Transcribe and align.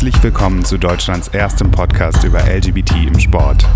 Herzlich 0.00 0.22
willkommen 0.22 0.64
zu 0.64 0.78
Deutschlands 0.78 1.28
erstem 1.28 1.70
Podcast 1.70 2.24
über 2.24 2.40
LGBT 2.40 2.92
im 3.06 3.20
Sport. 3.20 3.66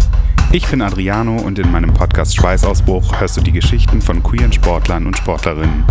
Ich 0.52 0.66
bin 0.66 0.80
Adriano 0.80 1.36
und 1.36 1.58
in 1.58 1.70
meinem 1.70 1.92
Podcast 1.92 2.34
Schweißausbruch 2.34 3.20
hörst 3.20 3.36
du 3.36 3.42
die 3.42 3.52
Geschichten 3.52 4.00
von 4.00 4.22
queeren 4.22 4.50
Sportlern 4.50 5.06
und 5.06 5.18
Sportlerinnen. 5.18 5.84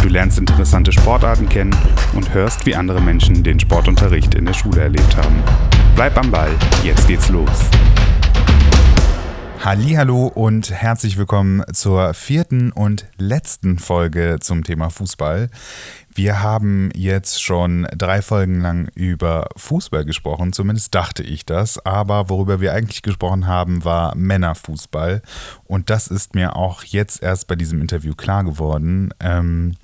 Du 0.00 0.08
lernst 0.08 0.38
interessante 0.38 0.92
Sportarten 0.92 1.48
kennen 1.48 1.74
und 2.14 2.32
hörst, 2.32 2.66
wie 2.66 2.76
andere 2.76 3.00
Menschen 3.00 3.42
den 3.42 3.58
Sportunterricht 3.58 4.36
in 4.36 4.44
der 4.44 4.54
Schule 4.54 4.80
erlebt 4.82 5.16
haben. 5.16 5.42
Bleib 5.96 6.16
am 6.16 6.30
Ball, 6.30 6.52
jetzt 6.84 7.08
geht's 7.08 7.28
los. 7.28 7.68
Hallo 9.64 10.28
und 10.28 10.70
herzlich 10.70 11.18
willkommen 11.18 11.62
zur 11.72 12.14
vierten 12.14 12.70
und 12.70 13.06
letzten 13.18 13.78
Folge 13.78 14.38
zum 14.40 14.62
Thema 14.62 14.88
Fußball. 14.88 15.50
Wir 16.14 16.42
haben 16.42 16.90
jetzt 16.94 17.42
schon 17.42 17.86
drei 17.96 18.22
Folgen 18.22 18.60
lang 18.60 18.88
über 18.94 19.48
Fußball 19.56 20.04
gesprochen, 20.04 20.52
zumindest 20.52 20.94
dachte 20.94 21.22
ich 21.22 21.44
das, 21.44 21.84
aber 21.84 22.28
worüber 22.30 22.60
wir 22.60 22.72
eigentlich 22.72 23.02
gesprochen 23.02 23.46
haben, 23.46 23.84
war 23.84 24.14
Männerfußball 24.14 25.22
und 25.64 25.90
das 25.90 26.06
ist 26.06 26.34
mir 26.34 26.56
auch 26.56 26.84
jetzt 26.84 27.22
erst 27.22 27.48
bei 27.48 27.56
diesem 27.56 27.80
Interview 27.80 28.14
klar 28.14 28.44
geworden. 28.44 29.12
Ähm, 29.20 29.76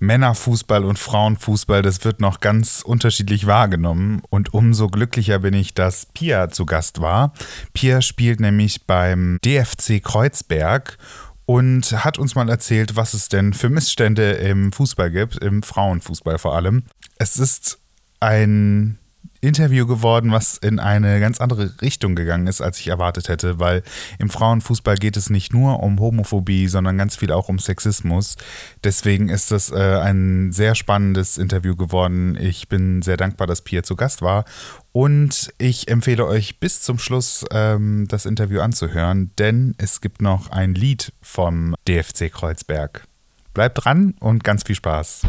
Männerfußball 0.00 0.84
und 0.84 0.98
Frauenfußball, 0.98 1.82
das 1.82 2.04
wird 2.04 2.20
noch 2.20 2.40
ganz 2.40 2.82
unterschiedlich 2.82 3.46
wahrgenommen. 3.46 4.22
Und 4.30 4.52
umso 4.54 4.88
glücklicher 4.88 5.38
bin 5.40 5.54
ich, 5.54 5.74
dass 5.74 6.06
Pia 6.06 6.48
zu 6.48 6.66
Gast 6.66 7.00
war. 7.00 7.32
Pia 7.72 8.02
spielt 8.02 8.40
nämlich 8.40 8.86
beim 8.86 9.38
DFC 9.44 10.02
Kreuzberg 10.02 10.98
und 11.46 12.04
hat 12.04 12.18
uns 12.18 12.34
mal 12.34 12.48
erzählt, 12.48 12.94
was 12.94 13.12
es 13.12 13.28
denn 13.28 13.52
für 13.52 13.68
Missstände 13.68 14.32
im 14.32 14.72
Fußball 14.72 15.10
gibt, 15.10 15.36
im 15.38 15.62
Frauenfußball 15.62 16.38
vor 16.38 16.54
allem. 16.54 16.84
Es 17.18 17.36
ist 17.36 17.80
ein 18.20 18.99
Interview 19.40 19.86
geworden, 19.86 20.32
was 20.32 20.58
in 20.58 20.78
eine 20.78 21.20
ganz 21.20 21.40
andere 21.40 21.80
Richtung 21.80 22.14
gegangen 22.14 22.46
ist, 22.46 22.60
als 22.60 22.78
ich 22.80 22.88
erwartet 22.88 23.28
hätte, 23.28 23.58
weil 23.58 23.82
im 24.18 24.28
Frauenfußball 24.28 24.96
geht 24.96 25.16
es 25.16 25.30
nicht 25.30 25.52
nur 25.52 25.82
um 25.82 25.98
Homophobie, 25.98 26.68
sondern 26.68 26.98
ganz 26.98 27.16
viel 27.16 27.32
auch 27.32 27.48
um 27.48 27.58
Sexismus. 27.58 28.36
Deswegen 28.84 29.28
ist 29.28 29.50
das 29.50 29.70
äh, 29.70 30.00
ein 30.02 30.52
sehr 30.52 30.74
spannendes 30.74 31.38
Interview 31.38 31.76
geworden. 31.76 32.36
Ich 32.40 32.68
bin 32.68 33.02
sehr 33.02 33.16
dankbar, 33.16 33.46
dass 33.46 33.62
Pia 33.62 33.82
zu 33.82 33.96
Gast 33.96 34.22
war 34.22 34.44
und 34.92 35.52
ich 35.58 35.88
empfehle 35.88 36.26
euch 36.26 36.60
bis 36.60 36.82
zum 36.82 36.98
Schluss 36.98 37.44
ähm, 37.50 38.06
das 38.08 38.26
Interview 38.26 38.60
anzuhören, 38.60 39.30
denn 39.38 39.74
es 39.78 40.00
gibt 40.00 40.20
noch 40.20 40.50
ein 40.50 40.74
Lied 40.74 41.12
vom 41.22 41.74
DFC 41.86 42.30
Kreuzberg. 42.30 43.04
Bleibt 43.54 43.84
dran 43.84 44.14
und 44.20 44.44
ganz 44.44 44.64
viel 44.64 44.76
Spaß. 44.76 45.22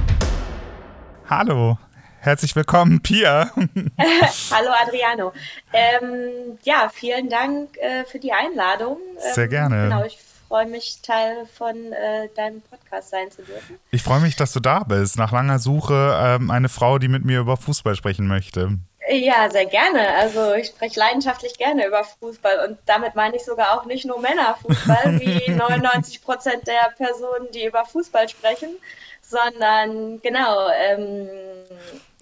Hallo. 1.29 1.77
Herzlich 2.23 2.55
willkommen, 2.55 3.01
Pia. 3.01 3.49
Hallo 4.51 4.69
Adriano. 4.79 5.33
Ähm, 5.73 6.59
ja, 6.61 6.87
vielen 6.93 7.29
Dank 7.31 7.75
äh, 7.77 8.05
für 8.05 8.19
die 8.19 8.31
Einladung. 8.31 8.97
Ähm, 9.15 9.33
Sehr 9.33 9.47
gerne. 9.47 9.89
Genau, 9.89 10.05
ich 10.05 10.19
freue 10.47 10.67
mich, 10.67 10.99
Teil 11.01 11.47
von 11.57 11.75
äh, 11.75 12.29
deinem 12.35 12.61
Podcast 12.61 13.09
sein 13.09 13.31
zu 13.31 13.41
dürfen. 13.41 13.79
Ich 13.89 14.03
freue 14.03 14.19
mich, 14.19 14.35
dass 14.35 14.53
du 14.53 14.59
da 14.59 14.83
bist. 14.83 15.17
Nach 15.17 15.31
langer 15.31 15.57
Suche 15.57 16.15
ähm, 16.21 16.51
eine 16.51 16.69
Frau, 16.69 16.99
die 16.99 17.07
mit 17.07 17.25
mir 17.25 17.39
über 17.39 17.57
Fußball 17.57 17.95
sprechen 17.95 18.27
möchte. 18.27 18.77
Ja, 19.09 19.49
sehr 19.49 19.65
gerne. 19.65 20.13
Also 20.15 20.53
ich 20.53 20.67
spreche 20.67 20.99
leidenschaftlich 20.99 21.57
gerne 21.57 21.87
über 21.87 22.03
Fußball 22.03 22.69
und 22.69 22.77
damit 22.85 23.15
meine 23.15 23.35
ich 23.35 23.43
sogar 23.43 23.79
auch 23.79 23.85
nicht 23.85 24.05
nur 24.05 24.21
Männerfußball, 24.21 25.19
wie 25.19 25.49
99 25.49 26.21
Prozent 26.21 26.67
der 26.67 26.93
Personen, 26.95 27.47
die 27.51 27.65
über 27.65 27.83
Fußball 27.83 28.29
sprechen, 28.29 28.77
sondern 29.21 30.21
genau, 30.21 30.69
ähm, 30.69 31.27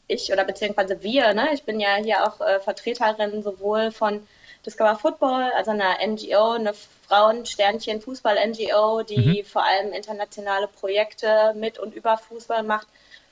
ich 0.10 0.34
oder 0.34 0.44
beziehungsweise 0.44 1.02
wir, 1.02 1.34
ne, 1.34 1.54
ich 1.54 1.64
bin 1.64 1.80
ja 1.80 1.96
hier 1.96 2.28
auch 2.28 2.42
äh, 2.42 2.60
Vertreterin 2.60 3.42
sowohl 3.42 3.92
von 3.92 4.28
Discover 4.66 4.98
Football, 4.98 5.52
also 5.56 5.72
einer 5.72 6.06
NGO, 6.06 6.52
eine 6.52 6.73
Frauen-Sternchen-Fußball-NGO, 7.08 9.04
die 9.04 9.42
mhm. 9.42 9.45
vor 9.45 9.64
allem 9.64 9.94
internationale 9.94 10.67
Projekte 10.67 11.54
mit 11.56 11.80
und 11.80 11.95
über 11.95 12.17
Fußball 12.17 12.64
macht 12.64 12.88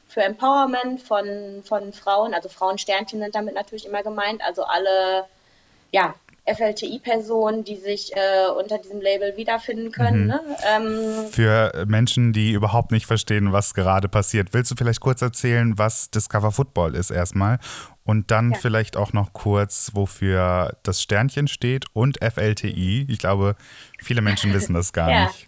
für 0.07 0.21
Empowerment 0.21 1.01
von, 1.01 1.63
von 1.65 1.91
Frauen. 1.91 2.33
Also 2.33 2.47
Frauen-Sternchen 2.47 3.19
sind 3.19 3.35
damit 3.35 3.55
natürlich 3.55 3.85
immer 3.85 4.03
gemeint, 4.03 4.41
also 4.41 4.63
alle 4.63 5.25
ja, 5.91 6.15
FLTI-Personen, 6.47 7.63
die 7.63 7.75
sich 7.75 8.15
äh, 8.15 8.49
unter 8.57 8.77
diesem 8.77 9.01
Label 9.01 9.35
wiederfinden 9.37 9.91
können. 9.91 10.23
Mhm. 10.23 10.27
Ne? 10.27 10.41
Ähm, 10.67 11.31
Für 11.31 11.85
Menschen, 11.87 12.33
die 12.33 12.53
überhaupt 12.53 12.91
nicht 12.91 13.05
verstehen, 13.05 13.51
was 13.51 13.73
gerade 13.73 14.07
passiert, 14.07 14.53
willst 14.53 14.71
du 14.71 14.75
vielleicht 14.75 15.01
kurz 15.01 15.21
erzählen, 15.21 15.77
was 15.77 16.09
Discover 16.09 16.51
Football 16.51 16.95
ist 16.95 17.11
erstmal 17.11 17.59
und 18.03 18.31
dann 18.31 18.51
ja. 18.51 18.57
vielleicht 18.57 18.95
auch 18.95 19.13
noch 19.13 19.33
kurz, 19.33 19.91
wofür 19.93 20.77
das 20.83 21.01
Sternchen 21.01 21.47
steht 21.47 21.85
und 21.93 22.17
FLTI. 22.23 23.05
Ich 23.09 23.19
glaube, 23.19 23.55
viele 23.99 24.21
Menschen 24.21 24.53
wissen 24.53 24.73
das 24.73 24.93
gar 24.93 25.09
ja. 25.11 25.25
nicht. 25.25 25.47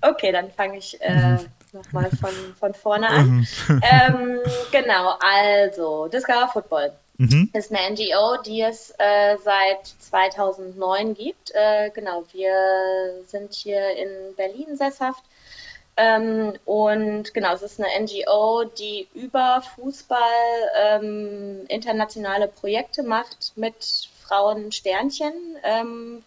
Okay, 0.00 0.32
dann 0.32 0.50
fange 0.50 0.78
ich 0.78 1.00
äh, 1.00 1.32
mhm. 1.32 1.38
nochmal 1.72 2.10
von, 2.10 2.30
von 2.58 2.74
vorne 2.74 3.08
an. 3.10 3.28
Mhm. 3.28 3.46
ähm, 3.68 4.38
genau, 4.72 5.16
also 5.20 6.08
Discover 6.08 6.48
Football 6.52 6.92
Mhm. 7.18 7.50
ist 7.52 7.72
eine 7.72 7.94
NGO, 7.94 8.40
die 8.42 8.62
es 8.62 8.94
äh, 8.96 9.36
seit 9.42 9.86
2009 9.86 11.14
gibt. 11.14 11.50
Äh, 11.52 11.90
genau, 11.90 12.22
wir 12.32 13.24
sind 13.26 13.52
hier 13.52 13.96
in 13.96 14.36
Berlin 14.36 14.76
sesshaft. 14.76 15.24
Ähm, 15.96 16.54
und 16.64 17.34
genau, 17.34 17.52
es 17.54 17.62
ist 17.62 17.80
eine 17.80 18.04
NGO, 18.04 18.62
die 18.78 19.08
über 19.14 19.62
Fußball 19.74 20.20
ähm, 20.80 21.66
internationale 21.66 22.46
Projekte 22.46 23.02
macht 23.02 23.52
mit 23.56 24.08
Frauen 24.22 24.70
Sternchen, 24.70 25.32
ähm, 25.64 26.22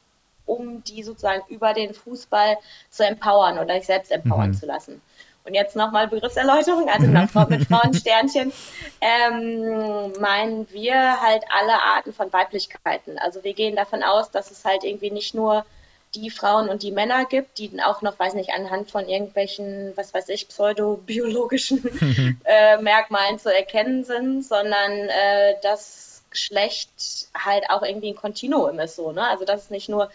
um 0.45 0.83
die 0.83 1.03
sozusagen 1.03 1.43
über 1.47 1.73
den 1.73 1.93
Fußball 1.93 2.57
zu 2.89 3.05
empowern 3.05 3.59
oder 3.59 3.75
sich 3.75 3.85
selbst 3.85 4.11
empowern 4.11 4.49
mhm. 4.49 4.55
zu 4.55 4.65
lassen. 4.65 5.01
Und 5.43 5.55
jetzt 5.55 5.75
nochmal 5.75 6.07
Begriffserläuterung, 6.07 6.87
also 6.87 7.07
mhm. 7.07 7.49
mit 7.49 7.67
Frauensternchen, 7.67 8.53
ähm, 9.01 10.13
meinen 10.19 10.71
wir 10.71 11.21
halt 11.21 11.43
alle 11.49 11.81
Arten 11.81 12.13
von 12.13 12.31
Weiblichkeiten. 12.31 13.17
Also 13.17 13.43
wir 13.43 13.53
gehen 13.53 13.75
davon 13.75 14.03
aus, 14.03 14.29
dass 14.29 14.51
es 14.51 14.63
halt 14.65 14.83
irgendwie 14.83 15.11
nicht 15.11 15.33
nur 15.33 15.65
die 16.13 16.29
Frauen 16.29 16.69
und 16.69 16.83
die 16.83 16.91
Männer 16.91 17.25
gibt, 17.25 17.57
die 17.57 17.69
dann 17.69 17.79
auch 17.79 18.01
noch, 18.01 18.19
weiß 18.19 18.33
nicht, 18.33 18.51
anhand 18.51 18.91
von 18.91 19.07
irgendwelchen, 19.07 19.93
was 19.95 20.13
weiß 20.13 20.29
ich, 20.29 20.47
pseudobiologischen 20.47 22.39
äh, 22.43 22.77
Merkmalen 22.77 23.39
zu 23.39 23.53
erkennen 23.53 24.03
sind, 24.03 24.43
sondern 24.43 24.91
äh, 24.91 25.55
das 25.63 26.23
Geschlecht 26.29 27.29
halt 27.33 27.69
auch 27.69 27.81
irgendwie 27.81 28.09
ein 28.09 28.15
Kontinuum 28.15 28.79
ist 28.79 28.95
so, 28.95 29.11
ne? 29.11 29.27
Also 29.27 29.45
dass 29.45 29.63
es 29.63 29.69
nicht 29.69 29.89
nur 29.89 30.09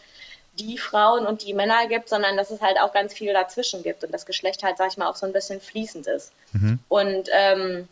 die 0.59 0.79
Frauen 0.79 1.27
und 1.27 1.45
die 1.45 1.55
Männer 1.55 1.87
gibt, 1.89 2.09
sondern 2.09 2.37
dass 2.37 2.51
es 2.51 2.61
halt 2.61 2.79
auch 2.81 2.93
ganz 2.93 3.15
viel 3.15 3.33
dazwischen 3.33 3.83
gibt 3.83 4.05
und 4.05 4.13
das 4.13 4.27
Geschlecht 4.27 4.63
halt, 4.63 4.79
sag 4.79 4.91
ich 4.91 4.97
mal, 4.97 5.09
auch 5.09 5.17
so 5.17 5.27
ein 5.27 5.33
bisschen 5.33 5.61
fließend 5.61 6.07
ist. 6.07 6.33
Mhm. 6.53 6.79
Und, 6.89 7.29
ähm, 7.33 7.89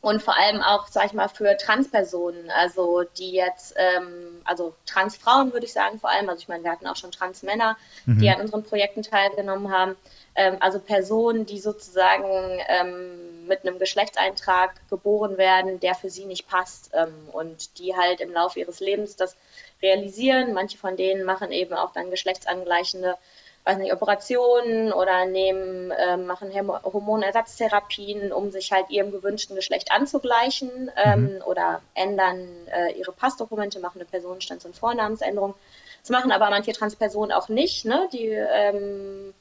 und 0.00 0.22
vor 0.22 0.38
allem 0.38 0.60
auch, 0.60 0.86
sag 0.88 1.06
ich 1.06 1.12
mal, 1.14 1.28
für 1.28 1.56
Transpersonen, 1.56 2.50
also 2.50 3.04
die 3.18 3.32
jetzt, 3.32 3.74
ähm, 3.76 4.42
also 4.44 4.74
Transfrauen 4.86 5.52
würde 5.52 5.64
ich 5.66 5.72
sagen 5.72 5.98
vor 5.98 6.10
allem, 6.10 6.28
also 6.28 6.40
ich 6.40 6.48
meine, 6.48 6.62
wir 6.62 6.70
hatten 6.70 6.86
auch 6.86 6.96
schon 6.96 7.10
Transmänner, 7.10 7.76
mhm. 8.04 8.18
die 8.18 8.28
an 8.28 8.40
unseren 8.40 8.64
Projekten 8.64 9.02
teilgenommen 9.02 9.72
haben, 9.72 9.96
ähm, 10.34 10.56
also 10.60 10.78
Personen, 10.78 11.46
die 11.46 11.58
sozusagen 11.58 12.60
ähm, 12.68 13.46
mit 13.46 13.62
einem 13.62 13.78
Geschlechtseintrag 13.78 14.72
geboren 14.90 15.38
werden, 15.38 15.80
der 15.80 15.94
für 15.94 16.10
sie 16.10 16.24
nicht 16.24 16.48
passt 16.48 16.90
ähm, 16.92 17.14
und 17.32 17.78
die 17.78 17.96
halt 17.96 18.20
im 18.20 18.32
Laufe 18.32 18.60
ihres 18.60 18.80
Lebens 18.80 19.16
das 19.16 19.36
realisieren. 19.84 20.54
Manche 20.54 20.78
von 20.78 20.96
denen 20.96 21.24
machen 21.24 21.52
eben 21.52 21.74
auch 21.74 21.92
dann 21.92 22.10
geschlechtsangleichende 22.10 23.16
weiß 23.64 23.78
nicht, 23.78 23.92
Operationen 23.92 24.92
oder 24.92 25.24
nehmen, 25.24 25.90
äh, 25.90 26.16
machen 26.16 26.52
Hormonersatztherapien, 26.52 28.32
um 28.32 28.50
sich 28.50 28.72
halt 28.72 28.90
ihrem 28.90 29.10
gewünschten 29.10 29.56
Geschlecht 29.56 29.90
anzugleichen 29.90 30.90
ähm, 31.02 31.36
mhm. 31.36 31.42
oder 31.46 31.80
ändern 31.94 32.46
äh, 32.70 32.92
ihre 32.92 33.12
Passdokumente, 33.12 33.80
machen 33.80 34.00
eine 34.00 34.08
Personenstands- 34.08 34.66
und 34.66 34.76
Vornamensänderung. 34.76 35.54
Das 36.02 36.10
machen 36.10 36.30
aber 36.30 36.50
manche 36.50 36.72
Transpersonen 36.72 37.32
auch 37.32 37.48
nicht. 37.48 37.86
Ne? 37.86 38.08
Die 38.12 38.28
ähm, 38.28 39.32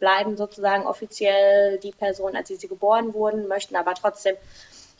bleiben 0.00 0.36
sozusagen 0.36 0.86
offiziell 0.86 1.78
die 1.78 1.92
Person, 1.92 2.34
als 2.34 2.48
sie, 2.48 2.56
sie 2.56 2.68
geboren 2.68 3.14
wurden, 3.14 3.46
möchten 3.46 3.76
aber 3.76 3.94
trotzdem 3.94 4.34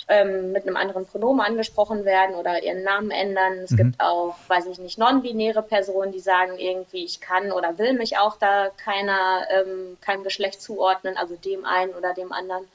ähm, 0.08 0.52
mit 0.52 0.66
einem 0.66 0.76
anderen 0.76 1.06
Pronomen 1.06 1.40
angesprochen 1.40 2.04
werden 2.04 2.34
oder 2.34 2.62
ihren 2.62 2.82
Namen 2.82 3.10
ändern. 3.10 3.58
Es 3.58 3.72
mhm. 3.72 3.76
gibt 3.76 4.00
auch, 4.00 4.36
weiß 4.48 4.66
ich 4.66 4.78
nicht, 4.78 4.98
non-binäre 4.98 5.62
Personen, 5.62 6.12
die 6.12 6.20
sagen 6.20 6.58
irgendwie, 6.58 7.04
ich 7.04 7.20
kann 7.20 7.52
oder 7.52 7.78
will 7.78 7.92
mich 7.92 8.16
auch 8.18 8.36
da 8.38 8.70
keiner, 8.82 9.46
ähm, 9.50 9.98
keinem 10.00 10.24
Geschlecht 10.24 10.62
zuordnen, 10.62 11.16
also 11.16 11.36
dem 11.36 11.64
einen 11.64 11.92
oder 11.92 12.14
dem 12.14 12.32
anderen. 12.32 12.66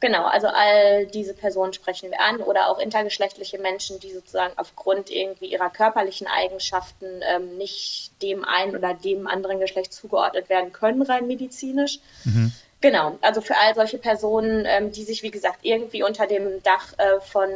Genau, 0.00 0.24
also 0.24 0.48
all 0.48 1.06
diese 1.06 1.32
Personen 1.32 1.72
sprechen 1.74 2.10
wir 2.10 2.20
an 2.20 2.38
oder 2.40 2.68
auch 2.68 2.80
intergeschlechtliche 2.80 3.58
Menschen, 3.58 4.00
die 4.00 4.10
sozusagen 4.10 4.52
aufgrund 4.56 5.10
irgendwie 5.10 5.46
ihrer 5.46 5.70
körperlichen 5.70 6.26
Eigenschaften 6.26 7.20
ähm, 7.22 7.56
nicht 7.56 8.10
dem 8.20 8.44
einen 8.44 8.74
oder 8.74 8.94
dem 8.94 9.28
anderen 9.28 9.60
Geschlecht 9.60 9.92
zugeordnet 9.92 10.48
werden 10.48 10.72
können, 10.72 11.02
rein 11.02 11.28
medizinisch. 11.28 12.00
Mhm. 12.24 12.52
Genau, 12.82 13.16
also 13.22 13.40
für 13.40 13.56
all 13.56 13.74
solche 13.74 13.96
Personen, 13.96 14.64
ähm, 14.66 14.92
die 14.92 15.04
sich, 15.04 15.22
wie 15.22 15.30
gesagt, 15.30 15.60
irgendwie 15.62 16.02
unter 16.02 16.26
dem 16.26 16.62
Dach 16.62 16.92
äh, 16.98 17.20
von 17.20 17.48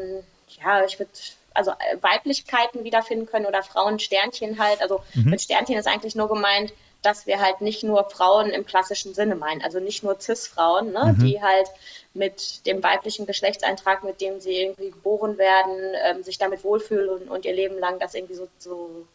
ja, 0.62 0.84
ich 0.84 0.98
würde 0.98 1.10
also 1.54 1.72
äh, 1.72 2.00
Weiblichkeiten 2.00 2.84
wiederfinden 2.84 3.26
können 3.26 3.46
oder 3.46 3.62
Frauensternchen 3.62 4.58
halt. 4.58 4.80
Also 4.80 5.02
mhm. 5.14 5.30
mit 5.30 5.42
Sternchen 5.42 5.76
ist 5.76 5.88
eigentlich 5.88 6.14
nur 6.14 6.28
gemeint, 6.28 6.72
dass 7.02 7.26
wir 7.26 7.40
halt 7.40 7.60
nicht 7.60 7.82
nur 7.82 8.08
Frauen 8.10 8.50
im 8.50 8.66
klassischen 8.66 9.14
Sinne 9.14 9.36
meinen, 9.36 9.62
also 9.62 9.80
nicht 9.80 10.02
nur 10.02 10.18
Cis-Frauen, 10.18 10.92
ne, 10.92 11.14
mhm. 11.16 11.24
die 11.24 11.42
halt 11.42 11.68
mit 12.14 12.66
dem 12.66 12.82
weiblichen 12.82 13.26
Geschlechtseintrag, 13.26 14.02
mit 14.02 14.20
dem 14.20 14.40
sie 14.40 14.56
irgendwie 14.56 14.90
geboren 14.90 15.38
werden, 15.38 15.94
ähm, 16.04 16.22
sich 16.22 16.38
damit 16.38 16.64
wohlfühlen 16.64 17.08
und, 17.08 17.28
und, 17.28 17.44
ihr 17.44 17.54
Leben 17.54 17.78
lang 17.78 17.98
das 17.98 18.14
irgendwie 18.14 18.34
so, 18.34 18.48
so 18.58 19.06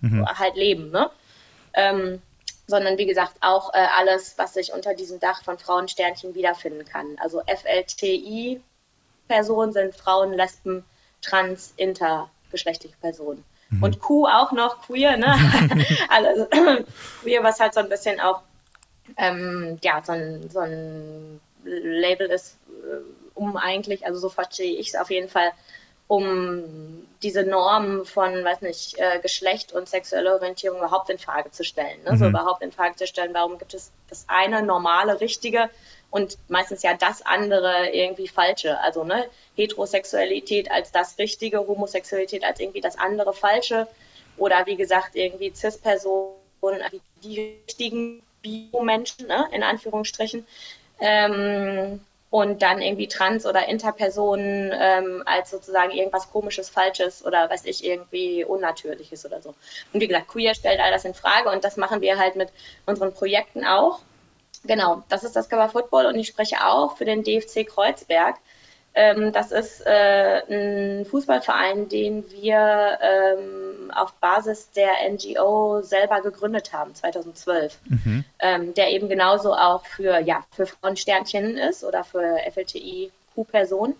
mhm. 0.00 0.26
halt 0.26 0.54
leben, 0.54 0.90
ne? 0.90 1.10
Ähm, 1.74 2.22
sondern 2.66 2.98
wie 2.98 3.06
gesagt 3.06 3.36
auch 3.40 3.72
äh, 3.74 3.86
alles, 3.96 4.36
was 4.38 4.54
sich 4.54 4.72
unter 4.72 4.94
diesem 4.94 5.20
Dach 5.20 5.44
von 5.44 5.58
Frauensternchen 5.58 6.34
wiederfinden 6.34 6.84
kann. 6.84 7.16
Also 7.22 7.42
FLTI-Personen 7.46 8.62
sind 9.72 9.94
Frauen, 9.94 10.32
Lesben, 10.32 10.84
Trans, 11.22 11.72
intergeschlechtliche 11.76 12.96
Personen. 13.00 13.44
Mhm. 13.70 13.82
Und 13.82 14.00
Q 14.00 14.26
auch 14.26 14.52
noch 14.52 14.82
queer, 14.82 15.16
ne? 15.16 15.34
also, 16.08 16.46
queer, 17.22 17.42
was 17.42 17.60
halt 17.60 17.74
so 17.74 17.80
ein 17.80 17.88
bisschen 17.88 18.20
auch 18.20 18.42
ähm, 19.16 19.78
ja, 19.82 20.02
so 20.04 20.12
ein, 20.12 20.50
so 20.50 20.60
ein 20.60 21.40
Label 21.64 22.28
ist, 22.28 22.56
äh, 22.68 22.98
um 23.34 23.56
eigentlich, 23.56 24.06
also 24.06 24.18
so 24.18 24.28
verstehe 24.28 24.76
ich 24.78 24.88
es 24.88 24.94
auf 24.94 25.10
jeden 25.10 25.28
Fall, 25.28 25.52
um 26.08 27.06
diese 27.22 27.42
Normen 27.42 28.04
von, 28.04 28.44
weiß 28.44 28.60
nicht, 28.60 28.98
äh, 28.98 29.18
Geschlecht 29.20 29.72
und 29.72 29.88
sexuelle 29.88 30.34
Orientierung 30.34 30.78
überhaupt 30.78 31.10
in 31.10 31.18
Frage 31.18 31.50
zu 31.50 31.64
stellen. 31.64 32.02
Ne? 32.04 32.12
Mhm. 32.12 32.16
So 32.16 32.26
überhaupt 32.26 32.62
in 32.62 32.72
Frage 32.72 32.96
zu 32.96 33.06
stellen, 33.06 33.34
warum 33.34 33.58
gibt 33.58 33.74
es 33.74 33.90
das 34.08 34.24
eine 34.28 34.62
normale, 34.62 35.20
richtige 35.20 35.70
und 36.10 36.38
meistens 36.48 36.82
ja 36.82 36.94
das 36.94 37.22
andere 37.22 37.90
irgendwie 37.90 38.28
falsche. 38.28 38.78
Also 38.80 39.02
ne, 39.02 39.26
Heterosexualität 39.56 40.70
als 40.70 40.92
das 40.92 41.18
Richtige, 41.18 41.66
Homosexualität 41.66 42.44
als 42.44 42.60
irgendwie 42.60 42.80
das 42.80 42.96
andere 42.98 43.32
falsche 43.32 43.88
oder 44.36 44.66
wie 44.66 44.76
gesagt 44.76 45.16
irgendwie 45.16 45.52
Cis-Personen, 45.54 46.36
die 47.24 47.58
richtigen 47.66 48.22
Bio-Menschen, 48.42 49.26
ne, 49.26 49.48
in 49.52 49.62
Anführungsstrichen. 49.62 50.46
Ähm, 51.00 52.00
und 52.36 52.60
dann 52.60 52.82
irgendwie 52.82 53.08
Trans- 53.08 53.46
oder 53.46 53.66
Interpersonen 53.66 54.70
ähm, 54.78 55.22
als 55.24 55.50
sozusagen 55.50 55.90
irgendwas 55.90 56.30
Komisches, 56.30 56.68
Falsches 56.68 57.24
oder 57.24 57.48
weiß 57.48 57.64
ich, 57.64 57.82
irgendwie 57.82 58.44
Unnatürliches 58.44 59.24
oder 59.24 59.40
so. 59.40 59.54
Und 59.94 60.00
wie 60.02 60.06
gesagt, 60.06 60.28
Queer 60.28 60.54
stellt 60.54 60.78
all 60.78 60.90
das 60.90 61.06
in 61.06 61.14
Frage 61.14 61.48
und 61.48 61.64
das 61.64 61.78
machen 61.78 62.02
wir 62.02 62.18
halt 62.18 62.36
mit 62.36 62.50
unseren 62.84 63.14
Projekten 63.14 63.64
auch. 63.64 64.00
Genau, 64.64 65.02
das 65.08 65.24
ist 65.24 65.34
das 65.34 65.48
Cover 65.48 65.70
Football 65.70 66.04
und 66.04 66.18
ich 66.18 66.26
spreche 66.26 66.62
auch 66.62 66.98
für 66.98 67.06
den 67.06 67.24
DFC 67.24 67.66
Kreuzberg. 67.66 68.36
Ähm, 68.98 69.30
das 69.30 69.52
ist 69.52 69.82
äh, 69.84 70.40
ein 70.48 71.04
Fußballverein, 71.04 71.90
den 71.90 72.28
wir 72.30 72.98
ähm, 73.02 73.90
auf 73.94 74.14
Basis 74.14 74.70
der 74.70 74.90
NGO 75.10 75.82
selber 75.82 76.22
gegründet 76.22 76.72
haben, 76.72 76.94
2012, 76.94 77.78
mhm. 77.84 78.24
ähm, 78.38 78.72
der 78.72 78.90
eben 78.92 79.10
genauso 79.10 79.52
auch 79.52 79.84
für, 79.84 80.18
ja, 80.20 80.46
für 80.50 80.64
Frauensternchen 80.64 81.58
ist 81.58 81.84
oder 81.84 82.04
für 82.04 82.38
FLTI-Q-Personen, 82.50 83.94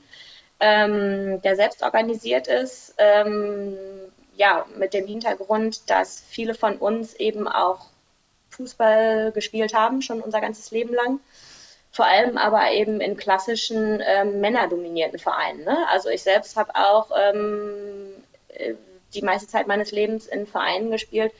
ähm, 0.61 1.43
der 1.43 1.57
selbst 1.57 1.83
organisiert 1.83 2.49
ist, 2.49 2.95
ähm, 2.97 3.77
ja, 4.35 4.65
mit 4.79 4.95
dem 4.95 5.07
Hintergrund, 5.07 5.91
dass 5.91 6.23
viele 6.27 6.55
von 6.55 6.79
uns 6.79 7.13
eben 7.13 7.47
auch 7.49 7.85
Fußball 8.49 9.33
gespielt 9.33 9.75
haben, 9.75 10.01
schon 10.01 10.23
unser 10.23 10.41
ganzes 10.41 10.71
Leben 10.71 10.95
lang. 10.95 11.21
Vor 11.97 12.05
allem 12.05 12.37
aber 12.37 12.73
eben 12.73 13.01
in 13.01 13.17
klassischen 13.17 14.03
ähm, 14.05 14.39
männerdominierten 14.43 15.19
Vereinen. 15.19 15.65
Ne? 15.65 15.79
Also 15.89 16.11
ich 16.11 16.23
selbst 16.23 16.55
habe 16.55 16.75
auch 16.75 17.11
ähm, 17.19 18.13
äh, 18.49 18.75
die 19.15 19.23
meiste 19.23 19.49
Zeit 19.49 19.67
meines 19.67 19.93
Lebens 19.93 20.27
in 20.27 20.47
Vereinen 20.47 20.91
gespielt, 20.91 21.33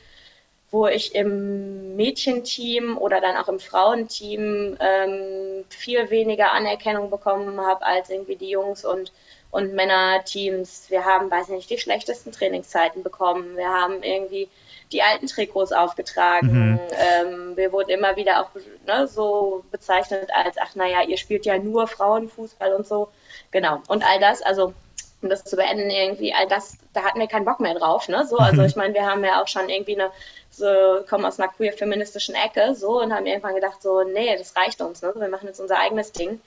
wo 0.71 0.87
ich 0.87 1.13
im 1.13 1.95
Mädchenteam 1.95 2.97
oder 2.97 3.21
dann 3.21 3.37
auch 3.37 3.49
im 3.49 3.59
Frauenteam 3.59 4.77
ähm, 4.79 5.63
viel 5.69 6.09
weniger 6.09 6.51
Anerkennung 6.53 7.11
bekommen 7.11 7.61
habe 7.61 7.85
als 7.85 8.09
irgendwie 8.09 8.35
die 8.35 8.49
Jungs 8.49 8.83
und, 8.83 9.11
und 9.51 9.75
Männerteams. 9.75 10.89
Wir 10.89 11.05
haben, 11.05 11.29
weiß 11.29 11.49
nicht, 11.49 11.69
die 11.69 11.77
schlechtesten 11.77 12.31
Trainingszeiten 12.31 13.03
bekommen. 13.03 13.57
Wir 13.57 13.69
haben 13.69 14.01
irgendwie 14.01 14.49
die 14.91 15.01
alten 15.01 15.27
Trikots 15.27 15.71
aufgetragen. 15.71 16.47
Mhm. 16.71 16.79
Ähm, 16.91 17.57
wir 17.57 17.71
wurden 17.71 17.89
immer 17.89 18.15
wieder 18.15 18.41
auch 18.41 18.49
ne, 18.85 19.07
so 19.07 19.63
bezeichnet 19.71 20.29
als, 20.33 20.57
ach 20.59 20.75
naja, 20.75 21.03
ihr 21.03 21.17
spielt 21.17 21.45
ja 21.45 21.57
nur 21.57 21.87
Frauenfußball 21.87 22.73
und 22.73 22.87
so. 22.87 23.09
Genau. 23.51 23.81
Und 23.87 24.03
all 24.03 24.19
das, 24.19 24.41
also 24.41 24.73
um 25.21 25.29
das 25.29 25.43
zu 25.43 25.55
beenden, 25.55 25.89
irgendwie, 25.89 26.33
all 26.33 26.47
das, 26.47 26.77
da 26.93 27.03
hatten 27.03 27.19
wir 27.19 27.27
keinen 27.27 27.45
Bock 27.45 27.59
mehr 27.59 27.73
drauf, 27.73 28.07
ne? 28.07 28.25
So, 28.27 28.37
also 28.37 28.61
ich 28.63 28.75
meine, 28.75 28.93
wir 28.93 29.05
haben 29.05 29.23
ja 29.23 29.41
auch 29.41 29.47
schon 29.47 29.67
irgendwie 29.69 29.99
eine, 29.99 30.11
so, 30.49 30.65
kommen 31.09 31.25
aus 31.25 31.39
einer 31.39 31.49
queer-feministischen 31.49 32.35
Ecke, 32.35 32.75
so, 32.75 33.01
und 33.01 33.13
haben 33.13 33.25
irgendwann 33.25 33.55
gedacht, 33.55 33.81
so, 33.81 34.03
nee, 34.03 34.37
das 34.37 34.55
reicht 34.55 34.81
uns, 34.81 35.01
ne? 35.01 35.13
Wir 35.15 35.27
machen 35.27 35.47
jetzt 35.47 35.59
unser 35.59 35.79
eigenes 35.79 36.11
Ding. 36.11 36.39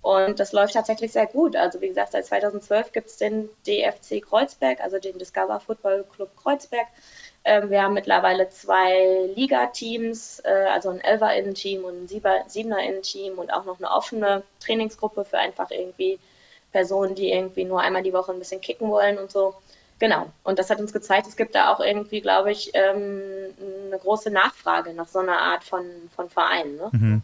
Und 0.00 0.38
das 0.38 0.52
läuft 0.52 0.74
tatsächlich 0.74 1.12
sehr 1.12 1.26
gut. 1.26 1.56
Also 1.56 1.80
wie 1.80 1.88
gesagt, 1.88 2.12
seit 2.12 2.24
2012 2.24 2.92
gibt 2.92 3.08
es 3.08 3.16
den 3.16 3.48
DFC 3.66 4.22
Kreuzberg, 4.22 4.80
also 4.80 4.98
den 4.98 5.18
Discover 5.18 5.60
Football 5.60 6.04
Club 6.14 6.30
Kreuzberg. 6.36 6.86
Ähm, 7.44 7.70
wir 7.70 7.82
haben 7.82 7.94
mittlerweile 7.94 8.48
zwei 8.48 9.30
Liga-Teams, 9.34 10.40
äh, 10.44 10.66
also 10.70 10.90
ein 10.90 11.00
Elfer-Innen-Team 11.00 11.84
und 11.84 12.04
ein 12.04 12.48
Siebener-Innen-Team 12.48 13.38
und 13.38 13.52
auch 13.52 13.64
noch 13.64 13.78
eine 13.78 13.90
offene 13.90 14.42
Trainingsgruppe 14.60 15.24
für 15.24 15.38
einfach 15.38 15.70
irgendwie 15.70 16.18
Personen, 16.72 17.14
die 17.14 17.30
irgendwie 17.30 17.64
nur 17.64 17.80
einmal 17.80 18.02
die 18.02 18.12
Woche 18.12 18.32
ein 18.32 18.38
bisschen 18.38 18.60
kicken 18.60 18.90
wollen 18.90 19.18
und 19.18 19.30
so. 19.30 19.54
Genau. 19.98 20.26
Und 20.44 20.58
das 20.58 20.70
hat 20.70 20.80
uns 20.80 20.92
gezeigt, 20.92 21.26
es 21.26 21.36
gibt 21.36 21.54
da 21.54 21.72
auch 21.72 21.80
irgendwie, 21.80 22.20
glaube 22.20 22.52
ich, 22.52 22.70
ähm, 22.74 23.22
eine 23.86 23.98
große 23.98 24.30
Nachfrage 24.30 24.92
nach 24.92 25.08
so 25.08 25.18
einer 25.18 25.38
Art 25.38 25.64
von, 25.64 25.84
von 26.14 26.30
Verein. 26.30 26.76
Ne? 26.76 26.88
Mhm. 26.92 27.22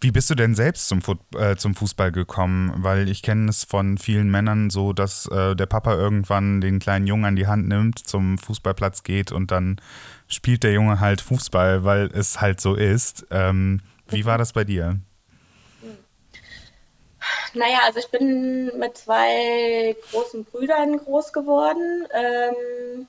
Wie 0.00 0.10
bist 0.10 0.30
du 0.30 0.34
denn 0.34 0.54
selbst 0.54 0.88
zum, 0.88 1.02
Fu 1.02 1.14
äh, 1.36 1.56
zum 1.56 1.74
Fußball 1.74 2.12
gekommen? 2.12 2.72
Weil 2.76 3.08
ich 3.08 3.22
kenne 3.22 3.50
es 3.50 3.64
von 3.64 3.98
vielen 3.98 4.30
Männern 4.30 4.70
so, 4.70 4.92
dass 4.92 5.26
äh, 5.26 5.54
der 5.54 5.66
Papa 5.66 5.94
irgendwann 5.94 6.60
den 6.60 6.78
kleinen 6.78 7.06
Jungen 7.06 7.24
an 7.24 7.36
die 7.36 7.46
Hand 7.46 7.68
nimmt, 7.68 7.98
zum 7.98 8.38
Fußballplatz 8.38 9.02
geht 9.02 9.32
und 9.32 9.50
dann 9.50 9.80
spielt 10.28 10.62
der 10.62 10.72
Junge 10.72 11.00
halt 11.00 11.20
Fußball, 11.20 11.84
weil 11.84 12.06
es 12.12 12.40
halt 12.40 12.60
so 12.60 12.74
ist. 12.74 13.26
Ähm, 13.30 13.80
wie 14.08 14.24
war 14.24 14.38
das 14.38 14.52
bei 14.52 14.64
dir? 14.64 14.98
Naja, 17.54 17.80
also 17.84 17.98
ich 17.98 18.08
bin 18.08 18.70
mit 18.78 18.96
zwei 18.96 19.96
großen 20.10 20.44
Brüdern 20.44 20.98
groß 20.98 21.32
geworden. 21.32 22.06
Ähm, 22.14 23.06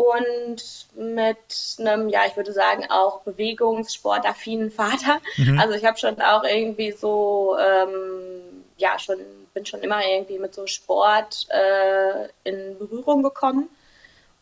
und 0.00 0.86
mit 0.96 1.76
einem, 1.78 2.08
ja, 2.08 2.20
ich 2.26 2.34
würde 2.34 2.52
sagen, 2.52 2.86
auch 2.90 3.20
bewegungssportaffinen 3.20 4.70
Vater. 4.70 5.20
Mhm. 5.36 5.60
Also 5.60 5.74
ich 5.74 5.84
habe 5.84 5.98
schon 5.98 6.20
auch 6.22 6.44
irgendwie 6.44 6.92
so, 6.92 7.56
ähm, 7.58 8.64
ja, 8.78 8.98
schon, 8.98 9.18
bin 9.52 9.66
schon 9.66 9.80
immer 9.80 10.02
irgendwie 10.06 10.38
mit 10.38 10.54
so 10.54 10.66
Sport 10.66 11.46
äh, 11.50 12.28
in 12.44 12.78
Berührung 12.78 13.22
gekommen. 13.22 13.68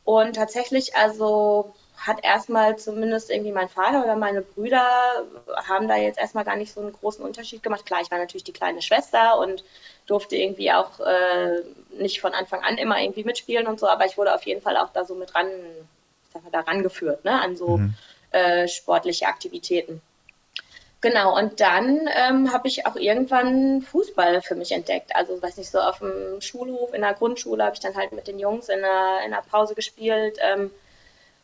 Und 0.05 0.37
tatsächlich, 0.37 0.95
also 0.95 1.75
hat 1.99 2.25
erstmal 2.25 2.79
zumindest 2.79 3.31
irgendwie 3.31 3.53
mein 3.53 3.69
Vater 3.69 4.05
oder 4.05 4.17
meine 4.17 4.43
Brüder 4.43 4.87
haben 5.67 5.89
da 5.89 5.97
jetzt 5.97 6.19
erstmal 6.19 6.45
gar 6.45 6.57
nicht 6.57 6.73
so 6.73 6.81
einen 6.81 6.93
großen 6.93 7.25
Unterschied 7.25 7.63
gemacht. 7.63 7.85
Klar, 7.85 8.01
ich 8.01 8.11
war 8.11 8.19
natürlich 8.19 8.45
die 8.45 8.53
kleine 8.53 8.83
Schwester 8.83 9.39
und 9.39 9.65
durfte 10.07 10.37
irgendwie 10.37 10.73
auch 10.73 11.01
äh, 11.01 11.63
nicht 11.99 12.21
von 12.21 12.35
Anfang 12.35 12.63
an 12.63 12.79
immer 12.79 13.01
irgendwie 13.01 13.25
mitspielen 13.25 13.67
und 13.67 13.81
so, 13.81 13.89
aber 13.89 14.07
ich 14.07 14.17
wurde 14.17 14.35
auf 14.35 14.45
jeden 14.45 14.63
Fall 14.63 14.77
auch 14.77 14.91
da 14.93 15.05
so 15.05 15.15
mit 15.15 15.35
ran, 15.35 15.49
sag 16.33 16.45
mal, 16.45 16.51
da 16.51 16.61
rangeführt, 16.61 17.25
ne, 17.25 17.41
an 17.41 17.57
so 17.57 17.79
mhm. 17.79 17.95
äh, 18.31 18.69
sportliche 18.69 19.27
Aktivitäten. 19.27 20.01
Genau, 21.01 21.37
und 21.37 21.61
dann 21.61 22.09
ähm, 22.17 22.53
habe 22.53 22.67
ich 22.67 22.87
auch 22.87 22.97
irgendwann 22.97 23.83
Fußball 23.83 24.43
für 24.43 24.57
mich 24.57 24.73
entdeckt. 24.73 25.15
Also, 25.15 25.41
weiß 25.41 25.57
nicht, 25.57 25.71
so 25.71 25.79
auf 25.79 26.01
dem 26.01 26.41
Schulhof 26.41 26.93
in 26.93 27.03
der 27.03 27.15
Grundschule 27.15 27.63
habe 27.63 27.75
ich 27.75 27.81
dann 27.81 27.95
halt 27.95 28.11
mit 28.13 28.27
den 28.27 28.41
Jungs 28.41 28.69
in 28.69 28.81
der, 28.81 29.21
in 29.25 29.31
der 29.31 29.45
Pause 29.49 29.77
gespielt. 29.77 30.39
Ähm, 30.41 30.73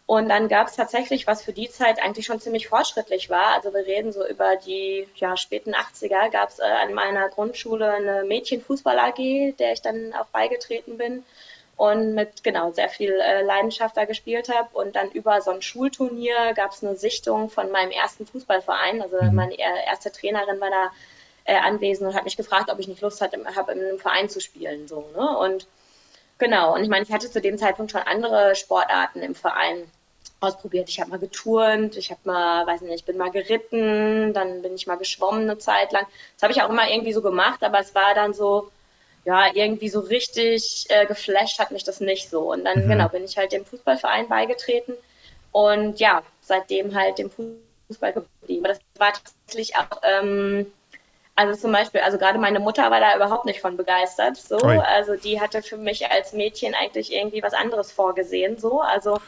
und 0.07 0.29
dann 0.29 0.49
gab 0.49 0.69
es 0.69 0.77
tatsächlich, 0.77 1.27
was 1.27 1.43
für 1.43 1.55
die 1.55 1.71
Zeit 1.71 2.03
eigentlich 2.03 2.27
schon 2.27 2.41
ziemlich 2.41 2.69
fortschrittlich 2.69 3.31
war, 3.31 3.55
also 3.55 3.73
wir 3.73 3.87
reden 3.87 4.13
so 4.13 4.27
über 4.27 4.57
die 4.57 5.09
ja, 5.17 5.37
späten 5.37 5.75
80er, 5.75 6.31
gab 6.31 6.51
es 6.51 6.59
äh, 6.59 6.65
an 6.65 6.93
meiner 6.93 7.29
Grundschule 7.31 7.91
eine 7.91 8.25
Mädchenfußball-AG, 8.25 9.57
der 9.59 9.73
ich 9.73 9.81
dann 9.81 10.13
auch 10.13 10.27
beigetreten 10.27 10.99
bin 10.99 11.25
und 11.77 12.15
mit 12.15 12.45
genau 12.45 12.71
sehr 12.73 12.91
viel 12.91 13.13
äh, 13.13 13.43
Leidenschaft 13.43 13.97
da 13.97 14.05
gespielt 14.05 14.49
habe. 14.49 14.69
Und 14.77 14.95
dann 14.95 15.11
über 15.11 15.41
so 15.41 15.51
ein 15.51 15.63
Schulturnier 15.63 16.53
gab 16.55 16.73
es 16.73 16.85
eine 16.85 16.97
Sichtung 16.97 17.49
von 17.49 17.71
meinem 17.71 17.91
ersten 17.91 18.27
Fußballverein. 18.27 19.03
Also 19.03 19.21
mhm. 19.21 19.35
meine 19.35 19.57
erste 19.59 20.13
Trainerin 20.13 20.61
war 20.61 20.71
da 20.71 20.91
äh, 21.45 21.57
anwesend 21.57 22.09
und 22.09 22.15
hat 22.15 22.25
mich 22.25 22.37
gefragt, 22.37 22.71
ob 22.71 22.79
ich 22.79 22.89
nicht 22.89 23.01
Lust 23.01 23.21
habe 23.21 23.37
in 23.37 23.47
einem 23.47 23.99
Verein 23.99 24.29
zu 24.29 24.41
spielen. 24.41 24.87
So, 24.87 25.05
ne? 25.17 25.39
Und 25.39 25.67
Genau, 26.39 26.75
und 26.75 26.83
ich 26.83 26.89
meine, 26.89 27.05
ich 27.05 27.13
hatte 27.13 27.31
zu 27.31 27.41
dem 27.41 27.59
Zeitpunkt 27.59 27.93
schon 27.93 28.03
andere 28.03 28.55
Sportarten 28.55 29.23
im 29.23 29.35
Verein 29.35 29.85
ausprobiert. 30.41 30.89
Ich 30.89 31.01
habe 31.01 31.11
mal 31.11 31.19
geturnt, 31.19 31.97
ich 31.97 32.11
habe 32.11 32.21
mal, 32.25 32.67
weiß 32.67 32.83
nicht, 32.83 32.95
ich 32.95 33.05
bin 33.05 33.17
mal 33.17 33.31
geritten, 33.31 34.33
dann 34.33 34.63
bin 34.63 34.75
ich 34.75 34.87
mal 34.87 34.97
geschwommen 34.97 35.43
eine 35.43 35.59
Zeit 35.59 35.93
lang. 35.93 36.07
Das 36.35 36.43
habe 36.43 36.53
ich 36.53 36.63
auch 36.63 36.71
immer 36.71 36.89
irgendwie 36.91 37.13
so 37.13 37.23
gemacht, 37.23 37.63
aber 37.63 37.81
es 37.81 37.95
war 37.95 38.15
dann 38.15 38.35
so, 38.35 38.71
ja, 39.25 39.55
irgendwie 39.55 39.89
so 39.89 40.01
richtig 40.01 40.87
äh, 40.89 41.07
geflasht 41.07 41.59
hat 41.59 41.71
mich 41.71 41.85
das 41.85 42.01
nicht 42.01 42.29
so. 42.29 42.53
Und 42.53 42.65
dann, 42.65 42.85
mhm. 42.85 42.91
genau, 42.91 43.09
bin 43.09 43.25
ich 43.25 43.39
halt 43.39 43.53
dem 43.53 43.65
Fußballverein 43.65 44.29
beigetreten 44.29 44.95
und 45.53 45.99
ja, 46.01 46.23
seitdem 46.43 46.95
halt 46.95 47.19
dem 47.19 47.31
Fußball 47.31 48.13
geblieben. 48.13 48.67
Aber 48.67 48.75
das 48.75 48.81
war 48.99 49.13
tatsächlich 49.13 49.77
auch, 49.77 50.03
ähm, 50.03 50.67
also 51.37 51.61
zum 51.61 51.73
Beispiel, 51.73 52.01
also 52.01 52.19
gerade 52.19 52.39
meine 52.39 52.61
Mutter 52.61 52.91
war 52.91 53.01
da 53.01 53.17
überhaupt 53.17 53.45
nicht 53.45 53.61
von 53.61 53.77
begeistert. 53.77 54.37
So, 54.37 54.57
Oi. 54.59 54.79
also 54.79 55.17
die 55.17 55.41
hatte 55.41 55.63
für 55.63 55.77
mich 55.77 56.11
als 56.11 56.33
Mädchen 56.33 56.75
eigentlich 56.75 57.13
irgendwie 57.13 57.43
was 57.43 57.55
anderes 57.55 57.91
vorgesehen. 57.91 58.59
So, 58.59 58.81
also 58.81 59.19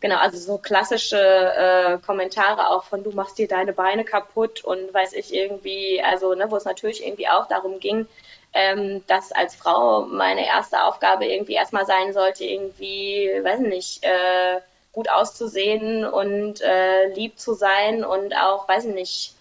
genau, 0.00 0.16
also 0.16 0.38
so 0.38 0.58
klassische 0.58 1.18
äh, 1.18 1.98
Kommentare 2.04 2.68
auch 2.70 2.84
von 2.84 3.04
du 3.04 3.12
machst 3.12 3.38
dir 3.38 3.46
deine 3.46 3.72
Beine 3.72 4.04
kaputt 4.04 4.64
und 4.64 4.92
weiß 4.92 5.12
ich 5.12 5.32
irgendwie, 5.32 6.02
also 6.02 6.34
ne, 6.34 6.50
wo 6.50 6.56
es 6.56 6.64
natürlich 6.64 7.06
irgendwie 7.06 7.28
auch 7.28 7.46
darum 7.46 7.78
ging, 7.78 8.08
ähm, 8.54 9.02
dass 9.06 9.30
als 9.32 9.54
Frau 9.54 10.02
meine 10.02 10.44
erste 10.46 10.82
Aufgabe 10.82 11.26
irgendwie 11.26 11.54
erstmal 11.54 11.86
sein 11.86 12.12
sollte, 12.12 12.44
irgendwie, 12.44 13.30
weiß 13.42 13.60
nicht, 13.60 14.04
äh, 14.04 14.60
gut 14.92 15.08
auszusehen 15.08 16.04
und 16.04 16.60
äh, 16.60 17.06
lieb 17.14 17.38
zu 17.38 17.54
sein 17.54 18.04
und 18.04 18.34
auch, 18.36 18.68
weiß 18.68 18.86
ich 18.86 18.94
nicht, 18.94 19.34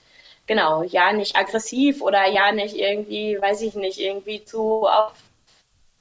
genau, 0.51 0.83
ja, 0.83 1.13
nicht 1.13 1.37
aggressiv 1.37 2.01
oder 2.01 2.27
ja, 2.27 2.51
nicht 2.51 2.75
irgendwie, 2.75 3.41
weiß 3.41 3.61
ich 3.61 3.73
nicht, 3.75 3.97
irgendwie 4.01 4.43
zu 4.43 4.85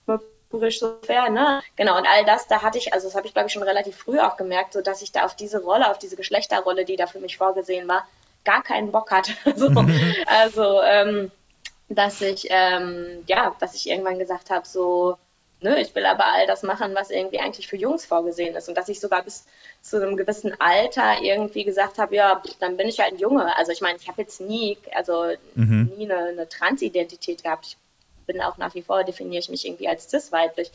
aufmüpferisch 0.08 0.80
so 0.80 0.96
fair, 1.02 1.30
ne? 1.30 1.62
Genau, 1.76 1.96
und 1.96 2.04
all 2.04 2.24
das, 2.24 2.48
da 2.48 2.60
hatte 2.60 2.76
ich, 2.76 2.92
also 2.92 3.06
das 3.06 3.14
habe 3.14 3.28
ich, 3.28 3.32
glaube 3.32 3.46
ich, 3.46 3.52
schon 3.52 3.62
relativ 3.62 3.94
früh 3.94 4.18
auch 4.18 4.36
gemerkt, 4.36 4.72
so 4.72 4.80
dass 4.80 5.02
ich 5.02 5.12
da 5.12 5.24
auf 5.24 5.36
diese 5.36 5.62
Rolle, 5.62 5.88
auf 5.88 5.98
diese 5.98 6.16
Geschlechterrolle, 6.16 6.84
die 6.84 6.96
da 6.96 7.06
für 7.06 7.20
mich 7.20 7.36
vorgesehen 7.36 7.86
war, 7.86 8.08
gar 8.44 8.64
keinen 8.64 8.90
Bock 8.90 9.12
hatte. 9.12 9.30
so, 9.54 9.68
also, 10.26 10.82
ähm, 10.82 11.30
dass 11.88 12.20
ich, 12.20 12.48
ähm, 12.50 13.22
ja, 13.28 13.54
dass 13.60 13.76
ich 13.76 13.88
irgendwann 13.88 14.18
gesagt 14.18 14.50
habe, 14.50 14.66
so, 14.66 15.16
ne, 15.62 15.80
ich 15.80 15.94
will 15.94 16.06
aber 16.06 16.24
all 16.26 16.46
das 16.46 16.62
machen, 16.62 16.94
was 16.94 17.10
irgendwie 17.10 17.40
eigentlich 17.40 17.68
für 17.68 17.76
Jungs 17.76 18.04
vorgesehen 18.04 18.54
ist. 18.56 18.68
Und 18.68 18.76
dass 18.76 18.88
ich 18.88 19.00
sogar 19.00 19.22
bis 19.22 19.46
zu 19.80 19.96
einem 19.96 20.16
gewissen 20.16 20.58
Alter 20.60 21.20
irgendwie 21.22 21.64
gesagt 21.64 21.98
habe, 21.98 22.14
ja, 22.16 22.42
dann 22.60 22.76
bin 22.76 22.88
ich 22.88 23.00
halt 23.00 23.12
ein 23.12 23.18
Junge. 23.18 23.56
Also 23.56 23.72
ich 23.72 23.80
meine, 23.80 23.98
ich 23.98 24.08
habe 24.08 24.22
jetzt 24.22 24.40
nie, 24.40 24.78
also 24.94 25.32
mhm. 25.54 25.92
nie 25.96 26.10
eine, 26.10 26.28
eine 26.28 26.48
Transidentität 26.48 27.42
gehabt. 27.42 27.66
Ich 27.66 27.76
bin 28.26 28.40
auch 28.40 28.58
nach 28.58 28.74
wie 28.74 28.82
vor, 28.82 29.04
definiere 29.04 29.40
ich 29.40 29.48
mich 29.48 29.66
irgendwie 29.66 29.88
als 29.88 30.08
cis-weiblich. 30.08 30.70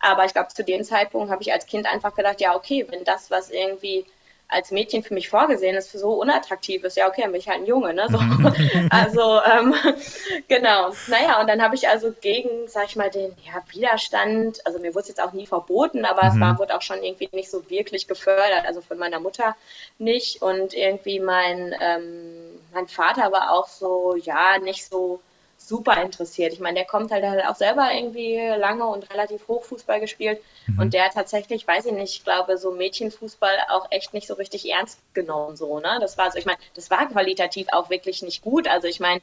Aber 0.00 0.24
ich 0.24 0.32
glaube, 0.32 0.48
zu 0.48 0.62
dem 0.62 0.84
Zeitpunkt 0.84 1.30
habe 1.30 1.42
ich 1.42 1.52
als 1.52 1.66
Kind 1.66 1.86
einfach 1.86 2.14
gedacht, 2.14 2.40
ja, 2.40 2.54
okay, 2.54 2.86
wenn 2.88 3.04
das, 3.04 3.30
was 3.30 3.50
irgendwie 3.50 4.04
als 4.48 4.70
Mädchen 4.70 5.02
für 5.02 5.12
mich 5.12 5.28
vorgesehen 5.28 5.76
ist, 5.76 5.90
für 5.90 5.98
so 5.98 6.12
unattraktiv 6.14 6.82
ist, 6.82 6.96
ja, 6.96 7.06
okay, 7.06 7.20
dann 7.20 7.32
bin 7.32 7.40
ich 7.40 7.48
halt 7.48 7.60
ein 7.60 7.66
Junge, 7.66 7.92
ne? 7.92 8.06
So. 8.08 8.18
also, 8.90 9.40
ähm, 9.42 9.74
genau. 10.48 10.90
Naja, 11.08 11.40
und 11.40 11.48
dann 11.48 11.62
habe 11.62 11.74
ich 11.74 11.86
also 11.88 12.12
gegen, 12.18 12.66
sag 12.66 12.86
ich 12.86 12.96
mal, 12.96 13.10
den 13.10 13.36
ja, 13.44 13.62
Widerstand, 13.70 14.66
also 14.66 14.78
mir 14.78 14.94
wurde 14.94 15.02
es 15.02 15.08
jetzt 15.08 15.22
auch 15.22 15.34
nie 15.34 15.46
verboten, 15.46 16.06
aber 16.06 16.24
mhm. 16.24 16.28
es 16.30 16.40
war, 16.40 16.58
wurde 16.58 16.76
auch 16.76 16.82
schon 16.82 17.02
irgendwie 17.02 17.28
nicht 17.32 17.50
so 17.50 17.68
wirklich 17.68 18.08
gefördert, 18.08 18.64
also 18.66 18.80
von 18.80 18.98
meiner 18.98 19.20
Mutter 19.20 19.54
nicht. 19.98 20.40
Und 20.40 20.72
irgendwie 20.72 21.20
mein, 21.20 21.74
ähm, 21.78 22.58
mein 22.72 22.88
Vater 22.88 23.30
war 23.32 23.52
auch 23.52 23.68
so, 23.68 24.16
ja, 24.16 24.58
nicht 24.58 24.86
so 24.88 25.20
super 25.68 26.00
interessiert. 26.02 26.52
Ich 26.52 26.60
meine, 26.60 26.76
der 26.76 26.86
kommt 26.86 27.10
halt, 27.10 27.22
der 27.22 27.32
hat 27.32 27.46
auch 27.46 27.56
selber 27.56 27.90
irgendwie 27.92 28.38
lange 28.56 28.86
und 28.86 29.10
relativ 29.10 29.46
hoch 29.48 29.64
Fußball 29.64 30.00
gespielt 30.00 30.40
mhm. 30.66 30.78
und 30.80 30.94
der 30.94 31.04
hat 31.04 31.14
tatsächlich, 31.14 31.66
weiß 31.66 31.86
ich 31.86 31.92
nicht, 31.92 32.14
ich 32.14 32.24
glaube, 32.24 32.56
so 32.56 32.72
Mädchenfußball 32.72 33.56
auch 33.68 33.86
echt 33.90 34.14
nicht 34.14 34.26
so 34.26 34.34
richtig 34.34 34.68
ernst 34.70 34.98
genommen, 35.12 35.56
so, 35.56 35.78
ne? 35.78 35.98
Das 36.00 36.16
war 36.16 36.30
so, 36.30 36.38
ich 36.38 36.46
meine, 36.46 36.58
das 36.74 36.90
war 36.90 37.06
qualitativ 37.08 37.68
auch 37.72 37.90
wirklich 37.90 38.22
nicht 38.22 38.42
gut. 38.42 38.66
Also 38.66 38.88
ich 38.88 38.98
meine, 38.98 39.20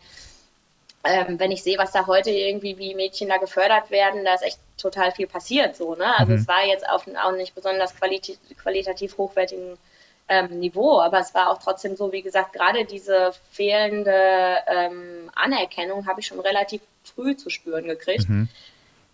ähm, 1.04 1.40
wenn 1.40 1.52
ich 1.52 1.64
sehe, 1.64 1.78
was 1.78 1.92
da 1.92 2.08
heute 2.08 2.30
irgendwie, 2.30 2.78
wie 2.78 2.96
Mädchen 2.96 3.30
da 3.30 3.38
gefördert 3.38 3.90
werden, 3.92 4.24
da 4.24 4.36
ist 4.36 4.44
echt 4.44 4.60
total 4.78 5.12
viel 5.12 5.28
passiert, 5.28 5.76
so, 5.76 5.96
ne? 5.96 6.18
Also 6.18 6.34
mhm. 6.34 6.40
es 6.40 6.48
war 6.48 6.66
jetzt 6.66 6.88
auf 6.88 7.06
auch 7.24 7.32
nicht 7.32 7.56
besonders 7.56 7.96
qualitativ 7.96 9.18
hochwertigen 9.18 9.78
ähm, 10.28 10.60
Niveau. 10.60 11.00
Aber 11.00 11.20
es 11.20 11.34
war 11.34 11.50
auch 11.50 11.60
trotzdem 11.60 11.96
so, 11.96 12.12
wie 12.12 12.22
gesagt, 12.22 12.54
gerade 12.54 12.86
diese 12.86 13.34
fehlende 13.52 14.58
ähm, 14.68 15.30
Anerkennung 15.36 16.08
habe 16.08 16.20
ich 16.20 16.28
schon 16.28 16.40
relativ 16.40 16.82
früh 17.04 17.36
zu 17.36 17.50
spüren 17.50 17.86
gekriegt. 17.86 18.28
Mhm. 18.30 18.50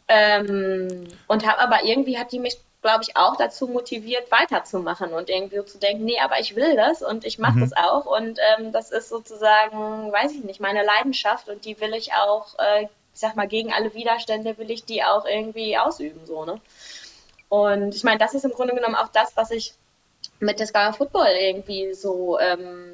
Ähm, 0.08 1.08
und 1.28 1.48
habe 1.48 1.60
aber 1.60 1.84
irgendwie 1.84 2.18
hat 2.18 2.32
die 2.32 2.40
mich, 2.40 2.58
glaube 2.82 3.04
ich, 3.04 3.16
auch 3.16 3.36
dazu 3.38 3.68
motiviert, 3.68 4.32
weiterzumachen 4.32 5.14
und 5.14 5.30
irgendwie 5.30 5.64
zu 5.66 5.78
denken, 5.78 6.04
nee, 6.04 6.20
aber 6.20 6.40
ich 6.40 6.56
will 6.56 6.76
das 6.76 7.02
und 7.02 7.26
ich 7.26 7.40
mache 7.40 7.58
mhm. 7.58 7.62
das 7.62 7.74
auch. 7.74 8.06
Und 8.06 8.40
ähm, 8.58 8.72
das 8.72 8.92
ist 8.92 9.10
sozusagen, 9.10 10.12
weiß 10.12 10.34
ich 10.34 10.44
nicht, 10.44 10.60
meine 10.60 10.84
Leidenschaft 10.84 11.50
und 11.50 11.66
die 11.66 11.80
will 11.80 11.94
ich 11.94 12.14
auch, 12.14 12.58
äh, 12.60 12.84
ich 12.84 13.20
sag 13.20 13.36
mal, 13.36 13.48
gegen 13.48 13.74
alle 13.74 13.94
Widerstände 13.94 14.58
will 14.58 14.72
ich 14.72 14.86
die 14.86 15.04
auch 15.04 15.26
irgendwie 15.26 15.78
ausüben, 15.78 16.26
so, 16.26 16.46
ne? 16.46 16.60
Und 17.50 17.94
ich 17.96 18.06
meine, 18.06 18.18
das 18.18 18.34
ist 18.34 18.46
im 18.46 18.52
Grunde 18.52 18.74
genommen 18.74 18.96
auch 18.96 19.10
das, 19.10 19.36
was 19.36 19.52
ich 19.52 19.74
mit 20.40 20.60
Discover 20.60 20.94
Football 20.94 21.34
irgendwie 21.40 21.94
so 21.94 22.40
ähm, 22.40 22.92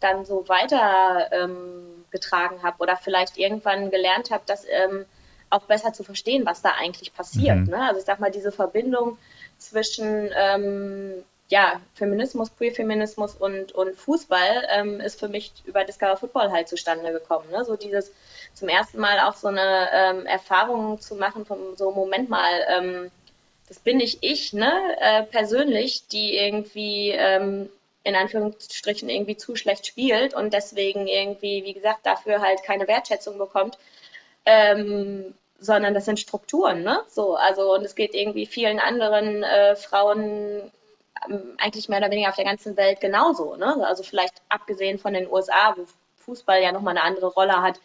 dann 0.00 0.24
so 0.24 0.48
weiter 0.48 1.28
ähm, 1.32 2.04
getragen 2.10 2.62
habe 2.62 2.76
oder 2.78 2.96
vielleicht 2.96 3.38
irgendwann 3.38 3.90
gelernt 3.90 4.30
habe, 4.30 4.44
das 4.46 4.64
ähm, 4.70 5.04
auch 5.50 5.62
besser 5.62 5.92
zu 5.92 6.04
verstehen, 6.04 6.46
was 6.46 6.62
da 6.62 6.70
eigentlich 6.78 7.14
passiert. 7.14 7.58
Mhm. 7.58 7.70
Ne? 7.70 7.82
Also 7.88 8.00
ich 8.00 8.06
sag 8.06 8.20
mal, 8.20 8.30
diese 8.30 8.52
Verbindung 8.52 9.18
zwischen 9.58 10.30
ähm, 10.36 11.24
ja, 11.48 11.80
Feminismus, 11.94 12.56
Queer-Feminismus 12.56 13.34
und, 13.34 13.72
und 13.72 13.96
Fußball 13.96 14.66
ähm, 14.70 15.00
ist 15.00 15.20
für 15.20 15.28
mich 15.28 15.52
über 15.66 15.84
Discover 15.84 16.16
Football 16.16 16.50
halt 16.50 16.68
zustande 16.68 17.12
gekommen. 17.12 17.50
Ne? 17.50 17.64
So 17.64 17.76
dieses 17.76 18.12
zum 18.54 18.68
ersten 18.68 18.98
Mal 18.98 19.20
auch 19.20 19.34
so 19.34 19.48
eine 19.48 19.88
ähm, 19.92 20.26
Erfahrung 20.26 21.00
zu 21.00 21.16
machen, 21.16 21.44
vom 21.44 21.76
so 21.76 21.90
Moment 21.90 22.30
mal, 22.30 23.10
das 23.68 23.78
bin 23.78 23.98
nicht 23.98 24.18
ich, 24.22 24.52
ne, 24.52 24.72
äh, 25.00 25.22
persönlich, 25.24 26.06
die 26.08 26.36
irgendwie 26.36 27.10
ähm, 27.10 27.70
in 28.04 28.14
Anführungsstrichen 28.14 29.08
irgendwie 29.08 29.36
zu 29.36 29.56
schlecht 29.56 29.86
spielt 29.86 30.34
und 30.34 30.52
deswegen 30.52 31.06
irgendwie, 31.06 31.64
wie 31.64 31.72
gesagt, 31.72 32.04
dafür 32.04 32.40
halt 32.40 32.62
keine 32.62 32.86
Wertschätzung 32.86 33.38
bekommt, 33.38 33.78
ähm, 34.44 35.34
sondern 35.58 35.94
das 35.94 36.04
sind 36.04 36.20
Strukturen, 36.20 36.82
ne? 36.82 37.02
So, 37.08 37.36
also 37.36 37.74
und 37.74 37.84
es 37.84 37.94
geht 37.94 38.14
irgendwie 38.14 38.44
vielen 38.46 38.78
anderen 38.78 39.42
äh, 39.42 39.76
Frauen 39.76 40.70
ähm, 41.26 41.56
eigentlich 41.58 41.88
mehr 41.88 41.98
oder 41.98 42.10
weniger 42.10 42.28
auf 42.28 42.36
der 42.36 42.44
ganzen 42.44 42.76
Welt 42.76 43.00
genauso, 43.00 43.56
ne? 43.56 43.86
Also 43.86 44.02
vielleicht 44.02 44.34
abgesehen 44.50 44.98
von 44.98 45.14
den 45.14 45.30
USA, 45.30 45.74
wo 45.76 45.86
Fußball 46.18 46.62
ja 46.62 46.72
nochmal 46.72 46.96
eine 46.96 47.04
andere 47.04 47.28
Rolle 47.28 47.62
hat, 47.62 47.80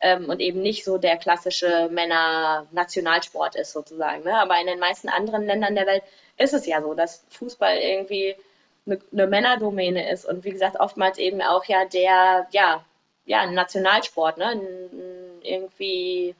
ähm, 0.00 0.28
und 0.28 0.40
eben 0.40 0.60
nicht 0.60 0.84
so 0.84 0.98
der 0.98 1.16
klassische 1.16 1.88
Männer-Nationalsport 1.90 3.56
ist 3.56 3.72
sozusagen. 3.72 4.24
Ne? 4.24 4.34
Aber 4.38 4.58
in 4.60 4.66
den 4.66 4.78
meisten 4.78 5.08
anderen 5.08 5.46
Ländern 5.46 5.74
der 5.74 5.86
Welt 5.86 6.02
ist 6.36 6.54
es 6.54 6.66
ja 6.66 6.80
so, 6.82 6.94
dass 6.94 7.24
Fußball 7.30 7.76
irgendwie 7.76 8.36
eine, 8.86 8.98
eine 9.12 9.26
Männerdomäne 9.26 10.10
ist 10.10 10.24
und 10.24 10.44
wie 10.44 10.50
gesagt 10.50 10.78
oftmals 10.80 11.18
eben 11.18 11.42
auch 11.42 11.64
ja 11.64 11.84
der 11.84 12.46
ja 12.52 12.84
ja 13.26 13.46
Nationalsport, 13.46 14.38
ne? 14.38 14.46
Ein, 14.46 14.62
irgendwie 15.42 16.34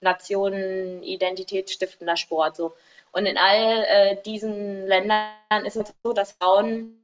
Nationen 0.00 1.02
identitätsstiftender 1.02 2.16
Sport 2.16 2.56
so. 2.56 2.72
Und 3.12 3.26
in 3.26 3.36
all 3.36 3.84
äh, 3.84 4.16
diesen 4.24 4.86
Ländern 4.86 5.30
ist 5.64 5.76
es 5.76 5.92
so, 6.02 6.12
dass 6.12 6.32
Frauen 6.32 7.00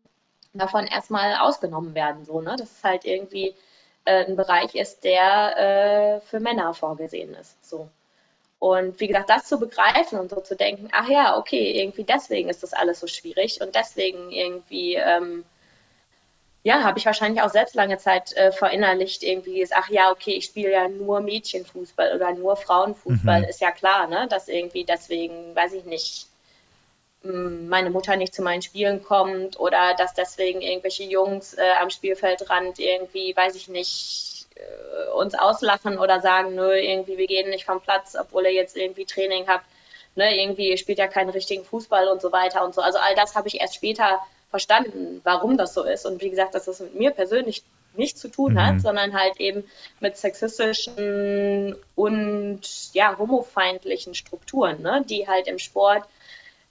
davon 0.55 0.87
erstmal 0.87 1.37
ausgenommen 1.37 1.95
werden. 1.95 2.25
So, 2.25 2.41
ne? 2.41 2.57
Das 2.59 2.71
ist 2.71 2.85
halt 2.85 3.05
irgendwie 3.05 3.55
äh, 4.07 4.25
ein 4.25 4.37
Bereich 4.37 4.75
ist, 4.75 5.05
der 5.05 5.59
äh, 5.59 6.21
für 6.23 6.41
Männer 6.41 6.73
vorgesehen 6.73 7.35
ist. 7.35 7.69
So. 7.69 7.89
Und 8.59 8.99
wie 9.01 9.09
gesagt, 9.09 9.29
das 9.29 9.45
zu 9.45 9.59
begreifen 9.59 10.19
und 10.19 10.31
so 10.31 10.41
zu 10.41 10.57
denken, 10.57 10.89
ach 10.93 11.09
ja, 11.09 11.37
okay, 11.37 11.79
irgendwie 11.79 12.05
deswegen 12.05 12.49
ist 12.49 12.63
das 12.63 12.73
alles 12.73 13.01
so 13.01 13.07
schwierig 13.07 13.61
und 13.61 13.75
deswegen 13.75 14.31
irgendwie, 14.31 14.95
ähm, 14.95 15.45
ja, 16.63 16.83
habe 16.83 16.99
ich 16.99 17.07
wahrscheinlich 17.07 17.43
auch 17.43 17.51
selbst 17.51 17.75
lange 17.75 17.99
Zeit 17.99 18.33
äh, 18.33 18.53
verinnerlicht, 18.53 19.23
irgendwie 19.23 19.61
ist, 19.61 19.75
ach 19.77 19.91
ja, 19.91 20.11
okay, 20.11 20.33
ich 20.33 20.47
spiele 20.47 20.73
ja 20.73 20.89
nur 20.89 21.21
Mädchenfußball 21.21 22.17
oder 22.17 22.33
nur 22.33 22.57
Frauenfußball, 22.57 23.43
mhm. 23.43 23.49
ist 23.49 23.61
ja 23.61 23.71
klar, 23.71 24.07
ne, 24.07 24.27
dass 24.29 24.49
irgendwie 24.49 24.85
deswegen, 24.85 25.55
weiß 25.55 25.75
ich 25.75 25.85
nicht, 25.85 26.27
meine 27.69 27.91
Mutter 27.91 28.17
nicht 28.17 28.35
zu 28.35 28.43
meinen 28.43 28.63
Spielen 28.63 29.03
kommt 29.03 29.59
oder 29.59 29.95
dass 29.97 30.15
deswegen 30.15 30.61
irgendwelche 30.61 31.05
Jungs 31.05 31.55
äh, 31.55 31.73
am 31.81 31.91
Spielfeldrand 31.91 32.79
irgendwie, 32.79 33.37
weiß 33.37 33.55
ich 33.57 33.69
nicht, 33.69 34.47
äh, 34.55 35.11
uns 35.13 35.35
auslachen 35.35 35.99
oder 35.99 36.21
sagen, 36.21 36.55
nö, 36.55 36.75
irgendwie, 36.75 37.19
wir 37.19 37.27
gehen 37.27 37.51
nicht 37.51 37.65
vom 37.65 37.81
Platz, 37.81 38.17
obwohl 38.19 38.45
ihr 38.45 38.53
jetzt 38.53 38.77
irgendwie 38.77 39.05
Training 39.05 39.47
habt. 39.49 39.65
Ne, 40.15 40.41
irgendwie, 40.41 40.79
spielt 40.79 40.99
ja 40.99 41.09
keinen 41.09 41.29
richtigen 41.29 41.63
Fußball 41.63 42.09
und 42.09 42.23
so 42.23 42.33
weiter 42.33 42.65
und 42.65 42.75
so. 42.75 42.81
Also 42.81 42.99
all 42.99 43.15
das 43.15 43.35
habe 43.35 43.49
ich 43.49 43.61
erst 43.61 43.75
später 43.75 44.19
verstanden, 44.49 45.21
warum 45.25 45.59
das 45.59 45.75
so 45.75 45.85
ist. 45.85 46.07
Und 46.07 46.23
wie 46.23 46.31
gesagt, 46.31 46.55
dass 46.55 46.65
das 46.65 46.81
mit 46.81 46.95
mir 46.95 47.11
persönlich 47.11 47.63
nichts 47.97 48.21
zu 48.21 48.29
tun 48.29 48.63
hat, 48.63 48.75
mhm. 48.75 48.81
sondern 48.81 49.13
halt 49.15 49.39
eben 49.41 49.65
mit 50.01 50.17
sexistischen 50.17 51.77
und 51.95 52.61
ja, 52.95 53.17
homofeindlichen 53.19 54.15
Strukturen, 54.15 54.83
ne, 54.83 55.05
die 55.07 55.29
halt 55.29 55.49
im 55.49 55.59
Sport 55.59 56.05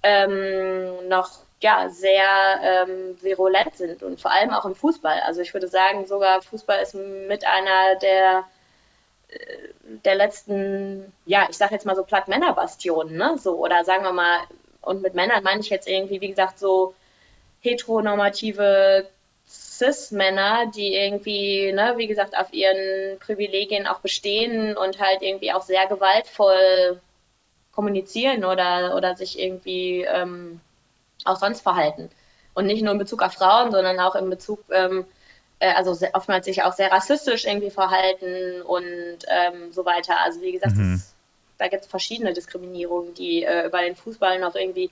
ähm, 0.06 1.08
noch 1.10 1.30
ja, 1.62 1.90
sehr 1.90 2.24
ähm, 2.62 3.18
virulent 3.22 3.76
sind 3.76 4.04
und 4.04 4.22
vor 4.22 4.32
allem 4.32 4.52
auch 4.52 4.66
im 4.66 4.76
Fußball. 4.76 5.22
Also 5.26 5.42
ich 5.42 5.54
würde 5.54 5.68
sagen, 5.68 6.06
sogar 6.06 6.42
Fußball 6.42 6.82
ist 6.82 6.94
mit 6.96 7.46
einer 7.46 7.96
der 8.00 8.46
der 10.04 10.16
letzten, 10.16 11.12
ja, 11.26 11.48
ich 11.50 11.58
sag 11.58 11.72
jetzt 11.72 11.86
mal 11.86 11.96
so 11.96 12.04
platt 12.04 12.28
Männerbastionen, 12.28 13.18
ne? 13.18 13.38
So, 13.38 13.58
oder 13.58 13.84
sagen 13.84 14.04
wir 14.04 14.12
mal, 14.12 14.40
und 14.82 15.02
mit 15.02 15.16
Männern 15.16 15.44
meine 15.44 15.62
ich 15.62 15.70
jetzt 15.70 15.88
irgendwie, 15.88 16.22
wie 16.22 16.30
gesagt, 16.30 16.60
so 16.60 16.94
heteronormative 17.62 19.08
Cis-Männer, 19.48 20.72
die 20.76 20.96
irgendwie, 20.96 21.72
ne, 21.74 21.96
wie 21.98 22.08
gesagt, 22.08 22.38
auf 22.38 22.54
ihren 22.54 23.20
Privilegien 23.20 23.88
auch 23.88 24.00
bestehen 24.00 24.78
und 24.78 25.00
halt 25.00 25.22
irgendwie 25.22 25.52
auch 25.52 25.64
sehr 25.64 25.88
gewaltvoll 25.88 27.02
kommunizieren 27.76 28.46
oder, 28.46 28.96
oder 28.96 29.16
sich 29.16 29.38
irgendwie 29.38 30.02
ähm, 30.02 30.62
auch 31.26 31.38
sonst 31.38 31.62
verhalten. 31.62 32.10
Und 32.54 32.68
nicht 32.68 32.82
nur 32.82 32.94
in 32.94 32.98
Bezug 32.98 33.22
auf 33.22 33.34
Frauen, 33.34 33.72
sondern 33.72 34.00
auch 34.00 34.16
in 34.16 34.30
Bezug, 34.30 34.64
ähm, 34.72 35.06
äh, 35.60 35.74
also 35.74 35.94
sehr, 35.94 36.16
oftmals 36.16 36.46
sich 36.46 36.64
auch 36.64 36.74
sehr 36.74 36.92
rassistisch 36.92 37.46
irgendwie 37.46 37.70
verhalten 37.70 38.62
und 38.62 39.18
ähm, 39.28 39.74
so 39.74 39.86
weiter. 39.86 40.18
Also 40.24 40.42
wie 40.42 40.54
gesagt, 40.54 40.76
mhm. 40.76 40.94
das, 40.94 41.14
da 41.58 41.68
gibt 41.68 41.84
es 41.84 41.90
verschiedene 41.90 42.34
Diskriminierungen, 42.34 43.14
die 43.14 43.44
äh, 43.44 43.68
über 43.68 43.82
den 43.82 43.96
Fußball 43.96 44.40
noch 44.40 44.56
irgendwie 44.56 44.90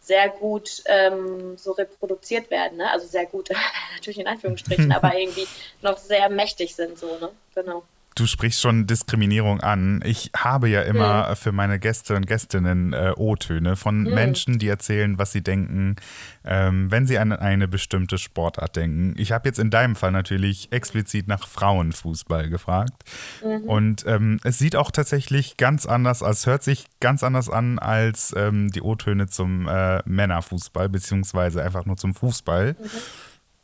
sehr 0.00 0.28
gut 0.28 0.82
ähm, 0.86 1.58
so 1.58 1.72
reproduziert 1.72 2.50
werden. 2.50 2.78
Ne? 2.78 2.90
Also 2.90 3.06
sehr 3.06 3.26
gut, 3.26 3.50
natürlich 3.94 4.20
in 4.20 4.28
Anführungsstrichen, 4.28 4.92
aber 4.96 5.16
irgendwie 5.18 5.46
noch 5.82 5.98
sehr 5.98 6.28
mächtig 6.30 6.74
sind 6.76 6.98
so, 6.98 7.18
ne? 7.18 7.30
Genau. 7.54 7.82
Du 8.14 8.26
sprichst 8.26 8.60
schon 8.60 8.86
Diskriminierung 8.86 9.60
an. 9.60 10.02
Ich 10.04 10.30
habe 10.36 10.68
ja 10.68 10.82
immer 10.82 11.28
hm. 11.28 11.36
für 11.36 11.52
meine 11.52 11.78
Gäste 11.78 12.16
und 12.16 12.26
Gästinnen 12.26 12.92
äh, 12.92 13.12
O-Töne 13.16 13.76
von 13.76 14.04
hm. 14.04 14.14
Menschen, 14.14 14.58
die 14.58 14.68
erzählen, 14.68 15.18
was 15.18 15.32
sie 15.32 15.42
denken, 15.42 15.96
ähm, 16.44 16.90
wenn 16.90 17.06
sie 17.06 17.18
an 17.18 17.32
eine 17.32 17.68
bestimmte 17.68 18.18
Sportart 18.18 18.76
denken. 18.76 19.14
Ich 19.16 19.32
habe 19.32 19.48
jetzt 19.48 19.58
in 19.58 19.70
deinem 19.70 19.96
Fall 19.96 20.10
natürlich 20.10 20.72
explizit 20.72 21.28
nach 21.28 21.46
Frauenfußball 21.46 22.48
gefragt. 22.48 23.04
Mhm. 23.44 23.68
Und 23.68 24.06
ähm, 24.06 24.40
es 24.44 24.58
sieht 24.58 24.76
auch 24.76 24.90
tatsächlich 24.90 25.56
ganz 25.56 25.86
anders, 25.86 26.22
als 26.22 26.46
hört 26.46 26.62
sich 26.62 26.86
ganz 27.00 27.22
anders 27.22 27.48
an 27.48 27.78
als 27.78 28.34
ähm, 28.36 28.70
die 28.70 28.82
O-Töne 28.82 29.28
zum 29.28 29.68
äh, 29.68 30.02
Männerfußball, 30.04 30.88
beziehungsweise 30.88 31.62
einfach 31.62 31.86
nur 31.86 31.96
zum 31.96 32.14
Fußball. 32.14 32.76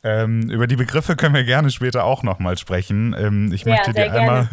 Ähm, 0.03 0.49
über 0.49 0.67
die 0.67 0.75
Begriffe 0.75 1.15
können 1.15 1.33
wir 1.33 1.43
gerne 1.43 1.71
später 1.71 2.03
auch 2.03 2.23
nochmal 2.23 2.57
sprechen. 2.57 3.15
Ähm, 3.17 3.51
ich 3.51 3.63
ja, 3.63 3.75
möchte 3.75 3.93
dir 3.93 4.13
einmal, 4.13 4.49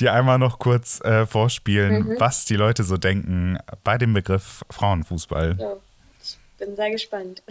dir 0.00 0.14
einmal 0.14 0.38
noch 0.38 0.58
kurz 0.58 1.00
äh, 1.02 1.26
vorspielen, 1.26 2.08
mhm. 2.08 2.16
was 2.18 2.44
die 2.44 2.56
Leute 2.56 2.82
so 2.82 2.96
denken 2.96 3.58
bei 3.84 3.98
dem 3.98 4.14
Begriff 4.14 4.64
Frauenfußball. 4.70 5.56
Ja, 5.58 5.72
ich 6.22 6.38
bin 6.58 6.74
sehr 6.76 6.90
gespannt. 6.90 7.42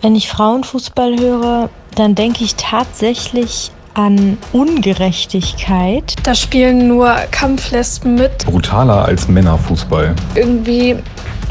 Wenn 0.00 0.16
ich 0.16 0.28
Frauenfußball 0.28 1.18
höre, 1.18 1.70
dann 1.94 2.14
denke 2.14 2.44
ich 2.44 2.54
tatsächlich 2.56 3.70
an 3.94 4.38
Ungerechtigkeit. 4.52 6.14
Da 6.24 6.34
spielen 6.34 6.88
nur 6.88 7.14
Kampflesben 7.30 8.14
mit. 8.14 8.46
Brutaler 8.46 9.04
als 9.04 9.28
Männerfußball. 9.28 10.14
Irgendwie 10.34 10.96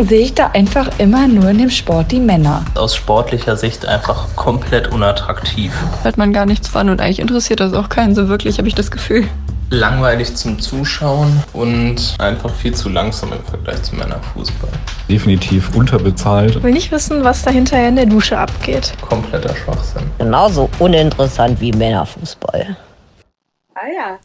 sehe 0.05 0.21
ich 0.21 0.33
da 0.33 0.47
einfach 0.47 0.89
immer 0.99 1.27
nur 1.27 1.49
in 1.49 1.57
dem 1.57 1.69
Sport 1.69 2.11
die 2.11 2.19
Männer. 2.19 2.63
Aus 2.75 2.95
sportlicher 2.95 3.55
Sicht 3.57 3.85
einfach 3.85 4.35
komplett 4.35 4.91
unattraktiv. 4.91 5.73
Hört 6.03 6.17
man 6.17 6.33
gar 6.33 6.45
nichts 6.45 6.67
von 6.67 6.89
und 6.89 7.01
eigentlich 7.01 7.19
interessiert 7.19 7.59
das 7.59 7.73
auch 7.73 7.89
keinen 7.89 8.15
so 8.15 8.27
wirklich, 8.27 8.57
habe 8.57 8.67
ich 8.67 8.75
das 8.75 8.91
Gefühl. 8.91 9.27
Langweilig 9.69 10.35
zum 10.35 10.59
Zuschauen 10.59 11.41
und 11.53 12.15
einfach 12.19 12.53
viel 12.53 12.73
zu 12.73 12.89
langsam 12.89 13.31
im 13.31 13.43
Vergleich 13.45 13.81
zum 13.83 13.99
Männerfußball. 13.99 14.69
Definitiv 15.09 15.73
unterbezahlt. 15.75 16.57
Ich 16.57 16.63
will 16.63 16.73
nicht 16.73 16.91
wissen, 16.91 17.23
was 17.23 17.43
da 17.43 17.51
hinterher 17.51 17.87
in 17.87 17.95
der 17.95 18.05
Dusche 18.05 18.37
abgeht. 18.37 18.93
Kompletter 19.01 19.55
Schwachsinn. 19.55 20.03
Genauso 20.17 20.69
uninteressant 20.79 21.61
wie 21.61 21.71
Männerfußball. 21.71 22.75
Ah 23.75 23.79
ja. 23.95 24.19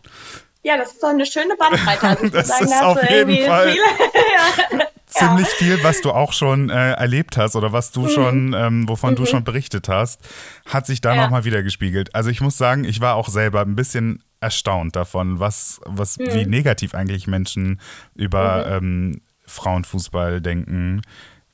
Ja, 0.65 0.77
das 0.77 0.93
ist 0.93 1.03
doch 1.03 1.11
eine 1.11 1.25
schöne 1.25 1.55
Bandbreite. 1.57 2.09
Also 2.09 2.29
das 2.33 2.49
sagen, 2.49 2.65
ist 2.65 2.83
auf 2.83 3.11
jeden 3.11 3.47
Fall. 3.47 3.69
Viele, 3.71 3.85
ja 4.81 4.87
ziemlich 5.07 5.49
viel, 5.49 5.83
was 5.83 6.01
du 6.01 6.11
auch 6.11 6.33
schon 6.33 6.71
äh, 6.71 6.93
erlebt 6.93 7.37
hast 7.37 7.57
oder 7.57 7.73
was 7.73 7.93
du 7.93 8.03
mhm. 8.03 8.09
schon, 8.09 8.55
ähm, 8.55 8.89
wovon 8.89 9.13
mhm. 9.13 9.17
du 9.17 9.27
schon 9.27 9.45
berichtet 9.45 9.89
hast, 9.89 10.21
hat 10.67 10.87
sich 10.87 11.01
da 11.01 11.15
ja. 11.15 11.23
nochmal 11.23 11.45
wieder 11.45 11.63
gespiegelt. 11.63 12.15
Also 12.15 12.31
ich 12.31 12.41
muss 12.41 12.59
sagen, 12.59 12.85
ich 12.85 13.01
war 13.01 13.15
auch 13.15 13.29
selber 13.29 13.63
ein 13.63 13.77
bisschen 13.77 14.23
erstaunt 14.41 14.97
davon, 14.97 15.41
was, 15.41 15.81
was 15.85 16.19
mhm. 16.19 16.35
wie 16.35 16.47
negativ 16.47 16.95
eigentlich 16.95 17.27
Menschen 17.27 17.81
über 18.15 18.81
mhm. 18.81 18.87
ähm, 18.87 19.21
Frauenfußball 19.47 20.41
denken. 20.41 21.03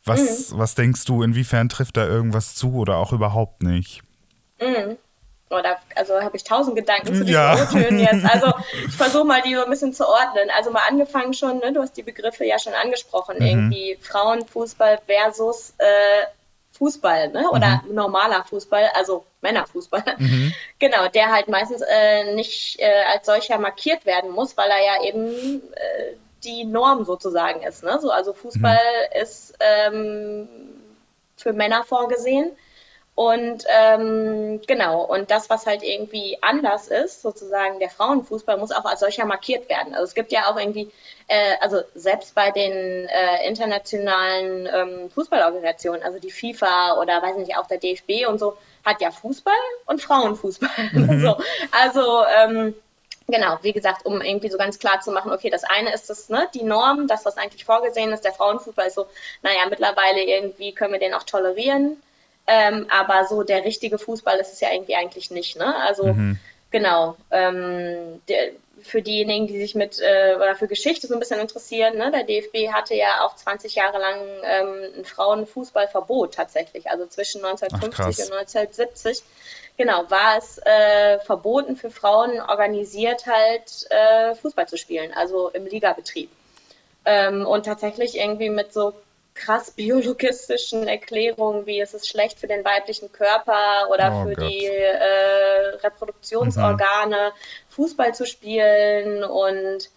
Was, 0.05 0.51
mhm. 0.51 0.59
was 0.59 0.75
denkst 0.75 1.05
du, 1.05 1.23
inwiefern 1.23 1.69
trifft 1.69 1.97
da 1.97 2.07
irgendwas 2.07 2.55
zu 2.55 2.75
oder 2.75 2.97
auch 2.97 3.13
überhaupt 3.13 3.63
nicht? 3.63 4.03
Oder 5.53 5.79
also 5.95 6.21
habe 6.21 6.37
ich 6.37 6.45
tausend 6.45 6.77
Gedanken 6.77 7.07
zu 7.07 7.25
diesen 7.25 7.29
ja. 7.29 7.55
O-Tönen 7.55 7.99
jetzt. 7.99 8.25
Also 8.25 8.53
ich 8.87 8.95
versuche 8.95 9.25
mal 9.25 9.43
die 9.43 9.55
so 9.55 9.65
ein 9.65 9.71
bisschen 9.71 9.93
zu 9.93 10.07
ordnen. 10.07 10.51
Also 10.57 10.71
mal 10.71 10.83
angefangen 10.89 11.35
schon, 11.35 11.59
ne, 11.59 11.73
du 11.73 11.81
hast 11.81 11.97
die 11.97 12.03
Begriffe 12.03 12.45
ja 12.45 12.59
schon 12.59 12.75
angesprochen, 12.75 13.37
mhm. 13.39 13.47
irgendwie 13.47 13.99
Frauenfußball 14.01 15.01
versus 15.07 15.75
äh, 15.79 16.27
Fußball, 16.73 17.29
ne? 17.29 17.49
Oder 17.51 17.83
mhm. 17.87 17.95
normaler 17.95 18.45
Fußball, 18.45 18.91
also 18.95 19.25
Männerfußball. 19.41 20.17
Mhm. 20.19 20.53
Genau, 20.79 21.07
der 21.07 21.31
halt 21.31 21.47
meistens 21.47 21.81
äh, 21.81 22.35
nicht 22.35 22.81
äh, 22.81 23.05
als 23.13 23.27
solcher 23.27 23.57
markiert 23.59 24.05
werden 24.05 24.33
muss, 24.33 24.57
weil 24.57 24.69
er 24.69 24.85
ja 24.85 25.05
eben 25.05 25.63
äh, 25.75 26.17
die 26.43 26.65
Norm 26.65 27.05
sozusagen 27.05 27.63
ist. 27.63 27.85
Ne? 27.85 28.01
So, 28.01 28.11
also 28.11 28.33
Fußball 28.33 28.77
mhm. 28.77 29.23
ist 29.23 29.55
ähm, 29.61 30.49
für 31.37 31.53
Männer 31.53 31.85
vorgesehen 31.85 32.51
und 33.15 33.65
ähm, 33.69 34.63
genau, 34.67 35.05
und 35.05 35.31
das, 35.31 35.51
was 35.51 35.67
halt 35.67 35.83
irgendwie 35.83 36.39
anders 36.41 36.89
ist, 36.89 37.21
sozusagen 37.21 37.79
der 37.79 37.91
Frauenfußball, 37.91 38.57
muss 38.57 38.73
auch 38.73 38.87
als 38.87 39.01
solcher 39.01 39.27
markiert 39.27 39.69
werden. 39.69 39.95
Also 39.95 40.05
es 40.05 40.15
gibt 40.15 40.33
ja 40.33 40.51
auch 40.51 40.59
irgendwie, 40.59 40.91
äh, 41.29 41.57
also 41.61 41.83
selbst 41.95 42.35
bei 42.35 42.51
den 42.51 42.73
äh, 42.73 43.47
internationalen 43.47 44.67
ähm, 44.73 45.11
Fußballorganisationen, 45.11 46.03
also 46.03 46.19
die 46.19 46.31
FIFA 46.31 47.01
oder 47.03 47.21
weiß 47.21 47.37
nicht, 47.37 47.55
auch 47.57 47.67
der 47.67 47.79
DFB 47.79 48.27
und 48.27 48.39
so, 48.39 48.57
hat 48.83 49.03
ja 49.03 49.11
Fußball 49.11 49.53
und 49.87 50.01
Frauenfußball. 50.01 50.71
Mhm. 50.93 51.21
so, 51.21 51.37
also 51.71 52.25
ähm, 52.39 52.75
Genau, 53.29 53.57
wie 53.63 53.73
gesagt, 53.73 54.05
um 54.05 54.21
irgendwie 54.21 54.51
so 54.51 54.59
ganz 54.59 54.79
klar 54.79 55.01
zu 55.01 55.13
machen, 55.13 55.33
okay, 55.33 55.49
das 55.49 55.63
eine 55.65 55.95
ist 55.95 56.11
das, 56.11 56.29
ne, 56.29 56.49
die 56.55 56.65
Norm, 56.65 57.07
das, 57.07 57.25
was 57.25 57.39
eigentlich 57.39 57.65
vorgesehen 57.65 58.13
ist, 58.13 58.25
der 58.25 58.33
Frauenfußball 58.33 58.89
ist 58.89 58.97
so, 58.97 59.07
naja, 59.43 59.61
mittlerweile 59.71 60.23
irgendwie 60.23 60.73
können 60.73 60.93
wir 60.93 61.01
den 61.01 61.15
auch 61.15 61.23
tolerieren. 61.23 62.03
Ähm, 62.47 62.87
aber 62.91 63.27
so 63.27 63.43
der 63.43 63.65
richtige 63.65 63.99
Fußball 63.99 64.39
ist 64.39 64.53
es 64.53 64.61
ja 64.61 64.73
irgendwie 64.73 64.97
eigentlich 64.97 65.31
nicht. 65.31 65.57
Ne? 65.57 65.75
Also 65.87 66.13
mhm. 66.13 66.39
genau. 66.71 67.17
Ähm, 67.31 68.21
der, 68.29 68.53
für 68.83 69.01
diejenigen, 69.01 69.47
die 69.47 69.61
sich 69.61 69.75
mit 69.75 70.01
äh, 70.01 70.35
oder 70.35 70.57
für 70.57 70.67
Geschichte 70.67 71.07
so 71.07 71.15
ein 71.15 71.21
bisschen 71.21 71.41
interessieren, 71.41 71.97
ne? 71.97 72.11
der 72.11 72.25
DFB 72.25 72.73
hatte 72.73 72.95
ja 72.95 73.25
auch 73.25 73.37
20 73.37 73.75
Jahre 73.75 73.99
lang 73.99 74.17
ähm, 74.43 74.99
ein 74.99 75.05
Frauenfußballverbot 75.05 76.35
tatsächlich. 76.35 76.91
Also 76.91 77.07
zwischen 77.07 77.45
1950 77.45 78.25
Ach, 78.25 78.33
und 78.33 78.39
1970 78.39 79.23
genau, 79.77 80.11
war 80.11 80.39
es 80.39 80.59
äh, 80.59 81.19
verboten 81.21 81.77
für 81.77 81.91
Frauen 81.91 82.41
organisiert 82.41 83.27
halt 83.27 83.87
äh, 83.91 84.35
Fußball 84.35 84.69
zu 84.69 84.77
spielen, 84.77 85.13
also 85.15 85.49
im 85.51 85.67
Ligabetrieb. 85.67 86.31
Ähm, 87.05 87.47
und 87.47 87.67
tatsächlich 87.67 88.17
irgendwie 88.17 88.51
mit 88.51 88.73
so 88.73 88.93
krass 89.35 89.71
biologistischen 89.71 90.87
Erklärungen, 90.87 91.67
wie 91.67 91.81
es 91.81 91.95
ist 91.95 92.09
schlecht 92.09 92.39
für 92.39 92.47
den 92.47 92.65
weiblichen 92.65 93.11
Körper 93.13 93.89
oder 93.91 94.13
oh 94.13 94.29
für 94.29 94.35
Gott. 94.35 94.51
die 94.51 94.67
äh, 94.67 95.77
Reproduktionsorgane, 95.83 97.31
mhm. 97.31 97.73
Fußball 97.75 98.15
zu 98.15 98.27
spielen 98.27 99.25
und 99.25 99.89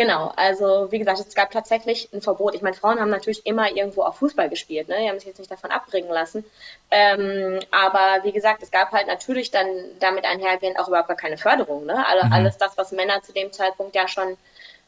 Genau, 0.00 0.32
also 0.34 0.90
wie 0.90 0.98
gesagt, 0.98 1.18
es 1.18 1.34
gab 1.34 1.50
tatsächlich 1.50 2.08
ein 2.14 2.22
Verbot. 2.22 2.54
Ich 2.54 2.62
meine, 2.62 2.74
Frauen 2.74 3.00
haben 3.00 3.10
natürlich 3.10 3.44
immer 3.44 3.70
irgendwo 3.70 4.02
auch 4.02 4.14
Fußball 4.14 4.48
gespielt, 4.48 4.88
ne? 4.88 4.96
Die 4.98 5.06
haben 5.06 5.18
sich 5.18 5.28
jetzt 5.28 5.40
nicht 5.40 5.50
davon 5.50 5.70
abbringen 5.70 6.10
lassen. 6.10 6.42
Ähm, 6.90 7.60
aber 7.70 8.24
wie 8.24 8.32
gesagt, 8.32 8.62
es 8.62 8.70
gab 8.70 8.92
halt 8.92 9.08
natürlich 9.08 9.50
dann 9.50 9.66
damit 9.98 10.24
einhergehend 10.24 10.78
auch 10.78 10.88
überhaupt 10.88 11.08
gar 11.08 11.18
keine 11.18 11.36
Förderung, 11.36 11.84
ne? 11.84 12.06
Also 12.06 12.26
mhm. 12.26 12.32
alles 12.32 12.56
das, 12.56 12.78
was 12.78 12.92
Männer 12.92 13.20
zu 13.20 13.34
dem 13.34 13.52
Zeitpunkt 13.52 13.94
ja 13.94 14.08
schon 14.08 14.38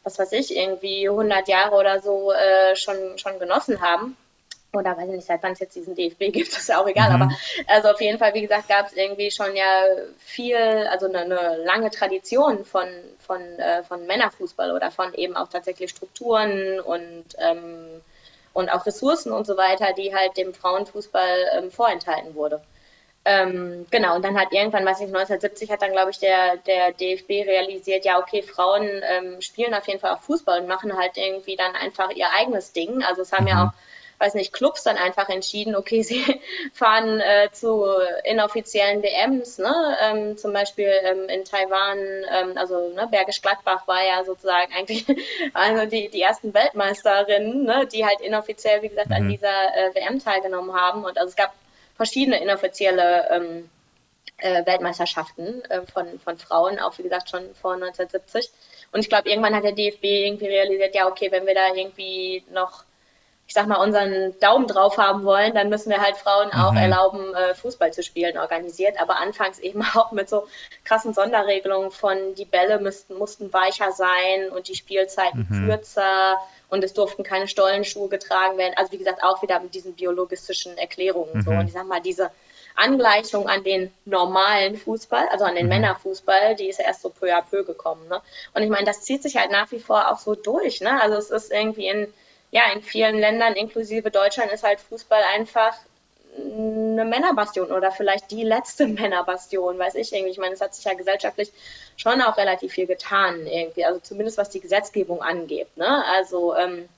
was 0.05 0.19
weiß 0.19 0.33
ich, 0.33 0.57
irgendwie 0.57 1.09
100 1.09 1.49
Jahre 1.49 1.77
oder 1.77 2.01
so 2.01 2.33
äh, 2.33 2.75
schon, 2.77 3.19
schon 3.19 3.39
genossen 3.39 3.81
haben. 3.81 4.17
Oder 4.75 4.97
weiß 4.97 5.09
ich 5.09 5.17
nicht, 5.17 5.27
seit 5.27 5.43
wann 5.43 5.53
es 5.53 5.61
jetzt 5.61 5.77
diesen 5.77 5.95
DFB 5.95 6.33
gibt, 6.33 6.49
ist 6.57 6.69
ja 6.69 6.81
auch 6.81 6.87
egal. 6.87 7.11
Mhm. 7.11 7.23
Aber 7.23 7.33
also 7.67 7.89
auf 7.91 8.01
jeden 8.01 8.19
Fall, 8.19 8.35
wie 8.35 8.41
gesagt, 8.41 8.69
gab 8.69 8.87
es 8.87 8.95
irgendwie 8.95 9.31
schon 9.31 9.55
ja 9.55 9.85
viel, 10.19 10.57
also 10.57 11.07
eine, 11.07 11.21
eine 11.21 11.57
lange 11.65 11.91
Tradition 11.91 12.65
von, 12.65 12.89
von, 13.19 13.41
äh, 13.59 13.83
von 13.85 14.07
Männerfußball 14.07 14.73
oder 14.73 14.91
von 14.91 15.13
eben 15.15 15.37
auch 15.37 15.49
tatsächlich 15.49 15.91
Strukturen 15.91 16.81
und, 16.81 17.25
ähm, 17.39 18.01
und 18.55 18.71
auch 18.71 18.87
Ressourcen 18.87 19.33
und 19.33 19.47
so 19.47 19.57
weiter, 19.57 19.93
die 19.93 20.15
halt 20.15 20.37
dem 20.37 20.55
Frauenfußball 20.55 21.39
ähm, 21.59 21.71
vorenthalten 21.71 22.35
wurde. 22.35 22.63
Ähm, 23.25 23.87
genau, 23.91 24.17
und 24.17 24.25
dann 24.25 24.39
hat 24.39 24.53
irgendwann, 24.53 24.85
weiß 24.85 24.99
ich, 24.99 25.07
1970 25.07 25.71
hat 25.71 25.83
dann, 25.83 25.93
glaube 25.93 26.11
ich, 26.11 26.19
der, 26.19 26.57
der 26.57 26.93
DFB 26.93 27.47
realisiert, 27.47 28.05
ja, 28.05 28.19
okay, 28.19 28.43
Frauen 28.43 28.89
ähm, 29.05 29.41
spielen 29.41 29.75
auf 29.75 29.87
jeden 29.87 30.01
Fall 30.01 30.13
auch 30.13 30.23
Fußball 30.23 30.61
und 30.61 30.67
machen 30.67 30.97
halt 30.97 31.17
irgendwie 31.17 31.55
dann 31.55 31.77
einfach 31.77 32.11
ihr 32.11 32.31
eigenes 32.31 32.73
Ding. 32.73 33.05
Also 33.05 33.23
es 33.23 33.33
haben 33.33 33.45
mhm. 33.45 33.49
ja 33.49 33.65
auch, 33.67 33.73
weiß 34.19 34.35
nicht, 34.35 34.53
Clubs 34.53 34.83
dann 34.83 34.97
einfach 34.97 35.29
entschieden, 35.29 35.77
okay, 35.77 36.03
sie 36.03 36.25
fahren 36.73 37.21
äh, 37.21 37.49
zu 37.53 37.87
inoffiziellen 38.25 39.05
WMs, 39.05 39.59
ne? 39.59 39.97
Ähm, 40.03 40.37
zum 40.37 40.53
Beispiel 40.53 40.93
ähm, 41.05 41.29
in 41.29 41.45
Taiwan, 41.45 41.99
ähm, 41.99 42.59
also 42.59 42.89
ne, 42.89 43.07
Bergisch 43.09 43.41
Gladbach 43.41 43.87
war 43.87 44.05
ja 44.05 44.25
sozusagen 44.25 44.73
eigentlich 44.75 45.07
also 45.55 45.87
die, 45.87 46.09
die 46.09 46.23
ersten 46.23 46.53
Weltmeisterinnen, 46.53 47.63
ne? 47.63 47.87
die 47.87 48.05
halt 48.05 48.21
inoffiziell, 48.21 48.83
wie 48.83 48.89
gesagt, 48.89 49.11
mhm. 49.11 49.15
an 49.15 49.29
dieser 49.29 49.77
äh, 49.77 49.95
WM 49.95 50.19
teilgenommen 50.19 50.75
haben. 50.75 51.05
Und 51.05 51.19
also 51.19 51.29
es 51.29 51.37
gab 51.37 51.53
verschiedene 51.97 52.43
inoffizielle 52.43 53.29
ähm, 53.31 53.71
äh, 54.39 54.65
Weltmeisterschaften 54.67 55.65
äh, 55.67 55.83
von, 55.83 56.19
von 56.19 56.39
Frauen, 56.39 56.79
auch 56.79 56.99
wie 56.99 57.03
gesagt 57.03 57.31
schon 57.31 57.55
vor 57.55 57.75
1970. 57.75 58.51
Und 58.93 59.01
ich 59.01 59.09
glaube, 59.09 59.31
irgendwann 59.31 59.55
hat 59.55 59.65
der 59.65 59.73
DFB 59.73 60.05
irgendwie 60.05 60.47
realisiert, 60.47 60.95
ja, 60.95 61.09
okay, 61.09 61.31
wenn 61.31 61.47
wir 61.47 61.55
da 61.55 61.75
irgendwie 61.75 62.45
noch, 62.53 62.85
ich 63.53 63.55
sag 63.55 63.67
mal, 63.67 63.85
unseren 63.85 64.35
Daumen 64.41 64.67
drauf 64.67 64.97
haben 64.97 65.25
wollen, 65.25 65.53
dann 65.53 65.69
müssen 65.69 65.91
wir 65.91 66.01
halt 66.01 66.17
Frauen 66.17 66.49
mhm. 66.55 66.59
auch 66.59 66.75
erlauben, 66.75 67.35
äh, 67.35 67.55
Fußball 67.55 67.93
zu 67.93 68.03
spielen, 68.03 68.39
organisiert. 68.39 68.99
Aber 68.99 69.19
anfangs 69.19 69.59
eben 69.59 69.83
auch 69.95 70.11
mit 70.11 70.31
so 70.31 70.49
krassen 70.87 71.13
Sonderregelungen 71.13 71.91
von, 71.91 72.35
die 72.35 72.47
Bälle 72.47 72.81
müssten, 72.81 73.19
mussten 73.19 73.53
weicher 73.53 73.93
sein 73.93 74.49
und 74.49 74.69
die 74.69 74.75
Spielzeiten 74.75 75.47
mhm. 75.51 75.67
kürzer 75.67 76.39
und 76.71 76.83
es 76.83 76.95
durften 76.95 77.25
keine 77.25 77.47
Stollenschuhe 77.47 78.09
getragen 78.09 78.57
werden. 78.57 78.73
Also 78.77 78.93
wie 78.93 78.97
gesagt, 78.97 79.23
auch 79.23 79.43
wieder 79.43 79.61
mit 79.61 79.75
diesen 79.75 79.93
biologistischen 79.93 80.79
Erklärungen. 80.79 81.35
Mhm. 81.35 81.43
So. 81.43 81.51
Und 81.51 81.67
ich 81.67 81.75
sag 81.75 81.87
mal, 81.87 82.01
diese 82.01 82.31
Angleichung 82.75 83.51
an 83.51 83.65
den 83.65 83.93
normalen 84.07 84.79
Fußball, 84.79 85.29
also 85.29 85.45
an 85.45 85.57
den 85.57 85.67
mhm. 85.67 85.73
Männerfußball, 85.73 86.57
die 86.57 86.71
ist 86.71 86.79
ja 86.79 86.87
erst 86.87 87.03
so 87.03 87.11
peu 87.11 87.37
à 87.37 87.43
peu 87.43 87.65
gekommen. 87.65 88.09
Ne? 88.09 88.23
Und 88.55 88.63
ich 88.63 88.71
meine, 88.71 88.87
das 88.87 89.03
zieht 89.03 89.23
sich 89.23 89.37
halt 89.37 89.51
nach 89.51 89.71
wie 89.73 89.79
vor 89.79 90.11
auch 90.11 90.21
so 90.21 90.35
durch. 90.35 90.81
Ne? 90.81 91.03
Also 91.03 91.19
es 91.19 91.31
ist 91.31 91.53
irgendwie 91.53 91.89
in, 91.89 92.11
ja, 92.53 92.71
in 92.73 92.83
vielen 92.83 93.19
Ländern, 93.19 93.55
inklusive 93.55 94.11
Deutschland, 94.11 94.53
ist 94.53 94.63
halt 94.63 94.79
Fußball 94.81 95.23
einfach 95.35 95.75
eine 96.37 97.05
Männerbastion 97.05 97.73
oder 97.73 97.91
vielleicht 97.91 98.31
die 98.31 98.45
letzte 98.45 98.87
Männerbastion, 98.87 99.79
weiß 99.79 99.97
ich 99.97 100.13
irgendwie. 100.13 100.31
Ich 100.31 100.39
meine, 100.39 100.55
es 100.55 100.61
hat 100.61 100.75
sich 100.75 100.85
ja 100.85 100.95
gesellschaftlich 100.95 101.51
schon 101.97 102.21
auch 102.21 102.37
relativ 102.37 102.73
viel 102.73 102.87
getan 102.87 103.47
irgendwie, 103.47 103.85
also 103.85 104.01
zumindest 104.01 104.39
was 104.39 104.51
die 104.51 104.61
Gesetzgebung 104.61 105.23
angeht. 105.23 105.77
Ne? 105.77 106.05
Also 106.07 106.55
ähm, 106.55 106.89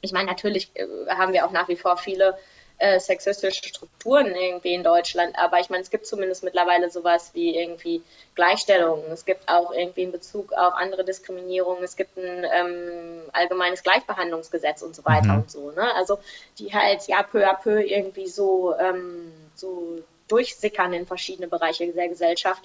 ich 0.00 0.12
meine, 0.12 0.26
natürlich 0.26 0.70
äh, 0.74 0.86
haben 1.08 1.32
wir 1.32 1.46
auch 1.46 1.52
nach 1.52 1.68
wie 1.68 1.76
vor 1.76 1.96
viele 1.98 2.36
äh, 2.82 2.98
sexistische 2.98 3.62
Strukturen 3.62 4.34
irgendwie 4.34 4.74
in 4.74 4.82
Deutschland, 4.82 5.38
aber 5.38 5.60
ich 5.60 5.70
meine, 5.70 5.84
es 5.84 5.90
gibt 5.90 6.04
zumindest 6.04 6.42
mittlerweile 6.42 6.90
sowas 6.90 7.30
wie 7.32 7.56
irgendwie 7.56 8.02
Gleichstellung. 8.34 9.04
Es 9.12 9.24
gibt 9.24 9.48
auch 9.48 9.72
irgendwie 9.72 10.02
in 10.02 10.10
Bezug 10.10 10.52
auf 10.52 10.74
andere 10.74 11.04
Diskriminierung, 11.04 11.80
es 11.84 11.94
gibt 11.94 12.16
ein 12.16 12.44
ähm, 12.52 13.22
allgemeines 13.32 13.84
Gleichbehandlungsgesetz 13.84 14.82
und 14.82 14.96
so 14.96 15.04
weiter 15.04 15.28
mhm. 15.28 15.42
und 15.42 15.50
so. 15.52 15.70
Ne? 15.70 15.94
Also 15.94 16.18
die 16.58 16.74
halt 16.74 17.06
ja 17.06 17.22
peu 17.22 17.48
à 17.48 17.54
peu 17.54 17.80
irgendwie 17.80 18.26
so, 18.26 18.74
ähm, 18.76 19.32
so 19.54 20.00
durchsickern 20.26 20.92
in 20.92 21.06
verschiedene 21.06 21.46
Bereiche 21.46 21.86
der 21.86 22.08
Gesellschaft. 22.08 22.64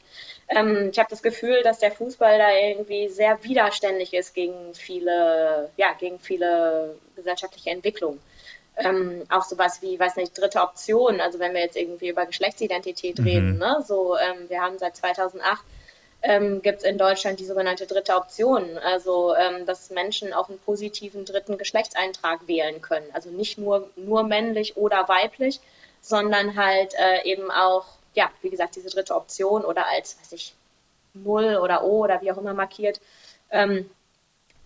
Ähm, 0.49 0.89
ich 0.91 0.97
habe 0.97 1.12
das 1.12 1.21
Gefühl, 1.21 1.62
dass 1.62 1.77
der 1.77 1.91
Fußball 1.91 2.39
da 2.39 2.58
irgendwie 2.58 3.08
sehr 3.10 3.43
widerständig 3.43 4.15
ist 4.15 4.34
gegen 4.34 4.73
viele, 4.73 5.69
ja, 5.77 5.93
gegen 5.93 6.17
viele 6.17 6.95
gesellschaftliche 7.15 7.69
Entwicklungen 7.69 8.19
ähm, 8.78 9.24
auch 9.30 9.44
sowas 9.44 9.82
wie, 9.82 10.00
weiß 10.00 10.16
nicht, 10.18 10.38
dritte 10.38 10.62
Option, 10.62 11.20
also 11.20 11.40
wenn 11.40 11.54
wir 11.54 11.62
jetzt 11.62 11.78
irgendwie 11.78 12.10
über 12.10 12.26
Geschlechtsidentität 12.26 13.20
mhm. 13.20 13.26
reden, 13.26 13.58
ne? 13.58 13.84
so, 13.86 14.18
ähm, 14.18 14.50
wir 14.50 14.62
haben 14.62 14.78
seit 14.78 14.96
2008 14.96 15.63
ähm, 16.24 16.62
gibt 16.62 16.80
es 16.80 16.84
in 16.84 16.98
Deutschland 16.98 17.40
die 17.40 17.46
sogenannte 17.46 17.86
dritte 17.86 18.16
Option, 18.16 18.78
also 18.80 19.36
ähm, 19.36 19.66
dass 19.66 19.90
Menschen 19.92 20.34
auch 20.34 20.50
einen 20.50 20.60
positiven 20.60 21.26
dritten 21.26 21.58
Geschlechtseintrag 21.58 22.48
wählen 22.48 22.82
können, 22.82 23.08
also 23.13 23.30
nicht 23.30 23.58
nur, 23.58 23.90
nur 23.96 24.24
männlich 24.24 24.78
oder 24.78 25.08
weiblich, 25.08 25.60
sondern 26.02 26.56
halt 26.56 26.94
äh, 26.96 27.24
eben 27.24 27.52
auch, 27.52 27.86
ja, 28.13 28.32
wie 28.42 28.50
gesagt, 28.50 28.76
diese 28.76 28.90
dritte 28.90 29.16
Option 29.16 29.63
oder 29.63 29.88
als, 29.88 30.18
weiß 30.20 30.32
ich, 30.34 30.54
Null 31.13 31.56
oder 31.56 31.84
O 31.84 32.04
oder 32.04 32.22
wie 32.22 32.32
auch 32.32 32.38
immer 32.38 32.54
markiert, 32.54 33.00
ähm, 33.50 33.90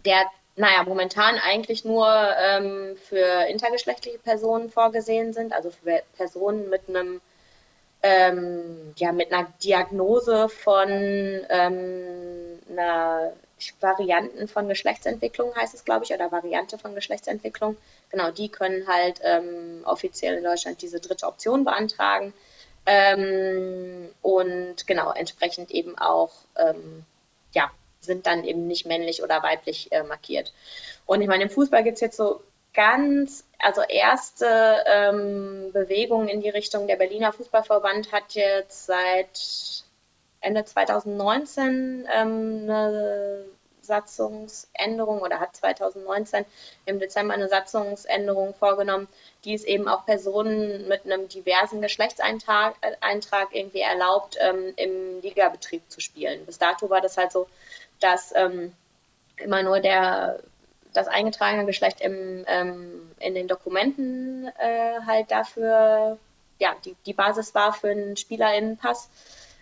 der 0.05 0.25
naja, 0.55 0.83
momentan 0.83 1.37
eigentlich 1.39 1.85
nur 1.85 2.07
ähm, 2.07 2.97
für 3.07 3.47
intergeschlechtliche 3.47 4.19
Personen 4.19 4.69
vorgesehen 4.69 5.33
sind, 5.33 5.53
also 5.53 5.71
für 5.71 6.03
Personen 6.17 6.69
mit 6.69 6.89
einem 6.89 7.21
ähm, 8.03 8.93
ja, 8.97 9.11
mit 9.11 9.31
einer 9.31 9.47
Diagnose 9.63 10.49
von 10.49 10.89
ähm, 10.89 12.59
einer 12.69 13.33
Varianten 13.79 14.47
von 14.47 14.67
Geschlechtsentwicklung 14.67 15.55
heißt 15.55 15.75
es, 15.75 15.85
glaube 15.85 16.03
ich, 16.03 16.13
oder 16.13 16.31
Variante 16.31 16.79
von 16.79 16.95
Geschlechtsentwicklung. 16.95 17.77
Genau, 18.09 18.31
die 18.31 18.49
können 18.49 18.87
halt 18.87 19.19
ähm, 19.23 19.81
offiziell 19.85 20.37
in 20.37 20.43
Deutschland 20.43 20.81
diese 20.81 20.99
dritte 20.99 21.27
Option 21.27 21.63
beantragen 21.63 22.33
ähm, 22.87 24.09
und 24.23 24.87
genau 24.87 25.11
entsprechend 25.11 25.69
eben 25.69 25.95
auch 25.97 26.31
ähm, 26.57 27.05
ja, 27.53 27.69
sind 28.01 28.25
dann 28.25 28.43
eben 28.43 28.67
nicht 28.67 28.85
männlich 28.85 29.23
oder 29.23 29.41
weiblich 29.43 29.91
äh, 29.91 30.03
markiert. 30.03 30.51
Und 31.05 31.21
ich 31.21 31.27
meine, 31.27 31.43
im 31.43 31.49
Fußball 31.49 31.83
gibt 31.83 31.95
es 31.95 32.01
jetzt 32.01 32.17
so 32.17 32.41
ganz, 32.73 33.45
also 33.59 33.81
erste 33.81 34.47
ähm, 34.85 35.71
Bewegungen 35.73 36.27
in 36.27 36.41
die 36.41 36.49
Richtung. 36.49 36.87
Der 36.87 36.95
Berliner 36.95 37.33
Fußballverband 37.33 38.11
hat 38.11 38.33
jetzt 38.33 38.85
seit 38.85 39.83
Ende 40.39 40.65
2019 40.65 42.07
ähm, 42.11 42.59
eine 42.63 43.45
Satzungsänderung 43.81 45.21
oder 45.21 45.39
hat 45.39 45.55
2019 45.55 46.45
im 46.85 46.99
Dezember 46.99 47.33
eine 47.33 47.49
Satzungsänderung 47.49 48.53
vorgenommen, 48.53 49.07
die 49.43 49.53
es 49.53 49.63
eben 49.63 49.87
auch 49.87 50.05
Personen 50.05 50.87
mit 50.87 51.05
einem 51.05 51.27
diversen 51.27 51.81
Geschlechtseintrag 51.81 52.75
Eintrag 53.01 53.49
irgendwie 53.53 53.81
erlaubt, 53.81 54.37
ähm, 54.39 54.73
im 54.77 55.21
Ligabetrieb 55.21 55.89
zu 55.89 55.99
spielen. 55.99 56.45
Bis 56.45 56.57
dato 56.57 56.89
war 56.89 57.01
das 57.01 57.17
halt 57.17 57.31
so, 57.31 57.47
dass 58.01 58.33
ähm, 58.35 58.73
immer 59.37 59.63
nur 59.63 59.79
der, 59.79 60.39
das 60.93 61.07
eingetragene 61.07 61.65
Geschlecht 61.65 62.01
im, 62.01 62.43
ähm, 62.47 63.11
in 63.19 63.33
den 63.33 63.47
Dokumenten 63.47 64.47
äh, 64.59 64.99
halt 65.05 65.31
dafür 65.31 66.17
ja, 66.61 66.75
die, 66.85 66.95
die 67.05 67.13
Basis 67.13 67.53
war 67.55 67.73
für 67.73 67.89
einen 67.89 68.15
SpielerInnenpass. 68.15 69.09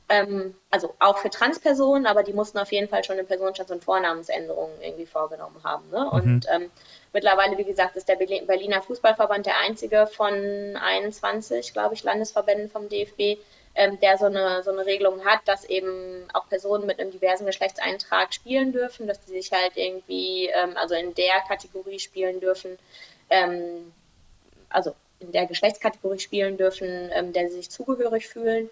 Ähm, 0.09 0.55
also 0.69 0.95
auch 0.99 1.19
für 1.19 1.29
Transpersonen, 1.29 2.07
aber 2.07 2.23
die 2.23 2.33
mussten 2.33 2.57
auf 2.57 2.71
jeden 2.71 2.89
Fall 2.89 3.03
schon 3.03 3.17
eine 3.17 3.23
Personenstands- 3.23 3.71
und 3.71 3.83
Vornamensänderung 3.83 4.69
irgendwie 4.81 5.05
vorgenommen 5.05 5.63
haben. 5.63 5.89
Ne? 5.91 5.99
Mhm. 5.99 6.09
Und 6.09 6.45
ähm, 6.51 6.71
mittlerweile, 7.13 7.57
wie 7.57 7.63
gesagt, 7.63 7.95
ist 7.95 8.09
der 8.09 8.15
Berliner 8.15 8.81
Fußballverband 8.81 9.45
der 9.45 9.59
einzige 9.59 10.07
von 10.07 10.33
21, 10.33 11.73
glaube 11.73 11.93
ich, 11.93 12.03
Landesverbänden 12.03 12.69
vom 12.69 12.89
DFB, 12.89 13.39
ähm, 13.75 13.99
der 13.99 14.17
so 14.17 14.25
eine, 14.25 14.63
so 14.63 14.71
eine 14.71 14.85
Regelung 14.85 15.23
hat, 15.25 15.41
dass 15.45 15.63
eben 15.65 16.27
auch 16.33 16.47
Personen 16.49 16.85
mit 16.85 16.99
einem 16.99 17.11
diversen 17.11 17.45
Geschlechtseintrag 17.45 18.33
spielen 18.33 18.71
dürfen, 18.71 19.07
dass 19.07 19.23
die 19.23 19.31
sich 19.31 19.51
halt 19.51 19.73
irgendwie, 19.75 20.47
ähm, 20.47 20.75
also 20.75 20.95
in 20.95 21.13
der 21.13 21.41
Kategorie 21.47 21.99
spielen 21.99 22.39
dürfen, 22.39 22.77
ähm, 23.29 23.93
also 24.69 24.95
in 25.19 25.31
der 25.31 25.45
Geschlechtskategorie 25.45 26.19
spielen 26.19 26.57
dürfen, 26.57 27.09
ähm, 27.13 27.33
der 27.33 27.49
sie 27.49 27.57
sich 27.57 27.69
zugehörig 27.69 28.27
fühlen. 28.27 28.69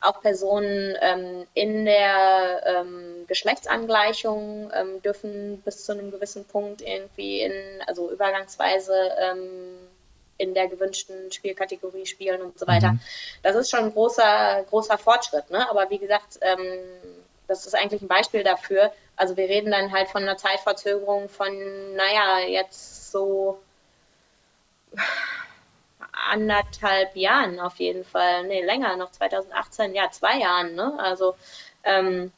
Auch 0.00 0.20
Personen 0.22 0.96
ähm, 1.00 1.46
in 1.54 1.84
der 1.84 2.62
ähm, 2.64 3.24
Geschlechtsangleichung 3.26 4.70
dürfen 5.04 5.60
bis 5.64 5.84
zu 5.84 5.92
einem 5.92 6.12
gewissen 6.12 6.44
Punkt 6.44 6.82
irgendwie 6.82 7.40
in, 7.40 7.82
also 7.86 8.08
übergangsweise 8.10 8.94
in 10.38 10.54
der 10.54 10.68
gewünschten 10.68 11.30
Spielkategorie 11.32 12.06
spielen 12.06 12.40
und 12.42 12.58
so 12.58 12.66
weiter. 12.66 12.92
Mhm. 12.92 13.00
Das 13.42 13.56
ist 13.56 13.70
schon 13.70 13.80
ein 13.80 13.92
großer, 13.92 14.64
großer 14.70 14.96
Fortschritt. 14.96 15.50
Ne? 15.50 15.68
Aber 15.68 15.90
wie 15.90 15.98
gesagt, 15.98 16.38
ähm, 16.40 16.80
das 17.48 17.66
ist 17.66 17.74
eigentlich 17.74 18.02
ein 18.02 18.08
Beispiel 18.08 18.44
dafür. 18.44 18.92
Also 19.16 19.36
wir 19.36 19.48
reden 19.48 19.72
dann 19.72 19.92
halt 19.92 20.08
von 20.08 20.22
einer 20.22 20.36
Zeitverzögerung 20.36 21.28
von, 21.28 21.52
naja, 21.96 22.40
jetzt 22.46 23.10
so 23.10 23.58
anderthalb 26.12 27.16
Jahren 27.16 27.58
auf 27.58 27.76
jeden 27.76 28.04
Fall. 28.04 28.44
Nee, 28.44 28.62
länger, 28.62 28.96
noch 28.96 29.10
2018, 29.10 29.94
ja, 29.94 30.10
zwei 30.10 30.38
Jahren. 30.38 30.74
Ne? 30.74 30.94
Also 30.98 31.34
ähm, 31.84 32.32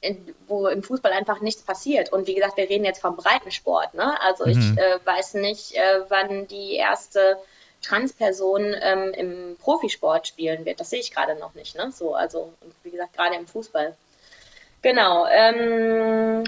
in, 0.00 0.34
wo 0.46 0.68
im 0.68 0.82
Fußball 0.82 1.12
einfach 1.12 1.40
nichts 1.40 1.62
passiert. 1.62 2.12
Und 2.12 2.26
wie 2.26 2.34
gesagt, 2.34 2.56
wir 2.56 2.68
reden 2.68 2.84
jetzt 2.84 3.00
vom 3.00 3.16
Breitensport. 3.16 3.94
Ne? 3.94 4.20
Also 4.22 4.44
mhm. 4.46 4.50
ich 4.52 4.78
äh, 4.78 4.98
weiß 5.04 5.34
nicht, 5.34 5.74
äh, 5.74 6.00
wann 6.08 6.46
die 6.48 6.74
erste 6.74 7.38
Transperson 7.82 8.74
ähm, 8.80 9.12
im 9.14 9.56
Profisport 9.60 10.26
spielen 10.26 10.64
wird. 10.64 10.80
Das 10.80 10.90
sehe 10.90 11.00
ich 11.00 11.14
gerade 11.14 11.38
noch 11.38 11.54
nicht. 11.54 11.76
Ne? 11.76 11.92
So, 11.92 12.14
also 12.14 12.52
wie 12.82 12.90
gesagt, 12.90 13.14
gerade 13.14 13.36
im 13.36 13.46
Fußball. 13.46 13.96
Genau. 14.82 15.26
Ähm, 15.26 16.44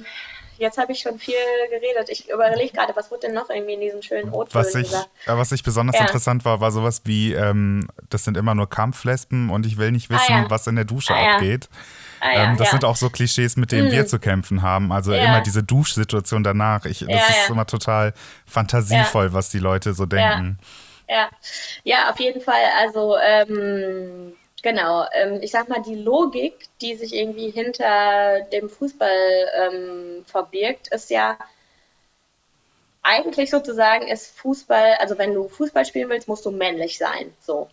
jetzt 0.59 0.79
habe 0.79 0.93
ich 0.93 1.01
schon 1.01 1.19
viel 1.19 1.35
geredet. 1.71 2.09
Ich 2.11 2.29
überlege 2.31 2.73
gerade, 2.73 2.95
was 2.97 3.11
wurde 3.11 3.27
denn 3.27 3.35
noch 3.35 3.51
irgendwie 3.51 3.75
in 3.75 3.81
diesem 3.81 4.03
schönen 4.03 4.29
Rot 4.29 4.55
was 4.55 4.75
ich, 4.75 4.85
gesagt? 4.85 5.09
Was 5.27 5.53
ich 5.53 5.63
besonders 5.63 5.97
ja. 5.97 6.03
interessant 6.03 6.45
war, 6.45 6.61
war 6.61 6.71
sowas 6.71 7.03
wie, 7.05 7.33
ähm, 7.33 7.89
das 8.11 8.25
sind 8.25 8.37
immer 8.37 8.55
nur 8.55 8.69
Kampflespen 8.69 9.51
und 9.51 9.67
ich 9.67 9.79
will 9.79 9.93
nicht 9.93 10.11
wissen, 10.11 10.33
ah, 10.33 10.43
ja. 10.43 10.51
was 10.51 10.67
in 10.67 10.77
der 10.77 10.85
Dusche 10.85 11.15
ah, 11.15 11.35
abgeht. 11.35 11.69
Ja. 11.71 11.79
Ah, 12.21 12.33
ja, 12.33 12.45
ähm, 12.45 12.57
das 12.57 12.69
ja. 12.69 12.71
sind 12.73 12.85
auch 12.85 12.97
so 12.97 13.11
Klischees, 13.11 13.57
mit 13.57 13.73
denen 13.73 13.89
Hm. 13.89 13.93
wir 13.93 14.07
zu 14.07 14.19
kämpfen 14.19 14.63
haben. 14.63 14.93
Also 14.93 15.13
Ja. 15.13 15.25
immer 15.25 15.41
diese 15.41 15.63
Duschsituation 15.63 16.43
danach. 16.43 16.85
Ich, 16.85 17.01
das 17.09 17.31
ist 17.31 17.51
immer 17.51 17.67
total 17.67 18.15
fantasievoll, 18.47 19.33
was 19.33 19.51
die 19.51 19.59
Leute 19.59 19.95
so 19.95 20.07
denken. 20.07 20.59
Ja, 21.09 21.29
ja, 21.85 22.11
auf 22.11 22.21
jeden 22.21 22.41
Fall. 22.41 22.63
Also 22.79 23.17
ähm, 23.17 24.35
genau, 24.63 25.07
ähm, 25.15 25.41
ich 25.43 25.51
sag 25.51 25.69
mal, 25.69 25.83
die 25.83 25.95
Logik, 25.95 26.55
die 26.81 26.97
sich 26.97 27.15
irgendwie 27.15 27.51
hinter 27.51 28.41
dem 28.53 28.69
Fußball 28.69 29.49
ähm, 29.57 30.25
verbirgt, 30.27 30.89
ist 30.89 31.11
ja 31.11 31.39
eigentlich 33.03 33.51
sozusagen 33.51 34.07
ist 34.07 34.37
Fußball, 34.39 34.95
also 35.01 35.17
wenn 35.19 35.33
du 35.33 35.49
Fußball 35.49 35.85
spielen 35.87 36.11
willst, 36.11 36.29
musst 36.29 36.45
du 36.45 36.51
männlich 36.51 36.99
sein. 36.99 37.33
So. 37.41 37.69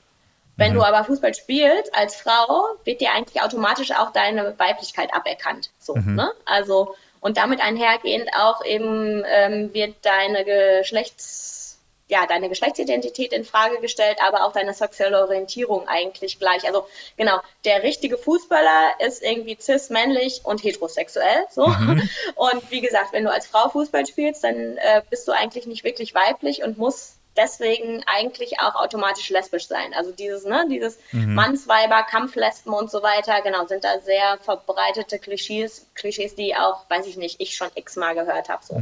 Wenn 0.57 0.71
Mhm. 0.71 0.75
du 0.77 0.83
aber 0.83 1.03
Fußball 1.03 1.33
spielst 1.33 1.93
als 1.93 2.15
Frau, 2.15 2.65
wird 2.83 3.01
dir 3.01 3.11
eigentlich 3.11 3.41
automatisch 3.41 3.91
auch 3.91 4.11
deine 4.11 4.57
Weiblichkeit 4.57 5.13
aberkannt. 5.13 5.69
So, 5.79 5.95
Mhm. 5.95 6.15
ne? 6.15 6.31
Also, 6.45 6.95
und 7.19 7.37
damit 7.37 7.59
einhergehend 7.59 8.29
auch 8.39 8.63
eben 8.63 9.23
ähm, 9.25 9.73
wird 9.73 9.95
deine 10.03 10.45
Geschlechts, 10.45 11.79
ja, 12.07 12.27
deine 12.27 12.49
Geschlechtsidentität 12.49 13.33
in 13.33 13.43
Frage 13.43 13.79
gestellt, 13.81 14.19
aber 14.23 14.45
auch 14.45 14.51
deine 14.53 14.75
sexuelle 14.75 15.19
Orientierung 15.21 15.87
eigentlich 15.87 16.37
gleich. 16.39 16.65
Also 16.67 16.87
genau, 17.17 17.39
der 17.65 17.81
richtige 17.81 18.17
Fußballer 18.17 18.91
ist 18.99 19.23
irgendwie 19.23 19.57
cis, 19.59 19.89
männlich 19.89 20.41
und 20.43 20.63
heterosexuell. 20.63 21.45
So. 21.49 21.65
Und 22.35 22.69
wie 22.71 22.81
gesagt, 22.81 23.11
wenn 23.11 23.23
du 23.23 23.31
als 23.31 23.47
Frau 23.47 23.69
Fußball 23.69 24.05
spielst, 24.05 24.43
dann 24.43 24.77
äh, 24.77 25.01
bist 25.09 25.27
du 25.27 25.31
eigentlich 25.31 25.65
nicht 25.65 25.83
wirklich 25.83 26.13
weiblich 26.13 26.63
und 26.63 26.77
musst 26.77 27.15
deswegen 27.37 28.03
eigentlich 28.05 28.59
auch 28.59 28.75
automatisch 28.75 29.29
lesbisch 29.29 29.67
sein. 29.67 29.93
Also 29.93 30.11
dieses, 30.11 30.45
ne, 30.45 30.65
dieses 30.69 30.97
Mannsweiber, 31.11 32.03
Kampflesben 32.03 32.73
und 32.73 32.89
so 32.89 33.03
weiter, 33.03 33.41
genau, 33.41 33.65
sind 33.65 33.83
da 33.83 33.99
sehr 33.99 34.37
verbreitete 34.41 35.19
Klischees, 35.19 35.85
Klischees, 35.95 36.35
die 36.35 36.55
auch, 36.55 36.89
weiß 36.89 37.05
ich 37.07 37.17
nicht, 37.17 37.41
ich 37.41 37.55
schon 37.55 37.69
x-mal 37.75 38.15
gehört 38.15 38.49
habe. 38.49 38.63
So. 38.63 38.81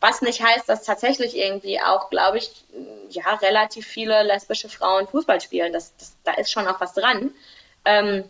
Was 0.00 0.22
nicht 0.22 0.42
heißt, 0.42 0.68
dass 0.68 0.82
tatsächlich 0.82 1.36
irgendwie 1.36 1.80
auch, 1.80 2.10
glaube 2.10 2.38
ich, 2.38 2.50
ja, 3.10 3.34
relativ 3.36 3.86
viele 3.86 4.22
lesbische 4.22 4.68
Frauen 4.68 5.06
Fußball 5.06 5.40
spielen. 5.40 5.72
Das, 5.72 5.96
das, 5.96 6.14
da 6.24 6.34
ist 6.34 6.50
schon 6.50 6.66
auch 6.66 6.80
was 6.80 6.94
dran. 6.94 7.30
Ähm, 7.84 8.24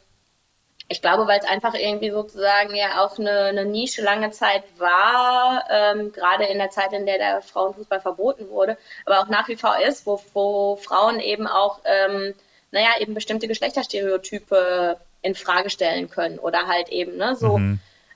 ich 0.89 1.01
glaube, 1.01 1.27
weil 1.27 1.39
es 1.39 1.49
einfach 1.49 1.75
irgendwie 1.75 2.11
sozusagen 2.11 2.75
ja 2.75 3.03
auch 3.03 3.19
eine, 3.19 3.47
eine 3.47 3.65
Nische 3.65 4.03
lange 4.03 4.31
Zeit 4.31 4.65
war, 4.79 5.65
ähm, 5.71 6.13
gerade 6.13 6.45
in 6.45 6.59
der 6.59 6.71
Zeit, 6.71 6.93
in 6.93 7.07
der 7.07 7.19
der 7.19 7.43
Frauenfußball 7.43 8.01
verboten 8.01 8.51
wurde, 8.51 8.77
aber 9.07 9.21
auch 9.21 9.29
nach 9.29 9.49
wie 9.49 9.57
vor 9.57 9.79
ist, 9.81 10.07
wo, 10.07 10.21
wo 10.35 10.77
Frauen 10.77 11.21
eben 11.21 11.47
auch, 11.47 11.81
ähm, 11.85 12.35
naja, 12.71 12.91
eben 13.01 13.15
bestimmte 13.15 13.49
Geschlechterstereotype 13.49 14.99
in 15.23 15.35
Frage 15.35 15.71
stellen 15.71 16.11
können 16.11 16.39
oder 16.39 16.67
halt 16.67 16.91
eben, 16.91 17.17
ne, 17.17 17.35
so 17.35 17.59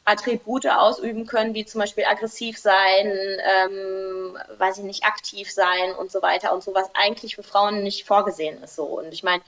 Attribute 0.09 0.67
ausüben 0.67 1.27
können, 1.27 1.55
wie 1.55 1.67
zum 1.67 1.81
Beispiel 1.81 2.05
aggressiv 2.05 2.59
sein, 2.59 3.07
ähm, 3.07 4.39
weiß 4.57 4.79
ich 4.79 4.85
nicht, 4.85 5.05
aktiv 5.05 5.53
sein 5.53 5.93
und 5.93 6.11
so 6.11 6.23
weiter 6.23 6.55
und 6.55 6.63
so, 6.63 6.75
was 6.75 6.91
eigentlich 6.95 7.37
für 7.37 7.43
Frauen 7.43 7.83
nicht 7.83 8.05
vorgesehen 8.05 8.63
ist 8.63 8.75
so. 8.75 8.85
Und 8.85 9.13
ich 9.13 9.23
meine, 9.23 9.43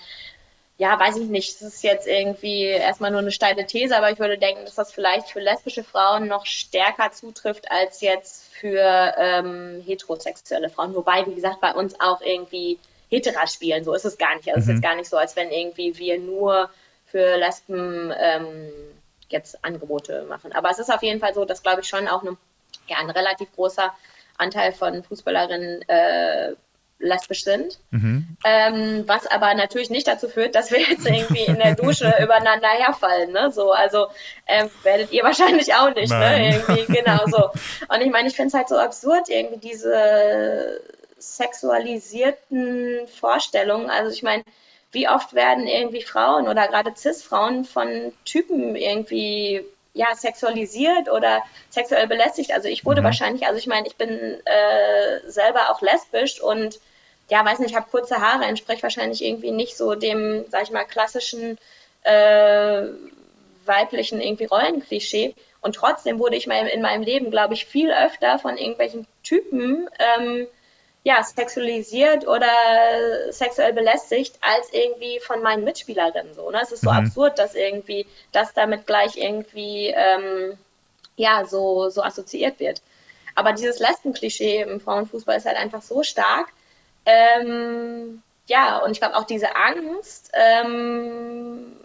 ja, 0.81 0.99
weiß 0.99 1.19
ich 1.19 1.29
nicht, 1.29 1.61
das 1.61 1.75
ist 1.75 1.83
jetzt 1.83 2.07
irgendwie 2.07 2.65
erstmal 2.65 3.11
nur 3.11 3.21
eine 3.21 3.33
steile 3.33 3.67
These, 3.67 3.95
aber 3.95 4.13
ich 4.13 4.19
würde 4.19 4.39
denken, 4.39 4.65
dass 4.65 4.77
das 4.77 4.91
vielleicht 4.91 5.29
für 5.29 5.39
lesbische 5.39 5.85
Frauen 5.85 6.27
noch 6.27 6.47
stärker 6.47 7.13
zutrifft 7.13 7.71
als 7.71 8.01
jetzt 8.01 8.51
für 8.51 9.15
ähm, 9.19 9.83
heterosexuelle 9.85 10.71
Frauen. 10.71 10.95
Wobei, 10.95 11.27
wie 11.27 11.35
gesagt, 11.35 11.61
bei 11.61 11.75
uns 11.75 12.01
auch 12.01 12.23
irgendwie 12.23 12.79
Hetera 13.11 13.47
spielen, 13.47 13.85
so 13.85 13.93
ist 13.93 14.07
es 14.07 14.17
gar 14.17 14.35
nicht. 14.37 14.49
Also 14.49 14.61
es 14.61 14.65
ist 14.69 14.71
jetzt 14.71 14.83
gar 14.83 14.97
nicht 14.97 15.11
so, 15.11 15.19
als 15.19 15.37
wenn 15.37 15.51
irgendwie 15.51 15.99
wir 15.99 16.19
nur 16.19 16.71
für 17.05 17.37
Lesben 17.37 18.11
ähm, 18.19 18.73
jetzt 19.29 19.63
Angebote 19.63 20.25
machen. 20.31 20.53
Aber 20.53 20.71
es 20.71 20.79
ist 20.79 20.91
auf 20.91 21.03
jeden 21.03 21.21
Fall 21.21 21.35
so, 21.35 21.45
dass, 21.45 21.63
glaube 21.63 21.83
ich, 21.83 21.89
schon 21.89 22.09
auch 22.09 22.23
eine, 22.23 22.39
ja, 22.89 22.97
ein 22.97 23.11
relativ 23.11 23.53
großer 23.55 23.93
Anteil 24.39 24.73
von 24.73 25.03
Fußballerinnen 25.03 25.83
äh, 25.91 26.55
lesbisch 27.01 27.45
sind. 27.45 27.79
Ähm, 28.45 29.05
was 29.07 29.27
aber 29.27 29.55
natürlich 29.55 29.91
nicht 29.91 30.07
dazu 30.07 30.29
führt, 30.29 30.55
dass 30.55 30.71
wir 30.71 30.81
jetzt 30.81 31.07
irgendwie 31.07 31.45
in 31.45 31.57
der 31.57 31.75
Dusche 31.75 32.15
übereinander 32.23 32.69
herfallen. 32.69 33.33
Ne? 33.33 33.51
So, 33.51 33.73
also 33.73 34.07
ähm, 34.47 34.71
werdet 34.83 35.11
ihr 35.13 35.25
wahrscheinlich 35.25 35.75
auch 35.75 35.95
nicht. 35.95 36.11
Nein. 36.11 36.43
Ne? 36.43 36.63
Irgendwie, 36.69 36.93
genau 36.93 37.27
so. 37.27 37.51
Und 37.89 38.01
ich 38.01 38.11
meine, 38.11 38.29
ich 38.29 38.37
finde 38.37 38.49
es 38.49 38.55
halt 38.55 38.69
so 38.69 38.77
absurd, 38.77 39.29
irgendwie 39.29 39.69
diese 39.69 40.81
sexualisierten 41.19 43.07
Vorstellungen. 43.09 43.91
Also 43.91 44.13
ich 44.13 44.23
meine, 44.23 44.45
wie 44.93 45.09
oft 45.09 45.35
werden 45.35 45.67
irgendwie 45.67 46.03
Frauen 46.03 46.49
oder 46.49 46.69
gerade 46.69 46.93
Cis-Frauen 46.95 47.65
von 47.65 48.13
Typen 48.25 48.77
irgendwie 48.77 49.65
ja, 49.93 50.15
sexualisiert 50.15 51.11
oder 51.11 51.43
sexuell 51.69 52.07
belästigt. 52.07 52.53
Also 52.53 52.69
ich 52.69 52.85
wurde 52.85 53.03
wahrscheinlich, 53.03 53.47
also 53.47 53.59
ich 53.59 53.67
meine, 53.67 53.87
ich 53.87 53.97
bin 53.97 54.09
äh, 54.09 55.29
selber 55.29 55.71
auch 55.71 55.83
lesbisch 55.83 56.41
und 56.41 56.79
ja, 57.31 57.45
weiß 57.45 57.61
nicht, 57.61 57.71
ich 57.71 57.77
habe 57.77 57.91
kurze 57.91 58.17
Haare, 58.17 58.45
entspreche 58.45 58.83
wahrscheinlich 58.83 59.25
irgendwie 59.25 59.53
nicht 59.53 59.77
so 59.77 59.95
dem, 59.95 60.45
sag 60.49 60.65
ich 60.65 60.71
mal, 60.71 60.85
klassischen 60.85 61.59
äh, 62.03 62.83
weiblichen 63.65 64.21
irgendwie 64.21 64.47
Rollenklischee. 64.47 65.35
Und 65.61 65.77
trotzdem 65.77 66.19
wurde 66.19 66.37
ich 66.37 66.47
in 66.47 66.83
meinem 66.83 67.03
Leben, 67.03 67.31
glaube 67.31 67.55
ich, 67.55 67.67
viel 67.67 67.93
öfter 67.93 68.39
von 68.39 68.57
irgendwelchen 68.57 69.07
Typen 69.23 69.89
ähm, 69.99 70.47
ja, 71.03 71.23
sexualisiert 71.23 72.27
oder 72.27 72.51
sexuell 73.31 73.73
belästigt 73.73 74.39
als 74.41 74.73
irgendwie 74.73 75.21
von 75.21 75.43
meinen 75.43 75.65
Mitspielerinnen 75.65 76.35
so. 76.35 76.51
Ne? 76.51 76.61
Es 76.63 76.73
ist 76.73 76.83
so 76.83 76.91
absurd, 76.91 77.39
dass 77.39 77.55
irgendwie 77.55 78.07
das 78.33 78.53
damit 78.53 78.87
gleich 78.87 79.17
irgendwie 79.17 79.89
ähm, 79.89 80.59
ja 81.17 81.45
so, 81.47 81.89
so 81.91 82.03
assoziiert 82.03 82.59
wird. 82.61 82.83
Aber 83.35 83.53
dieses 83.53 83.79
Lesben-Klischee 83.79 84.63
im 84.63 84.81
Frauenfußball 84.81 85.37
ist 85.37 85.47
halt 85.47 85.57
einfach 85.57 85.83
so 85.83 86.03
stark. 86.03 86.49
Ähm, 87.07 88.23
ja, 88.47 88.79
und 88.79 88.91
ich 88.93 89.01
glaube 89.01 89.17
auch 89.17 89.25
diese 89.25 89.57
Angst, 89.57 90.33
ähm, 90.35 91.77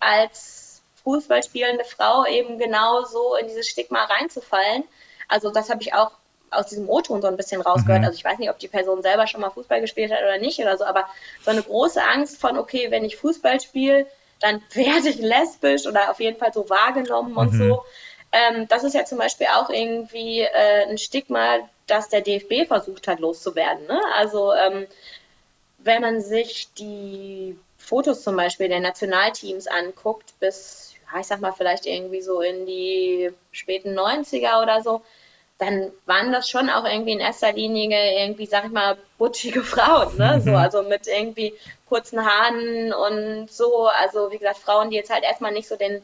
als 0.00 0.82
Fußballspielende 1.02 1.84
Frau 1.84 2.24
eben 2.26 2.58
genau 2.58 3.04
so 3.04 3.36
in 3.36 3.46
dieses 3.46 3.68
Stigma 3.68 4.04
reinzufallen. 4.04 4.84
Also 5.28 5.50
das 5.50 5.70
habe 5.70 5.82
ich 5.82 5.94
auch 5.94 6.12
aus 6.50 6.66
diesem 6.66 6.88
O-Ton 6.88 7.20
so 7.20 7.28
ein 7.28 7.36
bisschen 7.36 7.60
rausgehört. 7.60 8.04
Also 8.04 8.16
ich 8.16 8.24
weiß 8.24 8.38
nicht, 8.38 8.50
ob 8.50 8.58
die 8.58 8.68
Person 8.68 9.02
selber 9.02 9.26
schon 9.26 9.40
mal 9.40 9.50
Fußball 9.50 9.80
gespielt 9.80 10.12
hat 10.12 10.20
oder 10.20 10.38
nicht 10.38 10.60
oder 10.60 10.76
so, 10.76 10.84
aber 10.84 11.06
so 11.42 11.50
eine 11.50 11.62
große 11.62 12.02
Angst 12.02 12.40
von, 12.40 12.58
okay, 12.58 12.90
wenn 12.90 13.04
ich 13.04 13.16
Fußball 13.16 13.60
spiele, 13.60 14.06
dann 14.40 14.62
werde 14.72 15.08
ich 15.08 15.18
lesbisch 15.18 15.86
oder 15.86 16.10
auf 16.10 16.20
jeden 16.20 16.38
Fall 16.38 16.52
so 16.52 16.68
wahrgenommen 16.70 17.36
und 17.36 17.52
so. 17.52 17.84
Ähm, 18.34 18.66
das 18.68 18.82
ist 18.82 18.94
ja 18.94 19.04
zum 19.04 19.18
Beispiel 19.18 19.46
auch 19.54 19.70
irgendwie 19.70 20.40
äh, 20.40 20.88
ein 20.88 20.98
Stigma, 20.98 21.58
das 21.86 22.08
der 22.08 22.20
DFB 22.20 22.66
versucht 22.66 23.06
hat 23.06 23.20
loszuwerden. 23.20 23.86
Ne? 23.86 24.00
Also 24.16 24.52
ähm, 24.52 24.88
wenn 25.78 26.02
man 26.02 26.20
sich 26.20 26.68
die 26.74 27.56
Fotos 27.78 28.24
zum 28.24 28.36
Beispiel 28.36 28.68
der 28.68 28.80
Nationalteams 28.80 29.68
anguckt, 29.68 30.38
bis, 30.40 30.94
ja, 31.12 31.20
ich 31.20 31.26
sag 31.26 31.40
mal, 31.40 31.52
vielleicht 31.52 31.86
irgendwie 31.86 32.22
so 32.22 32.40
in 32.40 32.66
die 32.66 33.30
späten 33.52 33.96
90er 33.96 34.62
oder 34.62 34.82
so, 34.82 35.02
dann 35.58 35.92
waren 36.06 36.32
das 36.32 36.50
schon 36.50 36.68
auch 36.70 36.84
irgendwie 36.84 37.12
in 37.12 37.20
erster 37.20 37.52
Linie 37.52 38.20
irgendwie, 38.20 38.46
sag 38.46 38.64
ich 38.64 38.72
mal, 38.72 38.98
butschige 39.18 39.62
Frauen, 39.62 40.16
ne? 40.18 40.42
So, 40.44 40.50
also 40.56 40.82
mit 40.82 41.06
irgendwie 41.06 41.54
kurzen 41.88 42.24
Haaren 42.26 42.92
und 42.92 43.52
so. 43.52 43.86
Also, 43.86 44.32
wie 44.32 44.38
gesagt, 44.38 44.58
Frauen, 44.58 44.90
die 44.90 44.96
jetzt 44.96 45.12
halt 45.12 45.22
erstmal 45.22 45.52
nicht 45.52 45.68
so 45.68 45.76
den 45.76 46.02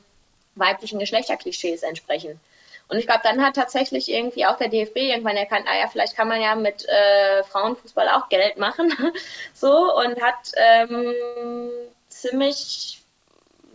weiblichen 0.60 0.98
Geschlechterklischees 0.98 1.82
entsprechen. 1.82 2.38
Und 2.90 2.98
ich 2.98 3.06
glaube, 3.06 3.20
dann 3.22 3.44
hat 3.44 3.54
tatsächlich 3.54 4.08
irgendwie 4.08 4.46
auch 4.46 4.56
der 4.56 4.68
DFB 4.68 4.96
irgendwann 4.96 5.36
erkannt, 5.36 5.66
ah 5.68 5.78
ja, 5.78 5.86
vielleicht 5.86 6.16
kann 6.16 6.26
man 6.26 6.42
ja 6.42 6.56
mit 6.56 6.88
äh, 6.88 7.44
Frauenfußball 7.44 8.08
auch 8.08 8.28
Geld 8.28 8.58
machen. 8.58 8.92
so, 9.54 9.94
und 9.94 10.20
hat 10.20 10.52
ähm, 10.56 11.14
ziemlich 12.08 13.00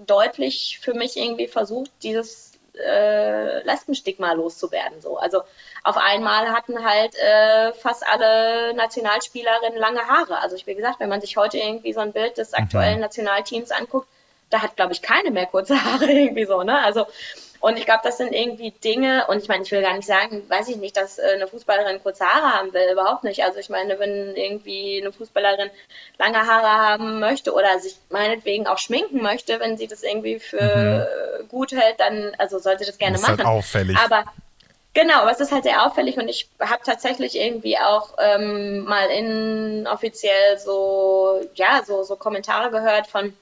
deutlich 0.06 0.80
für 0.82 0.94
mich 0.94 1.16
irgendwie 1.16 1.48
versucht, 1.48 1.92
dieses 2.04 2.52
äh, 2.78 3.64
Lesbenstigma 3.64 4.34
loszuwerden. 4.34 5.02
So. 5.02 5.18
Also 5.18 5.44
auf 5.84 5.96
einmal 5.96 6.50
hatten 6.50 6.84
halt 6.84 7.16
äh, 7.16 7.72
fast 7.74 8.06
alle 8.06 8.74
Nationalspielerinnen 8.74 9.80
lange 9.80 10.02
Haare. 10.02 10.40
Also 10.40 10.58
ich 10.58 10.68
wie 10.68 10.76
gesagt, 10.76 11.00
wenn 11.00 11.10
man 11.10 11.22
sich 11.22 11.38
heute 11.38 11.58
irgendwie 11.58 11.94
so 11.94 12.02
ein 12.02 12.12
Bild 12.12 12.38
des 12.38 12.54
aktuellen 12.54 13.00
Nationalteams 13.00 13.72
anguckt, 13.72 14.08
da 14.50 14.62
hat, 14.62 14.76
glaube 14.76 14.94
ich, 14.94 15.02
keine 15.02 15.32
mehr 15.32 15.46
kurze 15.46 15.76
Haare 15.84 16.12
irgendwie 16.12 16.46
so, 16.46 16.64
ne? 16.64 16.80
Also 16.84 17.06
und 17.66 17.80
ich 17.80 17.86
glaube, 17.86 18.02
das 18.04 18.18
sind 18.18 18.32
irgendwie 18.32 18.70
Dinge, 18.70 19.26
und 19.28 19.42
ich 19.42 19.48
meine, 19.48 19.64
ich 19.64 19.72
will 19.72 19.82
gar 19.82 19.96
nicht 19.96 20.06
sagen, 20.06 20.48
weiß 20.48 20.68
ich 20.68 20.76
nicht, 20.76 20.96
dass 20.96 21.18
äh, 21.18 21.32
eine 21.34 21.48
Fußballerin 21.48 22.04
kurze 22.04 22.24
Haare 22.24 22.54
haben 22.54 22.74
will, 22.74 22.92
überhaupt 22.92 23.24
nicht. 23.24 23.44
Also 23.44 23.58
ich 23.58 23.70
meine, 23.70 23.98
wenn 23.98 24.36
irgendwie 24.36 25.02
eine 25.02 25.12
Fußballerin 25.12 25.72
lange 26.20 26.46
Haare 26.46 26.68
haben 26.68 27.20
möchte 27.20 27.54
oder 27.54 27.80
sich 27.80 27.96
meinetwegen 28.12 28.68
auch 28.68 28.78
schminken 28.78 29.20
möchte, 29.20 29.60
wenn 29.60 29.78
sie 29.78 29.88
das 29.88 30.04
irgendwie 30.04 30.38
für 30.38 30.60
äh, 30.60 31.44
gut 31.46 31.72
hält, 31.72 32.00
dann 32.00 32.36
also 32.38 32.60
sollte 32.60 32.86
das 32.86 33.00
gerne 33.00 33.14
Das 33.14 33.24
ist 33.24 33.28
halt 33.30 33.40
machen. 33.40 33.50
auffällig. 33.50 33.98
Aber 33.98 34.26
Genau, 34.94 35.22
aber 35.22 35.32
es 35.32 35.42
ist 35.42 35.52
halt 35.52 35.64
sehr 35.66 35.86
auffällig 35.86 36.18
und 36.18 36.30
ich 36.30 36.50
habe 36.62 36.82
tatsächlich 36.86 37.36
irgendwie 37.36 37.78
auch 37.78 38.14
ähm, 38.18 38.86
mal 38.86 39.08
inoffiziell 39.08 40.58
so, 40.58 41.42
ja, 41.56 41.82
so, 41.86 42.04
so 42.04 42.16
Kommentare 42.16 42.72
gehört 42.72 43.08
von, 43.08 43.34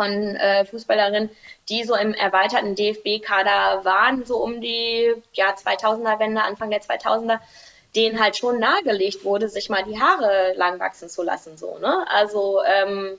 von 0.00 0.34
äh, 0.36 0.64
Fußballerinnen, 0.64 1.28
die 1.68 1.84
so 1.84 1.94
im 1.94 2.14
erweiterten 2.14 2.74
DFB-Kader 2.74 3.84
waren, 3.84 4.24
so 4.24 4.38
um 4.38 4.62
die 4.62 5.12
ja, 5.34 5.52
2000er-Wende, 5.52 6.42
Anfang 6.42 6.70
der 6.70 6.80
2000er, 6.80 7.38
denen 7.94 8.18
halt 8.18 8.38
schon 8.38 8.58
nahegelegt 8.58 9.26
wurde, 9.26 9.50
sich 9.50 9.68
mal 9.68 9.84
die 9.84 10.00
Haare 10.00 10.54
lang 10.56 10.80
wachsen 10.80 11.10
zu 11.10 11.22
lassen. 11.22 11.58
So, 11.58 11.76
ne? 11.76 12.06
Also, 12.08 12.62
ähm, 12.64 13.18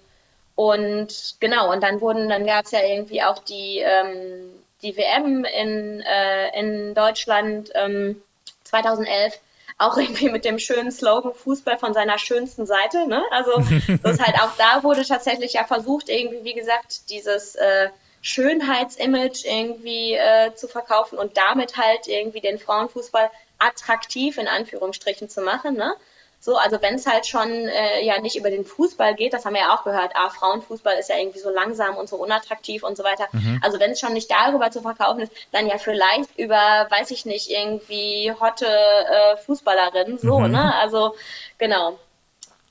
und 0.56 1.36
genau, 1.39 1.72
und 1.72 1.84
dann 1.84 2.02
wurden, 2.02 2.30
dann 2.30 2.48
gab 2.48 2.65
es 2.65 2.72
ja 2.72 2.80
irgendwie 2.84 3.22
auch 3.22 3.38
die, 3.38 3.78
ähm, 3.78 4.50
die 4.82 4.98
WM 4.98 5.46
in, 5.46 6.02
äh, 6.02 6.60
in 6.60 6.96
Deutschland 6.96 7.70
ähm, 7.76 8.24
2011 8.63 9.39
auch 9.82 9.98
irgendwie 9.98 10.30
mit 10.30 10.46
dem 10.46 10.60
schönen 10.60 10.91
Slogan 10.91 11.34
Fußball 11.34 11.78
von 11.78 11.94
seiner 11.94 12.17
schönsten 12.17 12.65
Seite. 12.65 13.08
Ne? 13.08 13.24
Also 13.32 13.52
das 14.04 14.20
halt 14.20 14.36
auch 14.41 14.52
da 14.58 14.84
wurde 14.84 15.06
tatsächlich 15.06 15.54
ja 15.54 15.63
versucht, 15.63 16.10
irgendwie, 16.10 16.44
wie 16.44 16.54
gesagt, 16.54 17.10
dieses 17.10 17.56
äh, 17.56 17.89
Schönheitsimage 18.22 19.44
irgendwie 19.46 20.13
äh, 20.13 20.54
zu 20.54 20.67
verkaufen 20.67 21.17
und 21.17 21.38
damit 21.38 21.78
halt 21.78 22.08
irgendwie 22.08 22.41
den 22.41 22.60
Frauenfußball 22.60 23.30
attraktiv 23.58 24.38
in 24.38 24.48
Anführungsstrichen 24.48 25.30
zu 25.30 25.41
machen. 25.41 25.76
Ne? 25.76 25.94
So, 26.43 26.58
also 26.58 26.82
wenn 26.82 26.95
es 26.95 27.06
halt 27.06 27.27
schon 27.27 27.51
äh, 27.51 28.04
ja 28.04 28.19
nicht 28.19 28.36
über 28.36 28.49
den 28.49 28.65
Fußball 28.65 29.13
geht, 29.13 29.32
das 29.32 29.45
haben 29.45 29.54
wir 29.54 29.62
ja 29.62 29.75
auch 29.75 29.84
gehört, 29.84 30.13
ah, 30.15 30.32
Frauenfußball 30.32 30.97
ist 30.97 31.10
ja 31.10 31.17
irgendwie 31.19 31.38
so 31.38 31.51
langsam 31.51 31.97
und 31.97 32.10
so 32.10 32.15
unattraktiv 32.15 32.82
und 32.82 32.97
so 32.97 33.04
weiter. 33.04 33.27
Mhm. 33.32 33.62
Also 33.63 33.80
wenn 33.80 33.91
es 33.91 33.99
schon 33.99 34.13
nicht 34.13 34.32
darüber 34.32 34.71
zu 34.71 34.82
verkaufen 34.82 35.21
ist, 35.21 35.32
dann 35.51 35.67
ja 35.67 35.77
vielleicht 35.77 36.36
über, 36.39 36.88
weiß 36.89 37.12
ich 37.12 37.25
nicht, 37.27 37.51
irgendwie 37.51 38.34
hotte 38.39 38.65
äh, 38.65 39.38
Fußballerinnen, 39.38 40.17
so, 40.17 40.39
mhm. 40.39 40.51
ne? 40.51 40.73
Also 40.82 41.15
genau. 41.60 41.99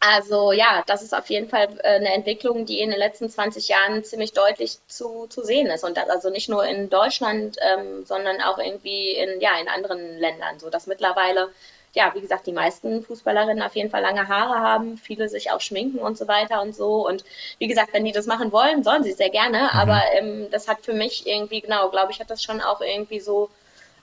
Also 0.00 0.50
ja, 0.50 0.82
das 0.86 1.02
ist 1.02 1.14
auf 1.14 1.30
jeden 1.30 1.48
Fall 1.48 1.68
äh, 1.84 1.94
eine 1.94 2.12
Entwicklung, 2.12 2.66
die 2.66 2.80
in 2.80 2.90
den 2.90 2.98
letzten 2.98 3.30
20 3.30 3.68
Jahren 3.68 4.02
ziemlich 4.02 4.32
deutlich 4.32 4.78
zu, 4.88 5.28
zu 5.28 5.44
sehen 5.44 5.68
ist. 5.68 5.84
Und 5.84 5.96
das 5.96 6.08
also 6.08 6.30
nicht 6.30 6.48
nur 6.48 6.64
in 6.64 6.90
Deutschland, 6.90 7.56
ähm, 7.60 8.04
sondern 8.04 8.40
auch 8.40 8.58
irgendwie 8.58 9.12
in, 9.12 9.40
ja, 9.40 9.60
in 9.60 9.68
anderen 9.68 10.18
Ländern. 10.18 10.58
So 10.58 10.70
dass 10.70 10.88
mittlerweile 10.88 11.50
ja, 11.94 12.12
wie 12.14 12.20
gesagt, 12.20 12.46
die 12.46 12.52
meisten 12.52 13.02
Fußballerinnen 13.02 13.62
auf 13.62 13.74
jeden 13.74 13.90
Fall 13.90 14.02
lange 14.02 14.28
Haare 14.28 14.60
haben, 14.60 14.96
viele 14.96 15.28
sich 15.28 15.50
auch 15.50 15.60
schminken 15.60 15.98
und 15.98 16.16
so 16.16 16.28
weiter 16.28 16.62
und 16.62 16.74
so. 16.74 17.06
Und 17.06 17.24
wie 17.58 17.66
gesagt, 17.66 17.92
wenn 17.92 18.04
die 18.04 18.12
das 18.12 18.26
machen 18.26 18.52
wollen, 18.52 18.84
sollen 18.84 19.02
sie 19.02 19.12
sehr 19.12 19.30
gerne. 19.30 19.58
Mhm. 19.58 19.78
Aber 19.78 20.00
ähm, 20.12 20.50
das 20.50 20.68
hat 20.68 20.82
für 20.82 20.92
mich 20.92 21.26
irgendwie, 21.26 21.60
genau, 21.60 21.90
glaube 21.90 22.12
ich, 22.12 22.20
hat 22.20 22.30
das 22.30 22.42
schon 22.42 22.60
auch 22.60 22.80
irgendwie 22.80 23.20
so, 23.20 23.50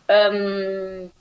ähm, 0.10 1.12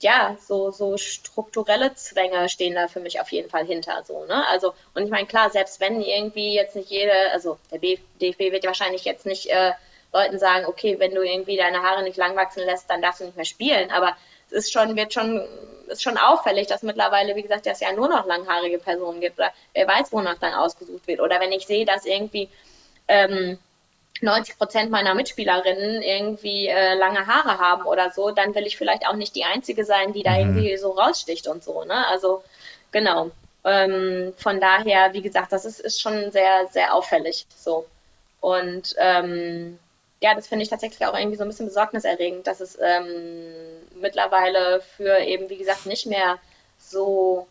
ja, 0.00 0.36
so, 0.40 0.70
so 0.70 0.96
strukturelle 0.96 1.94
Zwänge 1.94 2.48
stehen 2.48 2.74
da 2.74 2.88
für 2.88 3.00
mich 3.00 3.20
auf 3.20 3.30
jeden 3.30 3.50
Fall 3.50 3.66
hinter. 3.66 4.02
So, 4.04 4.24
ne? 4.24 4.46
Also, 4.48 4.74
und 4.94 5.04
ich 5.04 5.10
meine, 5.10 5.26
klar, 5.26 5.50
selbst 5.50 5.80
wenn 5.80 6.00
irgendwie 6.00 6.54
jetzt 6.54 6.74
nicht 6.74 6.90
jede, 6.90 7.12
also 7.32 7.58
der 7.70 7.78
DFB 7.78 8.52
wird 8.52 8.66
wahrscheinlich 8.66 9.04
jetzt 9.04 9.26
nicht 9.26 9.46
äh, 9.46 9.72
Leuten 10.12 10.38
sagen, 10.38 10.66
okay, 10.66 10.98
wenn 10.98 11.14
du 11.14 11.22
irgendwie 11.22 11.56
deine 11.56 11.82
Haare 11.82 12.02
nicht 12.02 12.16
lang 12.16 12.36
wachsen 12.36 12.64
lässt, 12.64 12.88
dann 12.88 13.02
darfst 13.02 13.20
du 13.20 13.24
nicht 13.26 13.36
mehr 13.36 13.44
spielen. 13.44 13.90
Aber 13.90 14.16
ist 14.54 14.72
schon, 14.72 14.96
wird 14.96 15.12
schon 15.12 15.46
ist 15.88 16.02
schon 16.02 16.16
auffällig, 16.16 16.66
dass 16.66 16.82
mittlerweile, 16.82 17.36
wie 17.36 17.42
gesagt, 17.42 17.66
es 17.66 17.80
ja 17.80 17.92
nur 17.92 18.08
noch 18.08 18.26
langhaarige 18.26 18.78
Personen 18.78 19.20
gibt. 19.20 19.38
Oder 19.38 19.52
wer 19.72 19.86
weiß, 19.86 20.12
wonach 20.12 20.38
dann 20.38 20.54
ausgesucht 20.54 21.06
wird. 21.06 21.20
Oder 21.20 21.40
wenn 21.40 21.52
ich 21.52 21.66
sehe, 21.66 21.84
dass 21.84 22.06
irgendwie 22.06 22.48
ähm, 23.08 23.58
90 24.20 24.58
Prozent 24.58 24.90
meiner 24.90 25.14
Mitspielerinnen 25.14 26.02
irgendwie 26.02 26.68
äh, 26.68 26.94
lange 26.94 27.26
Haare 27.26 27.58
haben 27.58 27.84
oder 27.84 28.10
so, 28.10 28.30
dann 28.30 28.54
will 28.54 28.66
ich 28.66 28.76
vielleicht 28.76 29.06
auch 29.06 29.14
nicht 29.14 29.34
die 29.34 29.44
Einzige 29.44 29.84
sein, 29.84 30.12
die 30.12 30.22
da 30.22 30.32
mhm. 30.32 30.38
irgendwie 30.38 30.76
so 30.76 30.92
raussticht 30.92 31.48
und 31.48 31.62
so. 31.62 31.84
Ne? 31.84 32.06
Also 32.06 32.42
genau. 32.90 33.30
Ähm, 33.64 34.34
von 34.36 34.60
daher, 34.60 35.12
wie 35.14 35.22
gesagt, 35.22 35.52
das 35.52 35.64
ist, 35.64 35.80
ist 35.80 36.00
schon 36.00 36.30
sehr, 36.30 36.66
sehr 36.70 36.94
auffällig. 36.94 37.46
So. 37.56 37.86
Und 38.40 38.94
ähm, 38.98 39.78
ja, 40.24 40.34
das 40.34 40.46
finde 40.46 40.62
ich 40.62 40.70
tatsächlich 40.70 41.06
auch 41.06 41.14
irgendwie 41.14 41.36
so 41.36 41.44
ein 41.44 41.48
bisschen 41.48 41.66
besorgniserregend, 41.66 42.46
dass 42.46 42.60
es 42.60 42.78
ähm, 42.80 43.52
mittlerweile 44.00 44.80
für 44.96 45.18
eben, 45.18 45.50
wie 45.50 45.58
gesagt, 45.58 45.84
nicht 45.84 46.06
mehr 46.06 46.38
so 46.78 47.46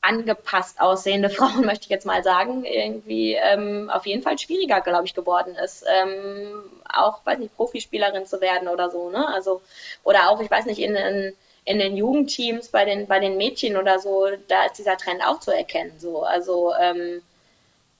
angepasst 0.00 0.80
aussehende 0.80 1.28
Frauen, 1.36 1.66
möchte 1.66 1.84
ich 1.84 1.90
jetzt 1.90 2.06
mal 2.06 2.22
sagen, 2.22 2.64
irgendwie 2.64 3.34
ähm, 3.34 3.90
auf 3.90 4.06
jeden 4.06 4.22
Fall 4.22 4.38
schwieriger, 4.38 4.80
glaube 4.80 5.04
ich, 5.04 5.12
geworden 5.12 5.54
ist. 5.54 5.84
Ähm, 5.86 6.62
auch, 6.90 7.26
weiß 7.26 7.38
nicht, 7.38 7.54
Profispielerin 7.54 8.24
zu 8.24 8.40
werden 8.40 8.66
oder 8.66 8.88
so, 8.88 9.10
ne? 9.10 9.28
Also, 9.28 9.60
oder 10.02 10.30
auch, 10.30 10.40
ich 10.40 10.50
weiß 10.50 10.64
nicht, 10.64 10.78
in, 10.78 10.96
in, 10.96 11.36
in 11.66 11.78
den 11.78 11.94
Jugendteams 11.94 12.68
bei 12.68 12.86
den, 12.86 13.06
bei 13.06 13.18
den 13.18 13.36
Mädchen 13.36 13.76
oder 13.76 13.98
so, 13.98 14.28
da 14.48 14.64
ist 14.64 14.78
dieser 14.78 14.96
Trend 14.96 15.22
auch 15.26 15.40
zu 15.40 15.50
erkennen. 15.50 15.92
So. 15.98 16.22
Also 16.22 16.72
ähm, 16.80 17.20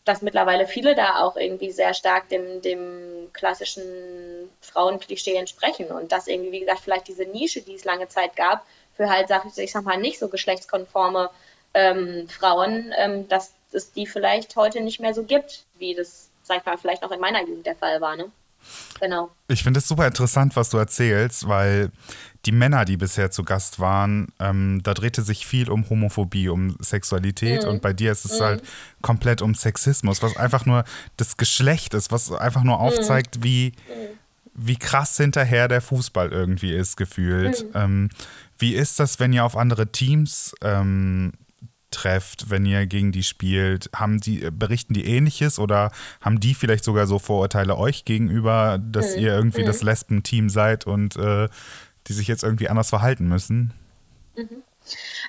dass 0.05 0.23
mittlerweile 0.23 0.67
viele 0.67 0.95
da 0.95 1.21
auch 1.21 1.37
irgendwie 1.37 1.71
sehr 1.71 1.95
stark 1.95 2.29
dem, 2.29 2.63
dem 2.63 3.29
klassischen 3.33 4.49
Frauenklischee 4.61 5.37
entsprechen 5.37 5.87
und 5.87 6.13
dass 6.13 6.27
irgendwie, 6.27 6.53
wie 6.53 6.61
gesagt, 6.61 6.81
vielleicht 6.81 7.09
diese 7.09 7.25
Nische, 7.25 7.63
die 7.63 7.75
es 7.75 7.85
lange 7.85 8.09
Zeit 8.09 8.37
gab, 8.37 8.65
für 8.97 9.09
halt, 9.09 9.29
sag 9.29 9.45
ich, 9.47 9.57
ich 9.59 9.73
sag 9.73 9.85
mal, 9.85 9.99
nicht 9.99 10.19
so 10.19 10.29
geschlechtskonforme 10.29 11.31
ähm, 11.75 12.29
Frauen, 12.29 12.93
ähm, 12.99 13.29
dass 13.29 13.53
es 13.73 13.93
die 13.93 14.07
vielleicht 14.07 14.57
heute 14.57 14.81
nicht 14.81 15.01
mehr 15.01 15.15
so 15.15 15.23
gibt, 15.23 15.65
wie 15.79 15.95
das, 15.95 16.31
sag 16.43 16.59
ich 16.59 16.65
mal, 16.65 16.79
vielleicht 16.79 17.03
noch 17.03 17.13
in 17.13 17.21
meiner 17.21 17.41
Jugend 17.41 17.67
der 17.67 17.77
Fall 17.77 18.01
war, 18.01 18.17
ne? 18.17 18.31
Genau. 19.01 19.31
Ich 19.49 19.63
finde 19.63 19.79
es 19.79 19.89
super 19.89 20.07
interessant, 20.07 20.55
was 20.55 20.69
du 20.69 20.77
erzählst, 20.77 21.49
weil 21.49 21.91
die 22.47 22.53
Männer, 22.53 22.85
die 22.85 22.97
bisher 22.97 23.31
zu 23.31 23.45
Gast 23.45 23.81
waren, 23.81 24.29
ähm, 24.39 24.81
da 24.83 24.95
drehte 24.95 25.23
sich 25.23 25.47
viel 25.47 25.71
um 25.71 25.89
Homophobie, 25.91 26.49
um 26.49 26.77
Sexualität 26.81 27.65
mhm. 27.65 27.69
und 27.69 27.83
bei 27.83 27.93
dir 27.93 28.13
ist 28.13 28.25
es 28.25 28.39
mhm. 28.39 28.45
halt 28.45 28.63
komplett 29.03 29.43
um 29.43 29.55
Sexismus, 29.55 30.23
was 30.23 30.37
einfach 30.37 30.65
nur 30.65 30.85
das 31.17 31.37
Geschlecht 31.37 31.93
ist, 31.95 32.11
was 32.13 32.33
einfach 32.33 32.63
nur 32.63 32.77
mhm. 32.77 32.83
aufzeigt, 32.83 33.39
mhm. 33.39 33.45
wie, 33.45 33.73
wie 34.55 34.77
krass 34.77 35.17
hinterher 35.17 35.69
der 35.69 35.83
Fußball 35.83 36.31
irgendwie 36.31 36.73
ist, 36.73 36.97
gefühlt. 36.97 37.65
Mhm. 37.65 37.71
Ähm, 37.75 38.09
wie 38.59 38.75
ist 38.75 39.01
das, 39.01 39.21
wenn 39.21 39.33
ihr 39.33 39.45
auf 39.45 39.57
andere 39.57 39.93
Teams 39.93 40.55
ähm, 40.63 41.33
trefft, 41.91 42.51
wenn 42.51 42.65
ihr 42.65 42.87
gegen 42.87 43.13
die 43.13 43.23
spielt? 43.23 43.91
Haben 43.95 44.21
die, 44.21 44.51
berichten 44.51 44.95
die 44.95 45.05
ähnliches 45.05 45.59
oder 45.59 45.91
haben 46.23 46.41
die 46.41 46.55
vielleicht 46.55 46.85
sogar 46.85 47.07
so 47.07 47.19
Vorurteile 47.19 47.77
euch 47.77 48.07
gegenüber, 48.07 48.79
dass 48.79 49.17
mhm. 49.17 49.23
ihr 49.23 49.35
irgendwie 49.35 49.65
das 49.65 49.83
Lesben-Team 49.83 50.49
seid 50.49 50.87
und 50.87 51.17
äh, 51.17 51.49
die 52.07 52.13
sich 52.13 52.29
jetzt 52.29 52.43
irgendwie 52.43 52.69
anders 52.69 52.91
verhalten 52.91 53.29
müssen? 53.29 53.73
Mhm. 54.37 54.63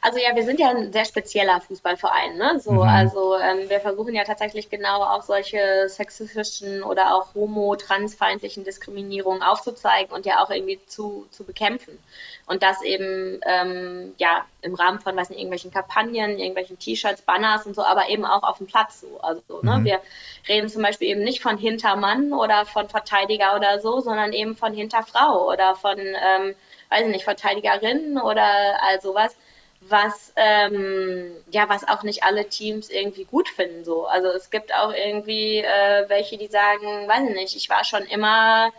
Also 0.02 0.20
ja, 0.20 0.36
wir 0.36 0.44
sind 0.44 0.60
ja 0.60 0.70
ein 0.70 0.92
sehr 0.92 1.06
spezieller 1.06 1.62
Fußballverein. 1.62 2.38
Ne? 2.38 2.60
So, 2.60 2.72
mhm. 2.72 2.82
Also 2.82 3.38
ähm, 3.38 3.70
wir 3.70 3.80
versuchen 3.80 4.14
ja 4.14 4.24
tatsächlich 4.24 4.70
genau 4.70 5.04
auch 5.04 5.24
solche 5.24 5.88
sexistischen 5.88 6.84
oder 6.84 7.16
auch 7.16 7.34
homo-, 7.34 7.76
transfeindlichen 7.76 8.64
Diskriminierungen 8.64 9.42
aufzuzeigen 9.42 10.14
und 10.14 10.26
ja 10.26 10.44
auch 10.44 10.50
irgendwie 10.50 10.80
zu, 10.86 11.28
zu 11.32 11.44
bekämpfen. 11.44 11.98
Und 12.46 12.64
das 12.64 12.82
eben 12.82 13.40
ähm, 13.46 14.14
ja 14.18 14.46
im 14.62 14.76
Rahmen 14.76 15.00
von 15.00 15.16
weiß 15.16 15.30
nicht, 15.30 15.40
irgendwelchen 15.40 15.72
Kampagnen, 15.72 16.38
irgendwelchen 16.38 16.78
T-Shirts, 16.78 17.22
Banners 17.22 17.66
und 17.66 17.76
so, 17.76 17.84
aber 17.84 18.10
eben 18.10 18.26
auch 18.26 18.44
auf 18.44 18.58
dem 18.58 18.68
Platz 18.68 19.02
so. 19.02 19.20
Also 19.22 19.62
ne? 19.62 19.80
mhm. 19.80 19.86
wir 19.86 20.02
reden 20.48 20.70
zum 20.70 20.82
Beispiel 20.82 21.10
eben 21.10 21.24
nicht 21.24 21.42
von 21.42 21.58
Hintermann 21.58 22.34
oder 22.34 22.66
von 22.66 22.90
Verteidiger 22.90 23.56
oder 23.56 23.80
so, 23.80 24.02
sondern 24.02 24.34
eben 24.34 24.56
von 24.56 24.74
Hinterfrau 24.74 25.48
oder 25.52 25.76
von 25.76 25.98
ähm, 25.98 26.56
weiß 26.92 27.06
ich 27.06 27.12
nicht, 27.12 27.24
Verteidigerin 27.24 28.20
oder 28.20 28.44
all 28.84 29.02
sowas, 29.02 29.36
was 29.82 30.32
ähm, 30.36 31.36
ja, 31.50 31.68
was 31.68 31.88
auch 31.88 32.04
nicht 32.04 32.24
alle 32.24 32.48
Teams 32.48 32.90
irgendwie 32.90 33.26
gut 33.26 33.50
finden. 33.50 33.84
So. 33.84 34.06
Also 34.06 34.28
es 34.30 34.50
gibt 34.50 34.74
auch 34.74 34.94
irgendwie 34.94 35.58
äh, 35.58 36.08
welche, 36.08 36.38
die 36.38 36.48
sagen, 36.48 37.08
weiß 37.08 37.30
ich 37.30 37.36
nicht, 37.36 37.56
ich 37.56 37.70
war 37.70 37.84
schon 37.84 38.04
immer 38.04 38.72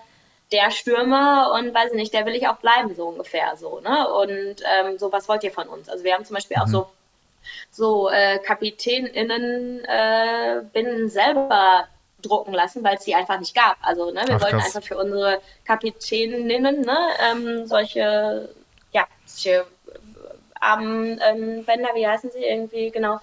der 0.53 0.71
Stürmer 0.71 1.53
und 1.55 1.75
weiß 1.75 1.91
ich 1.91 1.97
nicht, 1.97 2.15
der 2.15 2.27
will 2.27 2.37
ich 2.37 2.47
auch 2.47 2.57
bleiben, 2.57 2.95
so 2.95 3.09
ungefähr 3.09 3.57
so, 3.57 3.81
ne? 3.81 4.09
Und 4.13 4.57
ähm, 4.65 4.99
so, 4.99 5.11
was 5.11 5.29
wollt 5.29 5.43
ihr 5.45 5.53
von 5.53 5.67
uns? 5.69 5.89
Also 5.89 6.05
wir 6.05 6.15
haben 6.15 6.25
zum 6.25 6.35
Beispiel 6.35 6.57
mhm. 6.59 6.63
auch 6.63 6.69
so 6.69 6.87
so 7.71 8.11
äh, 8.11 8.39
KapitänInnen 8.39 9.85
äh, 9.85 10.63
binnen 10.73 11.09
selber 11.09 11.89
drucken 12.21 12.53
lassen, 12.53 12.85
weil 12.85 12.97
es 12.97 13.05
die 13.05 13.15
einfach 13.15 13.41
nicht 13.41 13.55
gab. 13.55 13.77
Also 13.83 14.13
ne, 14.13 14.23
wir 14.27 14.37
Ach, 14.37 14.43
wollten 14.43 14.59
krass. 14.59 14.77
einfach 14.77 14.87
für 14.87 14.97
unsere 14.97 15.41
Kapitäninnen 15.65 16.83
ne, 16.83 16.99
ähm, 17.21 17.67
solche, 17.67 18.49
ja, 18.93 19.07
solche 19.25 19.67
Armbänder, 20.63 21.91
wie 21.95 22.07
heißen 22.07 22.31
sie 22.31 22.45
irgendwie 22.45 22.91
genau, 22.91 23.19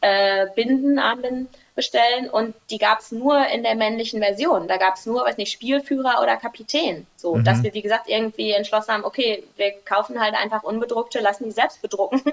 äh, 0.00 0.46
Binden, 0.54 0.98
Armbinden 0.98 1.48
bestellen 1.74 2.28
und 2.28 2.54
die 2.70 2.78
gab 2.78 3.00
es 3.00 3.12
nur 3.12 3.46
in 3.46 3.62
der 3.62 3.74
männlichen 3.74 4.20
Version. 4.20 4.68
Da 4.68 4.76
gab 4.76 4.96
es 4.96 5.06
nur, 5.06 5.24
weiß 5.24 5.36
nicht, 5.36 5.52
Spielführer 5.52 6.20
oder 6.22 6.36
Kapitän. 6.36 7.06
So, 7.16 7.36
mhm. 7.36 7.44
dass 7.44 7.62
wir, 7.62 7.74
wie 7.74 7.82
gesagt, 7.82 8.08
irgendwie 8.08 8.52
entschlossen 8.52 8.92
haben, 8.92 9.04
okay, 9.04 9.44
wir 9.56 9.72
kaufen 9.84 10.20
halt 10.20 10.34
einfach 10.34 10.62
unbedruckte, 10.62 11.20
lassen 11.20 11.44
die 11.44 11.52
selbst 11.52 11.80
bedrucken 11.82 12.22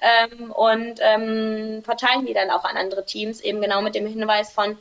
ähm, 0.00 0.50
und 0.52 1.00
ähm, 1.00 1.82
verteilen 1.84 2.26
die 2.26 2.34
dann 2.34 2.50
auch 2.50 2.64
an 2.64 2.76
andere 2.76 3.04
Teams, 3.04 3.40
eben 3.40 3.60
genau 3.60 3.82
mit 3.82 3.94
dem 3.94 4.06
Hinweis 4.06 4.52
von, 4.52 4.78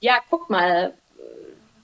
ja, 0.00 0.18
guck 0.28 0.50
mal, 0.50 0.92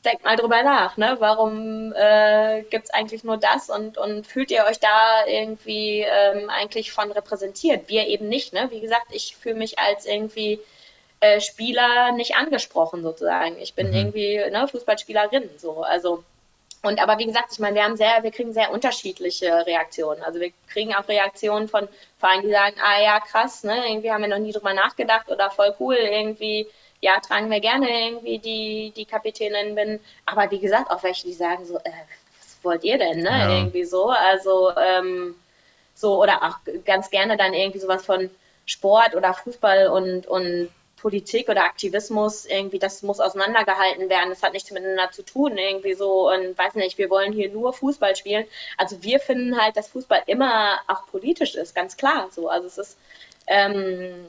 denkt 0.04 0.24
mal 0.24 0.36
drüber 0.36 0.62
nach, 0.62 0.96
ne? 0.96 1.16
Warum 1.18 1.92
äh, 1.94 2.62
gibt 2.62 2.86
es 2.86 2.90
eigentlich 2.90 3.24
nur 3.24 3.36
das 3.36 3.68
und, 3.68 3.98
und 3.98 4.26
fühlt 4.26 4.50
ihr 4.50 4.64
euch 4.64 4.80
da 4.80 5.26
irgendwie 5.26 6.00
ähm, 6.00 6.48
eigentlich 6.50 6.92
von 6.92 7.12
repräsentiert? 7.12 7.88
Wir 7.88 8.06
eben 8.06 8.28
nicht, 8.28 8.52
ne? 8.52 8.68
Wie 8.70 8.80
gesagt, 8.80 9.06
ich 9.10 9.36
fühle 9.36 9.56
mich 9.56 9.78
als 9.78 10.06
irgendwie 10.06 10.60
äh, 11.20 11.40
Spieler 11.40 12.12
nicht 12.12 12.36
angesprochen 12.36 13.02
sozusagen. 13.02 13.56
Ich 13.60 13.74
bin 13.74 13.88
mhm. 13.88 13.94
irgendwie 13.94 14.36
ne, 14.50 14.66
Fußballspielerin 14.68 15.50
so. 15.58 15.82
Also 15.82 16.24
und 16.82 16.98
aber 17.02 17.18
wie 17.18 17.26
gesagt, 17.26 17.52
ich 17.52 17.58
meine, 17.58 17.76
wir 17.76 17.84
haben 17.84 17.96
sehr, 17.96 18.22
wir 18.22 18.30
kriegen 18.30 18.54
sehr 18.54 18.70
unterschiedliche 18.70 19.66
Reaktionen. 19.66 20.22
Also 20.22 20.40
wir 20.40 20.50
kriegen 20.68 20.94
auch 20.94 21.06
Reaktionen 21.08 21.68
von 21.68 21.88
Vereinen, 22.18 22.42
die 22.42 22.50
sagen, 22.50 22.76
ah 22.82 23.02
ja, 23.02 23.20
krass, 23.20 23.64
ne, 23.64 23.86
irgendwie 23.86 24.10
haben 24.10 24.22
wir 24.22 24.28
noch 24.28 24.38
nie 24.38 24.52
drüber 24.52 24.72
nachgedacht 24.72 25.30
oder 25.30 25.50
voll 25.50 25.74
cool, 25.78 25.96
irgendwie, 25.96 26.66
ja, 27.00 27.18
tragen 27.20 27.50
wir 27.50 27.60
gerne 27.60 27.88
irgendwie 27.88 28.38
die, 28.38 28.92
die 28.94 29.04
Kapitänin 29.04 29.74
bin. 29.74 30.00
Aber 30.26 30.50
wie 30.50 30.58
gesagt, 30.58 30.90
auch 30.90 31.02
welche, 31.02 31.26
die 31.26 31.32
sagen 31.32 31.64
so, 31.64 31.78
äh, 31.78 31.90
was 32.38 32.58
wollt 32.62 32.84
ihr 32.84 32.98
denn, 32.98 33.22
ne? 33.22 33.30
Ja. 33.30 33.50
Irgendwie 33.50 33.84
so. 33.84 34.08
Also, 34.10 34.72
ähm, 34.76 35.34
so, 35.94 36.22
oder 36.22 36.42
auch 36.42 36.58
ganz 36.84 37.10
gerne 37.10 37.36
dann 37.36 37.54
irgendwie 37.54 37.78
sowas 37.78 38.04
von 38.04 38.30
Sport 38.66 39.14
oder 39.14 39.34
Fußball 39.34 39.88
und, 39.88 40.26
und 40.26 40.70
Politik 41.00 41.48
oder 41.48 41.64
Aktivismus 41.64 42.44
irgendwie, 42.44 42.78
das 42.78 43.02
muss 43.02 43.20
auseinandergehalten 43.20 44.08
werden. 44.10 44.30
Das 44.30 44.42
hat 44.42 44.52
nichts 44.52 44.70
miteinander 44.70 45.10
zu 45.10 45.22
tun, 45.22 45.56
irgendwie 45.56 45.94
so 45.94 46.30
und 46.30 46.56
weiß 46.56 46.74
nicht, 46.74 46.98
wir 46.98 47.08
wollen 47.10 47.32
hier 47.32 47.50
nur 47.50 47.72
Fußball 47.72 48.14
spielen. 48.16 48.46
Also 48.76 49.02
wir 49.02 49.18
finden 49.18 49.60
halt, 49.60 49.76
dass 49.76 49.88
Fußball 49.88 50.22
immer 50.26 50.78
auch 50.86 51.06
politisch 51.06 51.54
ist, 51.54 51.74
ganz 51.74 51.96
klar. 51.96 52.28
So, 52.30 52.48
also 52.48 52.66
es 52.66 52.78
ist 52.78 52.98
ähm, 53.46 54.26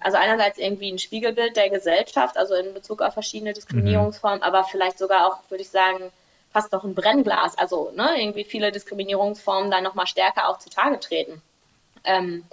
also 0.00 0.16
einerseits 0.18 0.58
irgendwie 0.58 0.92
ein 0.92 0.98
Spiegelbild 0.98 1.56
der 1.56 1.70
Gesellschaft, 1.70 2.36
also 2.36 2.54
in 2.54 2.74
Bezug 2.74 3.02
auf 3.02 3.14
verschiedene 3.14 3.52
Diskriminierungsformen, 3.52 4.38
mhm. 4.38 4.44
aber 4.44 4.64
vielleicht 4.64 4.98
sogar 4.98 5.26
auch, 5.26 5.38
würde 5.50 5.62
ich 5.62 5.70
sagen, 5.70 6.10
fast 6.52 6.72
noch 6.72 6.84
ein 6.84 6.94
Brennglas. 6.94 7.56
Also 7.58 7.90
ne, 7.94 8.10
irgendwie 8.18 8.44
viele 8.44 8.72
Diskriminierungsformen 8.72 9.70
dann 9.70 9.84
nochmal 9.84 10.06
stärker 10.06 10.48
auch 10.48 10.58
zutage 10.58 11.00
treten. 11.00 11.42
Ähm, 12.04 12.44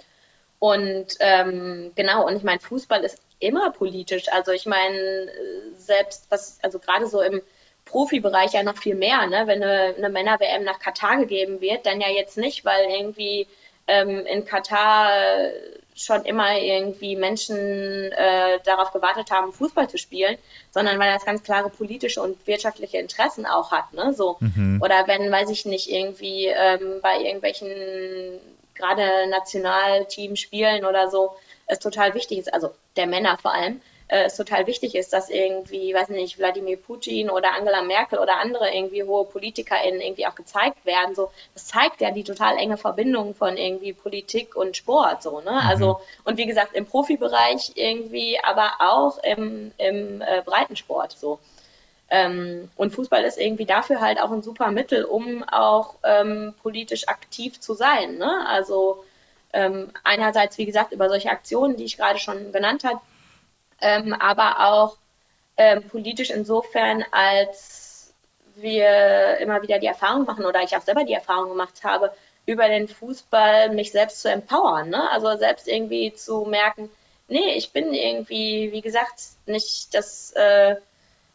und 0.58 1.16
ähm, 1.20 1.92
genau, 1.94 2.26
und 2.26 2.36
ich 2.36 2.42
meine, 2.42 2.60
Fußball 2.60 3.02
ist 3.02 3.20
immer 3.38 3.70
politisch. 3.72 4.30
Also 4.30 4.52
ich 4.52 4.66
meine, 4.66 5.28
selbst 5.76 6.26
was, 6.30 6.58
also 6.62 6.78
gerade 6.78 7.06
so 7.06 7.22
im 7.22 7.40
Profibereich 7.86 8.52
ja 8.52 8.62
noch 8.62 8.76
viel 8.76 8.94
mehr, 8.94 9.26
ne? 9.26 9.46
Wenn 9.46 9.62
eine, 9.62 9.94
eine 9.96 10.10
Männer-WM 10.10 10.64
nach 10.64 10.78
Katar 10.78 11.16
gegeben 11.16 11.60
wird, 11.60 11.86
dann 11.86 12.00
ja 12.00 12.08
jetzt 12.08 12.36
nicht, 12.36 12.64
weil 12.64 12.88
irgendwie 12.90 13.48
ähm, 13.90 14.24
in 14.26 14.44
Katar 14.44 15.10
schon 15.94 16.24
immer 16.24 16.58
irgendwie 16.58 17.16
Menschen 17.16 17.58
äh, 18.12 18.58
darauf 18.64 18.92
gewartet 18.92 19.30
haben, 19.30 19.52
Fußball 19.52 19.88
zu 19.88 19.98
spielen, 19.98 20.38
sondern 20.70 20.98
weil 20.98 21.12
das 21.12 21.24
ganz 21.24 21.42
klare 21.42 21.68
politische 21.68 22.22
und 22.22 22.46
wirtschaftliche 22.46 22.98
Interessen 22.98 23.44
auch 23.44 23.70
hat, 23.70 23.92
ne? 23.92 24.14
So. 24.14 24.36
Mhm. 24.40 24.80
Oder 24.82 25.06
wenn, 25.06 25.30
weiß 25.30 25.50
ich 25.50 25.66
nicht, 25.66 25.90
irgendwie 25.90 26.46
ähm, 26.46 27.00
bei 27.02 27.18
irgendwelchen 27.18 27.68
gerade 28.74 29.28
Nationalteams 29.28 30.40
spielen 30.40 30.84
oder 30.84 31.10
so, 31.10 31.32
es 31.66 31.78
total 31.78 32.14
wichtig 32.14 32.38
ist, 32.38 32.52
also 32.52 32.70
der 32.96 33.06
Männer 33.06 33.36
vor 33.36 33.52
allem, 33.52 33.80
äh, 34.10 34.24
es 34.24 34.36
total 34.36 34.66
wichtig 34.66 34.96
ist, 34.96 35.12
dass 35.12 35.30
irgendwie, 35.30 35.94
weiß 35.94 36.08
nicht, 36.08 36.38
Wladimir 36.38 36.76
Putin 36.76 37.30
oder 37.30 37.54
Angela 37.54 37.82
Merkel 37.82 38.18
oder 38.18 38.38
andere 38.38 38.74
irgendwie 38.74 39.04
hohe 39.04 39.24
PolitikerInnen 39.24 40.00
irgendwie 40.00 40.26
auch 40.26 40.34
gezeigt 40.34 40.84
werden. 40.84 41.14
So, 41.14 41.30
das 41.54 41.68
zeigt 41.68 42.00
ja 42.00 42.10
die 42.10 42.24
total 42.24 42.56
enge 42.56 42.76
Verbindung 42.76 43.34
von 43.34 43.56
irgendwie 43.56 43.92
Politik 43.92 44.56
und 44.56 44.76
Sport, 44.76 45.22
so, 45.22 45.40
ne? 45.40 45.52
Mhm. 45.52 45.68
Also, 45.68 46.00
und 46.24 46.38
wie 46.38 46.46
gesagt, 46.46 46.74
im 46.74 46.86
Profibereich 46.86 47.72
irgendwie, 47.76 48.38
aber 48.42 48.72
auch 48.80 49.18
im, 49.22 49.70
im 49.78 50.20
äh, 50.22 50.42
Breitensport, 50.44 51.12
so. 51.12 51.38
Ähm, 52.10 52.68
und 52.74 52.90
Fußball 52.92 53.22
ist 53.22 53.38
irgendwie 53.38 53.66
dafür 53.66 54.00
halt 54.00 54.20
auch 54.20 54.32
ein 54.32 54.42
super 54.42 54.72
Mittel, 54.72 55.04
um 55.04 55.44
auch 55.44 55.94
ähm, 56.02 56.54
politisch 56.60 57.06
aktiv 57.06 57.60
zu 57.60 57.74
sein. 57.74 58.18
Ne? 58.18 58.44
Also 58.48 59.04
ähm, 59.52 59.92
einerseits, 60.02 60.58
wie 60.58 60.66
gesagt, 60.66 60.90
über 60.90 61.08
solche 61.08 61.30
Aktionen, 61.30 61.76
die 61.76 61.84
ich 61.84 61.96
gerade 61.96 62.18
schon 62.18 62.50
genannt 62.50 62.82
habe, 62.82 63.00
ähm, 63.80 64.12
aber 64.12 64.60
auch 64.60 64.96
ähm, 65.56 65.82
politisch 65.88 66.30
insofern, 66.30 67.04
als 67.10 68.14
wir 68.56 69.38
immer 69.38 69.62
wieder 69.62 69.78
die 69.78 69.86
Erfahrung 69.86 70.24
machen 70.24 70.44
oder 70.44 70.62
ich 70.62 70.76
auch 70.76 70.82
selber 70.82 71.04
die 71.04 71.14
Erfahrung 71.14 71.50
gemacht 71.50 71.82
habe, 71.84 72.12
über 72.46 72.68
den 72.68 72.88
Fußball 72.88 73.70
mich 73.70 73.92
selbst 73.92 74.22
zu 74.22 74.30
empowern. 74.30 74.90
Ne? 74.90 75.10
Also 75.10 75.36
selbst 75.36 75.68
irgendwie 75.68 76.12
zu 76.14 76.44
merken, 76.44 76.90
nee, 77.28 77.54
ich 77.54 77.72
bin 77.72 77.94
irgendwie, 77.94 78.72
wie 78.72 78.80
gesagt, 78.80 79.20
nicht 79.46 79.94
das 79.94 80.32
äh, 80.32 80.76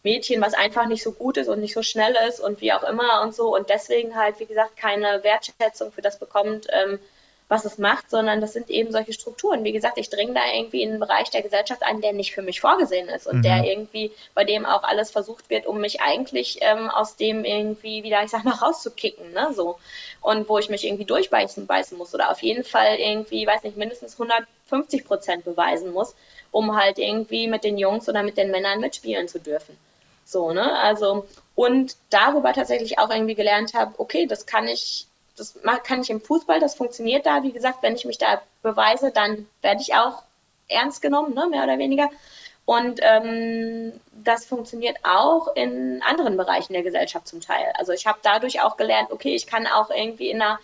Mädchen, 0.04 0.42
was 0.42 0.54
einfach 0.54 0.88
nicht 0.88 1.04
so 1.04 1.12
gut 1.12 1.38
ist 1.38 1.48
und 1.48 1.62
nicht 1.62 1.74
so 1.74 1.82
schnell 1.82 2.16
ist 2.28 2.40
und 2.40 2.62
wie 2.62 2.74
auch 2.74 2.84
immer 2.84 3.22
und 3.24 3.34
so 3.34 3.56
und 3.56 3.70
deswegen 3.70 4.16
halt, 4.16 4.40
wie 4.40 4.46
gesagt, 4.46 4.78
keine 4.78 5.24
Wertschätzung 5.24 5.92
für 5.92 6.02
das 6.02 6.20
bekommt, 6.20 6.68
ähm, 6.70 7.00
was 7.48 7.64
es 7.64 7.78
macht, 7.78 8.10
sondern 8.10 8.42
das 8.42 8.54
sind 8.54 8.70
eben 8.72 8.92
solche 8.92 9.14
Strukturen. 9.14 9.64
Wie 9.64 9.72
gesagt, 9.72 10.00
ich 10.00 10.10
dringe 10.10 10.34
da 10.34 10.42
irgendwie 10.52 10.82
in 10.82 10.90
einen 10.90 11.00
Bereich 11.00 11.30
der 11.30 11.44
Gesellschaft 11.44 11.84
ein, 11.84 12.02
der 12.02 12.14
nicht 12.14 12.34
für 12.34 12.42
mich 12.42 12.60
vorgesehen 12.60 13.08
ist 13.08 13.28
und 13.28 13.38
mhm. 13.38 13.42
der 13.44 13.64
irgendwie, 13.64 14.12
bei 14.34 14.44
dem 14.44 14.66
auch 14.66 14.84
alles 14.84 15.12
versucht 15.12 15.50
wird, 15.52 15.68
um 15.68 15.80
mich 15.80 16.02
eigentlich 16.02 16.60
ähm, 16.62 16.90
aus 16.90 17.18
dem 17.18 17.46
irgendwie 17.46 18.04
wieder, 18.04 18.24
ich 18.24 18.32
sag 18.32 18.44
mal, 18.44 18.56
rauszukicken, 18.56 19.32
ne, 19.34 19.54
so. 19.54 19.78
Und 20.22 20.50
wo 20.50 20.58
ich 20.58 20.70
mich 20.70 20.86
irgendwie 20.86 21.06
durchbeißen 21.06 21.68
beißen 21.68 21.98
muss 21.98 22.16
oder 22.16 22.32
auf 22.32 22.42
jeden 22.42 22.64
Fall 22.64 22.96
irgendwie, 22.96 23.46
weiß 23.46 23.62
nicht, 23.64 23.78
mindestens 23.78 24.14
150 24.14 25.06
Prozent 25.06 25.46
beweisen 25.46 25.94
muss, 25.94 26.16
um 26.50 26.76
halt 26.76 26.98
irgendwie 26.98 27.48
mit 27.48 27.64
den 27.64 27.78
Jungs 27.78 28.10
oder 28.10 28.24
mit 28.24 28.38
den 28.38 28.50
Männern 28.50 28.80
mitspielen 28.80 29.28
zu 29.28 29.40
dürfen. 29.40 29.78
So, 30.24 30.52
ne, 30.52 30.80
also, 30.80 31.28
und 31.54 31.96
darüber 32.10 32.54
tatsächlich 32.54 32.98
auch 32.98 33.12
irgendwie 33.12 33.36
gelernt 33.36 33.76
habe, 33.76 33.94
okay, 34.00 34.26
das 34.26 34.48
kann 34.48 34.68
ich 34.68 35.06
das 35.36 35.56
kann 35.84 36.02
ich 36.02 36.10
im 36.10 36.22
Fußball, 36.22 36.60
das 36.60 36.76
funktioniert 36.76 37.26
da. 37.26 37.44
Wie 37.44 37.52
gesagt, 37.52 37.82
wenn 37.82 37.96
ich 37.96 38.06
mich 38.06 38.18
da 38.18 38.42
beweise, 38.62 39.12
dann 39.12 39.48
werde 39.62 39.82
ich 39.82 39.94
auch 39.94 40.24
ernst 40.68 41.02
genommen, 41.02 41.34
ne, 41.34 41.48
mehr 41.48 41.64
oder 41.64 41.78
weniger. 41.78 42.10
Und 42.66 43.00
ähm, 43.04 43.94
das 44.12 44.46
funktioniert 44.46 44.98
auch 45.04 45.56
in 45.56 46.02
anderen 46.02 46.36
Bereichen 46.36 46.74
der 46.74 46.82
Gesellschaft 46.82 47.28
zum 47.28 47.40
Teil. 47.40 47.72
Also 47.78 47.92
ich 47.92 48.08
habe 48.08 48.18
dadurch 48.24 48.62
auch 48.62 48.76
gelernt, 48.76 49.12
okay, 49.12 49.36
ich 49.36 49.46
kann 49.46 49.68
auch 49.68 49.92
irgendwie 49.92 50.32
in 50.32 50.42
einer 50.42 50.60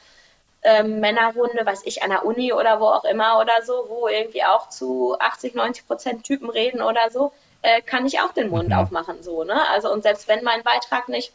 ähm, 0.64 1.00
Männerrunde, 1.00 1.64
weiß 1.66 1.82
ich, 1.86 2.02
an 2.02 2.10
der 2.10 2.26
Uni 2.26 2.54
oder 2.54 2.80
wo 2.80 2.86
auch 2.86 3.04
immer 3.04 3.40
oder 3.40 3.62
so, 3.64 3.86
wo 3.88 4.08
irgendwie 4.08 4.44
auch 4.44 4.70
zu 4.70 5.16
80, 5.20 5.54
90 5.54 5.88
Prozent 5.88 6.24
Typen 6.24 6.50
reden 6.50 6.82
oder 6.82 7.12
so, 7.12 7.32
äh, 7.62 7.82
kann 7.82 8.06
ich 8.08 8.20
auch 8.20 8.34
den 8.34 8.50
Mund 8.50 8.70
mhm. 8.70 8.76
aufmachen, 8.76 9.22
so, 9.22 9.44
ne? 9.44 9.70
Also 9.70 9.92
und 9.92 10.02
selbst 10.02 10.28
wenn 10.28 10.44
mein 10.44 10.64
Beitrag 10.64 11.08
nicht 11.08 11.34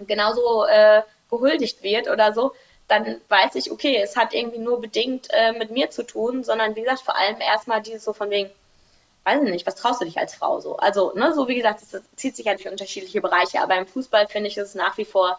genauso 0.00 0.64
äh, 0.64 1.02
gehuldigt 1.30 1.82
wird 1.82 2.08
oder 2.08 2.32
so, 2.32 2.52
dann 2.90 3.20
weiß 3.28 3.54
ich, 3.54 3.70
okay, 3.70 4.00
es 4.02 4.16
hat 4.16 4.34
irgendwie 4.34 4.58
nur 4.58 4.80
bedingt 4.80 5.28
äh, 5.30 5.52
mit 5.52 5.70
mir 5.70 5.90
zu 5.90 6.02
tun, 6.02 6.42
sondern 6.44 6.74
wie 6.74 6.82
gesagt, 6.82 7.00
vor 7.00 7.16
allem 7.16 7.40
erstmal 7.40 7.80
dieses 7.82 8.04
so 8.04 8.12
von 8.12 8.30
wegen, 8.30 8.50
weiß 9.24 9.42
ich 9.42 9.50
nicht, 9.50 9.66
was 9.66 9.76
traust 9.76 10.00
du 10.00 10.04
dich 10.04 10.18
als 10.18 10.34
Frau 10.34 10.60
so? 10.60 10.76
Also, 10.76 11.12
ne, 11.14 11.32
so 11.32 11.46
wie 11.48 11.54
gesagt, 11.54 11.82
das 11.82 12.02
zieht 12.16 12.36
sich 12.36 12.46
halt 12.46 12.60
für 12.60 12.70
unterschiedliche 12.70 13.20
Bereiche, 13.20 13.60
aber 13.60 13.76
im 13.76 13.86
Fußball 13.86 14.26
finde 14.26 14.48
ich 14.48 14.56
es 14.56 14.74
nach 14.74 14.98
wie 14.98 15.04
vor 15.04 15.38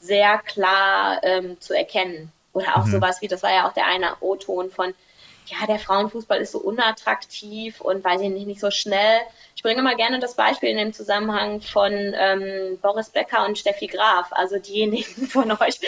sehr 0.00 0.38
klar 0.38 1.22
ähm, 1.22 1.60
zu 1.60 1.76
erkennen. 1.76 2.32
Oder 2.52 2.76
auch 2.76 2.86
mhm. 2.86 2.92
sowas 2.92 3.20
wie, 3.20 3.28
das 3.28 3.42
war 3.42 3.52
ja 3.52 3.68
auch 3.68 3.72
der 3.72 3.86
eine 3.86 4.16
O-Ton 4.20 4.70
von, 4.70 4.94
ja, 5.50 5.66
der 5.66 5.78
Frauenfußball 5.78 6.40
ist 6.40 6.52
so 6.52 6.58
unattraktiv 6.58 7.80
und 7.80 8.04
weiß 8.04 8.20
ich 8.20 8.30
nicht, 8.30 8.46
nicht 8.46 8.60
so 8.60 8.70
schnell. 8.70 9.20
Ich 9.56 9.62
bringe 9.62 9.82
mal 9.82 9.96
gerne 9.96 10.20
das 10.20 10.34
Beispiel 10.34 10.70
in 10.70 10.76
dem 10.76 10.92
Zusammenhang 10.92 11.60
von 11.60 11.92
ähm, 11.92 12.78
Boris 12.80 13.10
Becker 13.10 13.44
und 13.44 13.58
Steffi 13.58 13.88
Graf, 13.88 14.28
also 14.32 14.58
diejenigen 14.58 15.26
von 15.28 15.50
euch, 15.52 15.80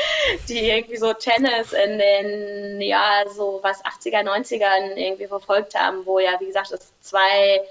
die 0.48 0.68
irgendwie 0.68 0.96
so 0.96 1.12
Tennis 1.12 1.72
in 1.72 1.98
den, 1.98 2.80
ja, 2.80 3.24
so 3.28 3.60
was 3.62 3.84
80er, 3.84 4.22
90ern 4.24 4.96
irgendwie 4.96 5.26
verfolgt 5.26 5.74
haben, 5.74 6.04
wo 6.06 6.18
ja, 6.18 6.38
wie 6.40 6.46
gesagt, 6.46 6.72
es 6.72 6.92
zwei 7.00 7.62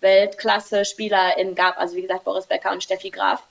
Weltklasse-SpielerInnen 0.00 1.54
gab, 1.54 1.78
also 1.78 1.96
wie 1.96 2.02
gesagt, 2.02 2.24
Boris 2.24 2.46
Becker 2.46 2.72
und 2.72 2.82
Steffi 2.82 3.10
Graf. 3.10 3.42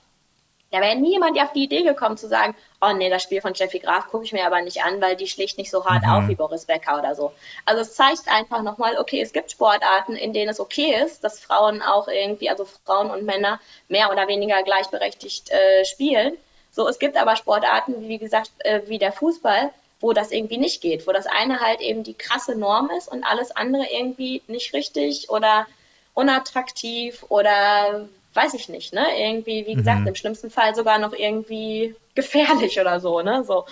Da 0.72 0.80
wäre 0.80 0.96
niemand 0.96 1.40
auf 1.40 1.52
die 1.52 1.64
Idee 1.64 1.82
gekommen 1.82 2.16
zu 2.16 2.28
sagen, 2.28 2.54
oh 2.80 2.92
nee, 2.92 3.08
das 3.08 3.22
Spiel 3.22 3.40
von 3.40 3.54
Jeffy 3.54 3.78
Graf 3.78 4.08
gucke 4.08 4.24
ich 4.24 4.32
mir 4.32 4.46
aber 4.46 4.60
nicht 4.62 4.82
an, 4.82 5.00
weil 5.00 5.14
die 5.14 5.28
schlicht 5.28 5.58
nicht 5.58 5.70
so 5.70 5.84
hart 5.84 6.02
mhm. 6.02 6.10
auf 6.10 6.28
wie 6.28 6.34
Boris 6.34 6.64
Becker 6.64 6.98
oder 6.98 7.14
so. 7.14 7.32
Also 7.64 7.82
es 7.82 7.94
zeigt 7.94 8.28
einfach 8.28 8.62
nochmal, 8.62 8.98
okay, 8.98 9.20
es 9.20 9.32
gibt 9.32 9.52
Sportarten, 9.52 10.16
in 10.16 10.32
denen 10.32 10.50
es 10.50 10.58
okay 10.58 11.00
ist, 11.04 11.22
dass 11.22 11.38
Frauen 11.38 11.82
auch 11.82 12.08
irgendwie, 12.08 12.50
also 12.50 12.66
Frauen 12.84 13.10
und 13.10 13.24
Männer 13.24 13.60
mehr 13.88 14.10
oder 14.10 14.26
weniger 14.26 14.62
gleichberechtigt 14.64 15.50
äh, 15.50 15.84
spielen. 15.84 16.36
So, 16.72 16.88
es 16.88 16.98
gibt 16.98 17.16
aber 17.16 17.36
Sportarten, 17.36 18.08
wie 18.08 18.18
gesagt, 18.18 18.50
äh, 18.58 18.82
wie 18.86 18.98
der 18.98 19.12
Fußball, 19.12 19.70
wo 20.00 20.12
das 20.12 20.30
irgendwie 20.30 20.58
nicht 20.58 20.82
geht, 20.82 21.06
wo 21.06 21.12
das 21.12 21.26
eine 21.26 21.60
halt 21.60 21.80
eben 21.80 22.02
die 22.02 22.14
krasse 22.14 22.56
Norm 22.56 22.90
ist 22.98 23.08
und 23.08 23.24
alles 23.24 23.50
andere 23.50 23.86
irgendwie 23.90 24.42
nicht 24.46 24.74
richtig 24.74 25.30
oder 25.30 25.66
unattraktiv 26.12 27.24
oder 27.28 28.08
weiß 28.36 28.54
ich 28.54 28.68
nicht, 28.68 28.92
ne? 28.92 29.06
Irgendwie, 29.18 29.66
wie 29.66 29.74
gesagt, 29.74 30.02
mhm. 30.02 30.08
im 30.08 30.14
schlimmsten 30.14 30.50
Fall 30.50 30.74
sogar 30.74 30.98
noch 30.98 31.14
irgendwie 31.14 31.94
gefährlich 32.14 32.78
oder 32.80 33.00
so, 33.00 33.22
ne? 33.22 33.44
So. 33.44 33.64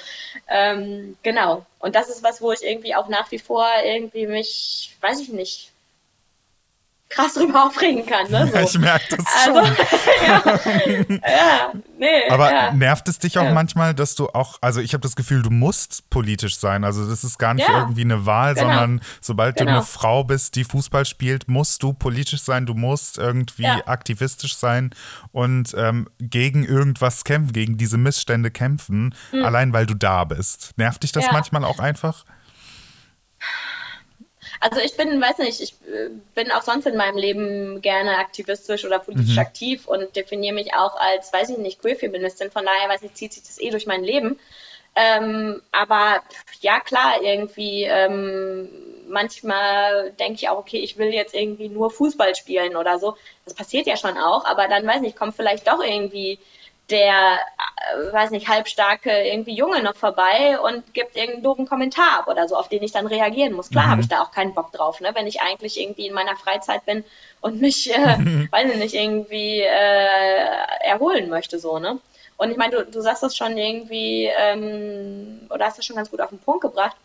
Ähm, 0.49 1.17
genau. 1.23 1.67
Und 1.79 1.95
das 1.95 2.09
ist 2.09 2.23
was, 2.23 2.41
wo 2.41 2.53
ich 2.53 2.63
irgendwie 2.63 2.95
auch 2.95 3.09
nach 3.09 3.31
wie 3.31 3.39
vor 3.39 3.67
irgendwie 3.85 4.27
mich, 4.27 4.97
weiß 5.01 5.21
ich 5.21 5.29
nicht, 5.29 5.71
krass 7.15 7.35
drüber 7.35 7.67
aufregen 7.67 8.05
kann. 8.07 8.31
Ne? 8.31 8.47
So. 8.47 8.55
Ja, 8.55 8.63
ich 8.65 8.79
merke 8.79 9.17
das 9.17 9.27
also, 9.47 9.65
schon. 9.65 9.77
ja, 10.27 10.43
ja, 11.29 11.73
nee, 11.99 12.31
Aber 12.31 12.53
ja. 12.53 12.73
nervt 12.73 13.09
es 13.09 13.19
dich 13.19 13.39
auch 13.39 13.51
manchmal, 13.53 13.95
dass 13.95 14.15
du 14.15 14.29
auch, 14.29 14.59
also 14.61 14.81
ich 14.81 14.93
habe 14.95 15.03
das 15.03 15.17
Gefühl, 15.17 15.43
du 15.43 15.51
musst 15.51 16.09
politisch 16.11 16.57
sein. 16.57 16.85
Also 16.85 17.09
das 17.09 17.25
ist 17.25 17.39
gar 17.39 17.55
nicht 17.55 17.69
irgendwie 17.69 18.03
eine 18.03 18.27
Wahl, 18.27 18.55
genau. 18.55 18.67
sondern 18.67 19.01
sobald 19.21 19.57
genau. 19.57 19.71
du 19.71 19.77
eine 19.77 19.87
Frau 19.87 20.25
bist, 20.25 20.57
die 20.57 20.65
Fußball 20.65 21.05
spielt, 21.05 21.49
musst 21.49 21.83
du 21.83 21.93
politisch 21.93 22.43
sein, 22.43 22.67
du 22.67 22.75
musst 22.75 23.19
irgendwie 23.19 23.67
aktivistisch 23.67 24.57
sein 24.57 24.91
und 25.33 25.75
ähm, 25.77 26.09
gegen 26.19 26.65
irgendwas 26.65 27.25
kämpfen, 27.25 27.53
gegen 27.53 27.77
diese 27.77 27.99
Missstände 27.99 28.51
kämpfen, 28.51 29.15
mhm. 29.33 29.45
allein 29.45 29.73
weil 29.73 29.87
du 29.87 29.95
da 29.95 30.25
bist. 30.25 30.73
Nervt 30.77 31.03
dich 31.03 31.13
das 31.13 31.27
manchmal 31.33 31.65
auch 31.65 31.79
einfach? 31.79 32.25
Also 34.65 34.81
ich 34.81 34.97
bin, 34.97 35.21
weiß 35.21 35.39
nicht, 35.39 35.61
ich 35.61 35.75
äh, 35.87 36.09
bin 36.35 36.51
auch 36.51 36.63
sonst 36.63 36.87
in 36.87 36.97
meinem 36.97 37.19
Leben 37.19 37.83
gerne 37.83 38.17
aktivistisch 38.17 38.87
oder 38.87 38.99
politisch 38.99 39.35
mhm. 39.35 39.39
aktiv 39.39 39.87
und 39.87 40.17
definiere 40.17 40.55
mich 40.55 40.73
auch 40.73 40.97
als, 40.97 41.31
weiß 41.35 41.51
ich 41.51 41.59
nicht, 41.59 41.83
Queer-Feministin. 41.83 42.51
Von 42.51 42.65
daher, 42.65 42.89
weiß 42.89 43.03
ich, 43.03 43.13
zieht 43.13 43.35
sich 43.35 43.43
das 43.43 43.61
eh 43.61 43.69
durch 43.69 43.85
mein 43.87 44.03
Leben. 44.03 44.39
Ähm, 44.97 45.61
aber 45.71 46.23
ja, 46.63 46.81
klar, 46.81 47.21
irgendwie 47.21 47.83
ähm, 47.83 48.71
manchmal 49.07 50.13
denke 50.13 50.37
ich 50.37 50.49
auch, 50.49 50.57
okay, 50.57 50.79
ich 50.79 50.97
will 50.97 51.13
jetzt 51.13 51.35
irgendwie 51.35 51.69
nur 51.69 51.91
Fußball 51.91 52.35
spielen 52.35 52.75
oder 52.75 52.99
so. 52.99 53.19
Das 53.45 53.53
passiert 53.53 53.87
ja 53.87 53.99
schon 53.99 54.17
auch, 54.17 54.47
aber 54.47 54.67
dann, 54.69 54.87
weiß 54.87 55.03
nicht, 55.03 55.19
kommt 55.19 55.37
vielleicht 55.37 55.69
doch 55.69 55.85
irgendwie 55.85 56.39
der, 56.91 57.39
äh, 57.39 58.13
weiß 58.13 58.31
nicht, 58.31 58.49
halbstarke 58.49 59.11
irgendwie 59.11 59.55
Junge 59.55 59.83
noch 59.83 59.97
vorbei 59.97 60.59
und 60.61 60.93
gibt 60.93 61.17
irgendeinen 61.17 61.43
doofen 61.43 61.67
Kommentar 61.67 62.21
ab 62.21 62.29
oder 62.29 62.47
so, 62.47 62.57
auf 62.57 62.69
den 62.69 62.83
ich 62.83 62.93
dann 62.93 63.07
reagieren 63.07 63.55
muss. 63.55 63.71
Klar 63.71 63.87
mhm. 63.87 63.91
habe 63.91 64.01
ich 64.03 64.09
da 64.09 64.23
auch 64.23 64.33
keinen 64.33 64.55
Bock 64.55 64.71
drauf, 64.73 65.01
ne? 65.01 65.11
wenn 65.15 65.27
ich 65.27 65.41
eigentlich 65.41 65.81
irgendwie 65.81 66.07
in 66.07 66.15
meiner 66.15 66.37
Freizeit 66.37 66.85
bin 66.85 67.05
und 67.41 67.61
mich, 67.61 67.91
äh, 67.91 67.97
weiß 68.51 68.71
ich 68.71 68.79
nicht, 68.79 68.95
irgendwie 68.95 69.61
äh, 69.61 70.47
erholen 70.81 71.29
möchte, 71.29 71.59
so, 71.59 71.79
ne? 71.79 71.99
Und 72.37 72.51
ich 72.51 72.57
meine, 72.57 72.77
du, 72.77 72.87
du 72.87 73.01
sagst 73.01 73.23
das 73.23 73.37
schon 73.37 73.57
irgendwie, 73.57 74.29
ähm, 74.37 75.47
oder 75.51 75.67
hast 75.67 75.79
das 75.79 75.87
schon 75.87 75.97
ganz 75.97 76.11
gut 76.11 76.21
auf 76.21 76.31
den 76.31 76.41
Punkt 76.41 76.63
gebracht. 76.63 76.97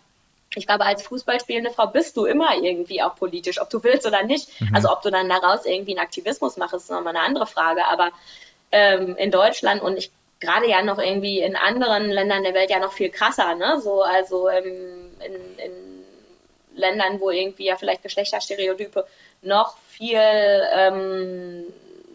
Ich 0.55 0.65
glaube, 0.65 0.85
als 0.85 1.03
Fußballspielende 1.03 1.69
Frau 1.69 1.85
bist 1.85 2.17
du 2.17 2.25
immer 2.25 2.55
irgendwie 2.55 3.03
auch 3.03 3.15
politisch, 3.15 3.61
ob 3.61 3.69
du 3.69 3.83
willst 3.83 4.07
oder 4.07 4.23
nicht. 4.23 4.59
Mhm. 4.59 4.73
Also 4.73 4.91
ob 4.91 5.03
du 5.03 5.11
dann 5.11 5.29
daraus 5.29 5.65
irgendwie 5.65 5.91
einen 5.91 6.03
Aktivismus 6.03 6.57
machst, 6.57 6.73
ist 6.73 6.89
nochmal 6.89 7.15
eine 7.15 7.23
andere 7.23 7.45
Frage. 7.45 7.85
Aber 7.85 8.09
ähm, 8.71 9.15
in 9.17 9.31
Deutschland 9.31 9.81
und 9.81 9.97
ich 9.97 10.11
gerade 10.39 10.69
ja 10.69 10.81
noch 10.81 10.99
irgendwie 10.99 11.39
in 11.39 11.55
anderen 11.55 12.09
Ländern 12.09 12.43
der 12.43 12.53
Welt 12.53 12.69
ja 12.69 12.79
noch 12.79 12.93
viel 12.93 13.09
krasser, 13.09 13.55
ne? 13.55 13.79
So, 13.81 14.03
also 14.03 14.49
ähm, 14.49 15.11
in, 15.19 15.59
in 15.59 15.71
Ländern, 16.75 17.19
wo 17.19 17.29
irgendwie 17.29 17.65
ja 17.65 17.75
vielleicht 17.75 18.03
Geschlechterstereotype 18.03 19.05
noch 19.41 19.77
viel, 19.87 20.17
ähm, 20.17 21.65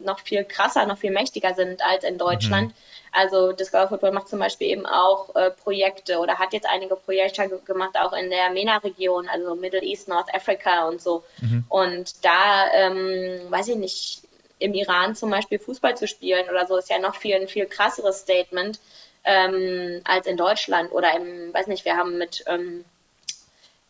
noch 0.02 0.20
viel 0.20 0.44
krasser, 0.44 0.86
noch 0.86 0.98
viel 0.98 1.10
mächtiger 1.10 1.54
sind 1.54 1.84
als 1.84 2.04
in 2.04 2.18
Deutschland. 2.18 2.68
Mhm. 2.68 2.74
Also 3.12 3.52
Discover 3.52 3.88
Football 3.88 4.10
macht 4.10 4.28
zum 4.28 4.40
Beispiel 4.40 4.68
eben 4.68 4.86
auch 4.86 5.36
äh, 5.36 5.50
Projekte 5.50 6.18
oder 6.18 6.38
hat 6.38 6.52
jetzt 6.52 6.68
einige 6.68 6.96
Projekte 6.96 7.48
gemacht, 7.64 7.94
auch 7.96 8.12
in 8.12 8.28
der 8.28 8.50
MENA-Region, 8.50 9.28
also 9.28 9.54
Middle 9.54 9.82
East, 9.82 10.08
North 10.08 10.34
Africa 10.34 10.88
und 10.88 11.00
so. 11.00 11.22
Mhm. 11.40 11.64
Und 11.68 12.24
da, 12.24 12.72
ähm, 12.72 13.40
weiß 13.50 13.68
ich 13.68 13.76
nicht, 13.76 14.22
im 14.64 14.72
Iran 14.72 15.14
zum 15.14 15.30
Beispiel 15.30 15.58
Fußball 15.58 15.94
zu 15.96 16.08
spielen 16.08 16.48
oder 16.48 16.66
so, 16.66 16.76
ist 16.78 16.88
ja 16.88 16.98
noch 16.98 17.16
viel, 17.16 17.34
ein 17.34 17.48
viel 17.48 17.66
krasseres 17.66 18.20
Statement 18.20 18.80
ähm, 19.24 20.00
als 20.04 20.26
in 20.26 20.38
Deutschland. 20.38 20.90
Oder 20.90 21.14
im, 21.14 21.52
weiß 21.52 21.66
nicht, 21.66 21.84
wir 21.84 21.96
haben 21.96 22.16
mit 22.16 22.42
ähm, 22.46 22.84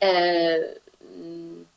äh, 0.01 0.59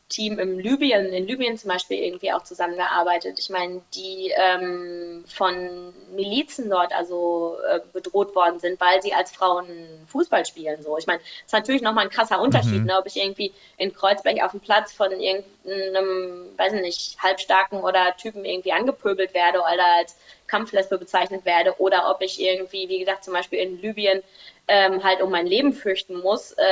Team 0.09 0.39
im 0.39 0.57
Libyen, 0.57 1.11
in 1.11 1.27
Libyen 1.27 1.57
zum 1.57 1.69
Beispiel 1.69 1.99
irgendwie 1.99 2.31
auch 2.31 2.43
zusammengearbeitet. 2.43 3.39
Ich 3.39 3.49
meine, 3.49 3.81
die 3.93 4.31
ähm, 4.35 5.25
von 5.27 5.93
Milizen 6.15 6.69
dort 6.69 6.93
also 6.93 7.57
äh, 7.69 7.81
bedroht 7.91 8.33
worden 8.33 8.59
sind, 8.59 8.79
weil 8.79 9.01
sie 9.01 9.13
als 9.13 9.31
Frauen 9.31 9.67
Fußball 10.07 10.45
spielen. 10.45 10.81
So, 10.81 10.97
ich 10.97 11.07
meine, 11.07 11.19
ist 11.45 11.51
natürlich 11.51 11.81
nochmal 11.81 12.05
ein 12.05 12.09
krasser 12.09 12.39
Unterschied, 12.39 12.81
mhm. 12.81 12.85
ne, 12.85 12.97
ob 12.97 13.05
ich 13.05 13.17
irgendwie 13.17 13.51
in 13.77 13.93
Kreuzberg 13.93 14.41
auf 14.43 14.51
dem 14.51 14.61
Platz 14.61 14.93
von 14.93 15.11
irgendeinem, 15.11 16.57
weiß 16.57 16.73
ich 16.73 16.81
nicht, 16.81 17.21
halbstarken 17.21 17.81
oder 17.81 18.15
Typen 18.15 18.45
irgendwie 18.45 18.71
angepöbelt 18.71 19.33
werde 19.33 19.59
oder 19.59 19.85
als 19.97 20.15
Kampflesbe 20.47 20.97
bezeichnet 20.97 21.43
werde 21.43 21.75
oder 21.79 22.09
ob 22.09 22.21
ich 22.21 22.39
irgendwie, 22.39 22.87
wie 22.87 22.99
gesagt, 22.99 23.25
zum 23.25 23.33
Beispiel 23.33 23.59
in 23.59 23.81
Libyen 23.81 24.23
ähm, 24.67 25.03
halt 25.03 25.21
um 25.21 25.31
mein 25.31 25.47
Leben 25.47 25.73
fürchten 25.73 26.19
muss, 26.19 26.51
äh, 26.51 26.63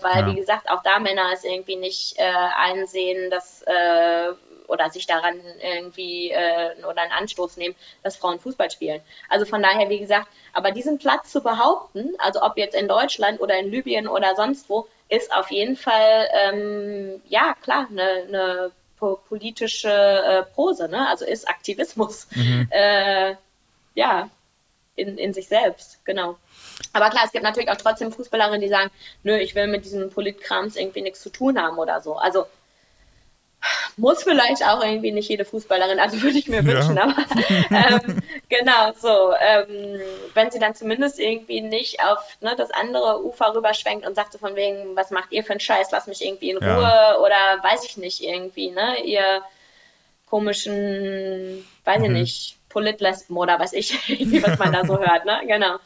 weil, 0.00 0.20
ja. 0.20 0.26
wie 0.26 0.36
gesagt, 0.36 0.70
auch 0.70 0.82
da 0.82 0.98
Männer 0.98 1.30
es 1.32 1.44
irgendwie 1.44 1.76
nicht 1.76 2.18
äh, 2.18 2.22
einsehen, 2.24 3.30
dass 3.30 3.62
äh, 3.62 4.32
oder 4.68 4.90
sich 4.90 5.06
daran 5.06 5.40
irgendwie 5.60 6.30
äh, 6.30 6.74
oder 6.84 7.02
einen 7.02 7.12
Anstoß 7.12 7.56
nehmen, 7.56 7.74
dass 8.02 8.16
Frauen 8.16 8.40
Fußball 8.40 8.70
spielen. 8.70 9.00
Also 9.28 9.44
von 9.44 9.62
daher, 9.62 9.88
wie 9.88 9.98
gesagt, 9.98 10.28
aber 10.52 10.72
diesen 10.72 10.98
Platz 10.98 11.30
zu 11.30 11.42
behaupten, 11.42 12.14
also 12.18 12.42
ob 12.42 12.56
jetzt 12.56 12.74
in 12.74 12.88
Deutschland 12.88 13.40
oder 13.40 13.58
in 13.58 13.70
Libyen 13.70 14.08
oder 14.08 14.34
sonst 14.34 14.68
wo, 14.68 14.88
ist 15.08 15.32
auf 15.32 15.50
jeden 15.50 15.76
Fall, 15.76 16.28
ähm, 16.32 17.22
ja 17.28 17.54
klar, 17.62 17.86
eine, 17.90 18.24
eine 18.26 18.72
politische 19.28 19.88
äh, 19.88 20.42
Prose, 20.54 20.88
ne? 20.88 21.08
also 21.08 21.24
ist 21.24 21.48
Aktivismus. 21.48 22.28
Mhm. 22.34 22.68
Äh, 22.76 23.36
ja, 23.94 24.28
in, 24.94 25.16
in 25.16 25.32
sich 25.32 25.48
selbst, 25.48 26.04
genau. 26.04 26.36
Aber 26.96 27.10
klar, 27.10 27.24
es 27.24 27.32
gibt 27.32 27.44
natürlich 27.44 27.70
auch 27.70 27.76
trotzdem 27.76 28.10
Fußballerinnen, 28.10 28.60
die 28.60 28.68
sagen, 28.68 28.90
nö, 29.22 29.36
ich 29.36 29.54
will 29.54 29.66
mit 29.66 29.84
diesem 29.84 30.10
Politkrams 30.10 30.76
irgendwie 30.76 31.02
nichts 31.02 31.20
zu 31.20 31.30
tun 31.30 31.60
haben 31.60 31.78
oder 31.78 32.00
so. 32.00 32.16
Also 32.16 32.46
muss 33.96 34.22
vielleicht 34.22 34.62
auch 34.64 34.82
irgendwie 34.82 35.12
nicht 35.12 35.28
jede 35.28 35.44
Fußballerin, 35.44 35.98
also 35.98 36.20
würde 36.22 36.38
ich 36.38 36.48
mir 36.48 36.62
ja. 36.62 36.64
wünschen, 36.64 36.98
aber 36.98 37.16
ähm, 37.70 38.22
genau 38.48 38.92
so. 38.92 39.32
Ähm, 39.40 40.00
wenn 40.34 40.50
sie 40.50 40.58
dann 40.58 40.74
zumindest 40.74 41.18
irgendwie 41.18 41.62
nicht 41.62 42.02
auf 42.04 42.18
ne, 42.40 42.54
das 42.56 42.70
andere 42.70 43.24
Ufer 43.24 43.54
rüberschwenkt 43.54 44.06
und 44.06 44.14
sagt 44.14 44.32
so 44.32 44.38
von 44.38 44.54
wegen, 44.54 44.94
was 44.96 45.10
macht 45.10 45.32
ihr 45.32 45.42
für 45.42 45.52
einen 45.52 45.60
Scheiß, 45.60 45.90
lass 45.92 46.06
mich 46.06 46.24
irgendwie 46.24 46.50
in 46.50 46.58
Ruhe 46.58 46.82
ja. 46.82 47.18
oder 47.18 47.62
weiß 47.62 47.84
ich 47.84 47.96
nicht 47.96 48.22
irgendwie, 48.22 48.70
ne, 48.70 49.02
ihr 49.04 49.42
komischen, 50.28 51.66
weiß 51.84 52.00
mhm. 52.00 52.04
ich 52.04 52.10
nicht, 52.10 52.56
Politlesben 52.68 53.36
oder 53.36 53.58
weiß 53.58 53.72
ich, 53.72 53.94
was 54.46 54.58
man 54.58 54.72
da 54.72 54.84
so 54.84 54.98
hört, 54.98 55.24
ne? 55.24 55.40
Genau. 55.46 55.76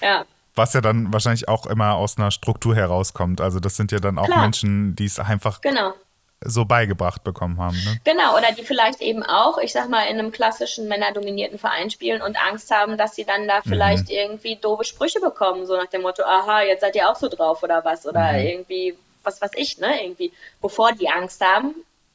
Ja. 0.00 0.24
Was 0.54 0.74
ja 0.74 0.80
dann 0.80 1.12
wahrscheinlich 1.12 1.48
auch 1.48 1.66
immer 1.66 1.94
aus 1.94 2.18
einer 2.18 2.30
Struktur 2.30 2.74
herauskommt. 2.74 3.40
Also 3.40 3.58
das 3.58 3.76
sind 3.76 3.90
ja 3.90 4.00
dann 4.00 4.18
auch 4.18 4.26
Klar. 4.26 4.42
Menschen, 4.42 4.94
die 4.94 5.06
es 5.06 5.18
einfach 5.18 5.62
genau. 5.62 5.94
so 6.40 6.66
beigebracht 6.66 7.24
bekommen 7.24 7.58
haben. 7.58 7.76
Ne? 7.84 8.00
Genau, 8.04 8.36
oder 8.36 8.52
die 8.52 8.62
vielleicht 8.62 9.00
eben 9.00 9.22
auch, 9.22 9.56
ich 9.58 9.72
sag 9.72 9.88
mal, 9.88 10.04
in 10.04 10.18
einem 10.18 10.30
klassischen 10.30 10.88
männerdominierten 10.88 11.58
Verein 11.58 11.90
spielen 11.90 12.20
und 12.20 12.36
Angst 12.36 12.70
haben, 12.70 12.98
dass 12.98 13.14
sie 13.14 13.24
dann 13.24 13.48
da 13.48 13.58
mhm. 13.58 13.70
vielleicht 13.70 14.08
mhm. 14.08 14.14
irgendwie 14.14 14.56
doofe 14.56 14.84
Sprüche 14.84 15.20
bekommen, 15.20 15.66
so 15.66 15.74
nach 15.76 15.86
dem 15.86 16.02
Motto, 16.02 16.22
aha, 16.22 16.62
jetzt 16.62 16.82
seid 16.82 16.96
ihr 16.96 17.08
auch 17.08 17.16
so 17.16 17.28
drauf 17.28 17.62
oder 17.62 17.82
was. 17.84 18.06
Oder 18.06 18.32
mhm. 18.32 18.46
irgendwie, 18.46 18.96
was 19.22 19.40
weiß 19.40 19.52
ich, 19.56 19.78
ne? 19.78 20.04
Irgendwie, 20.04 20.32
bevor 20.60 20.92
die 20.92 21.08
Angst 21.08 21.40
haben, 21.42 21.74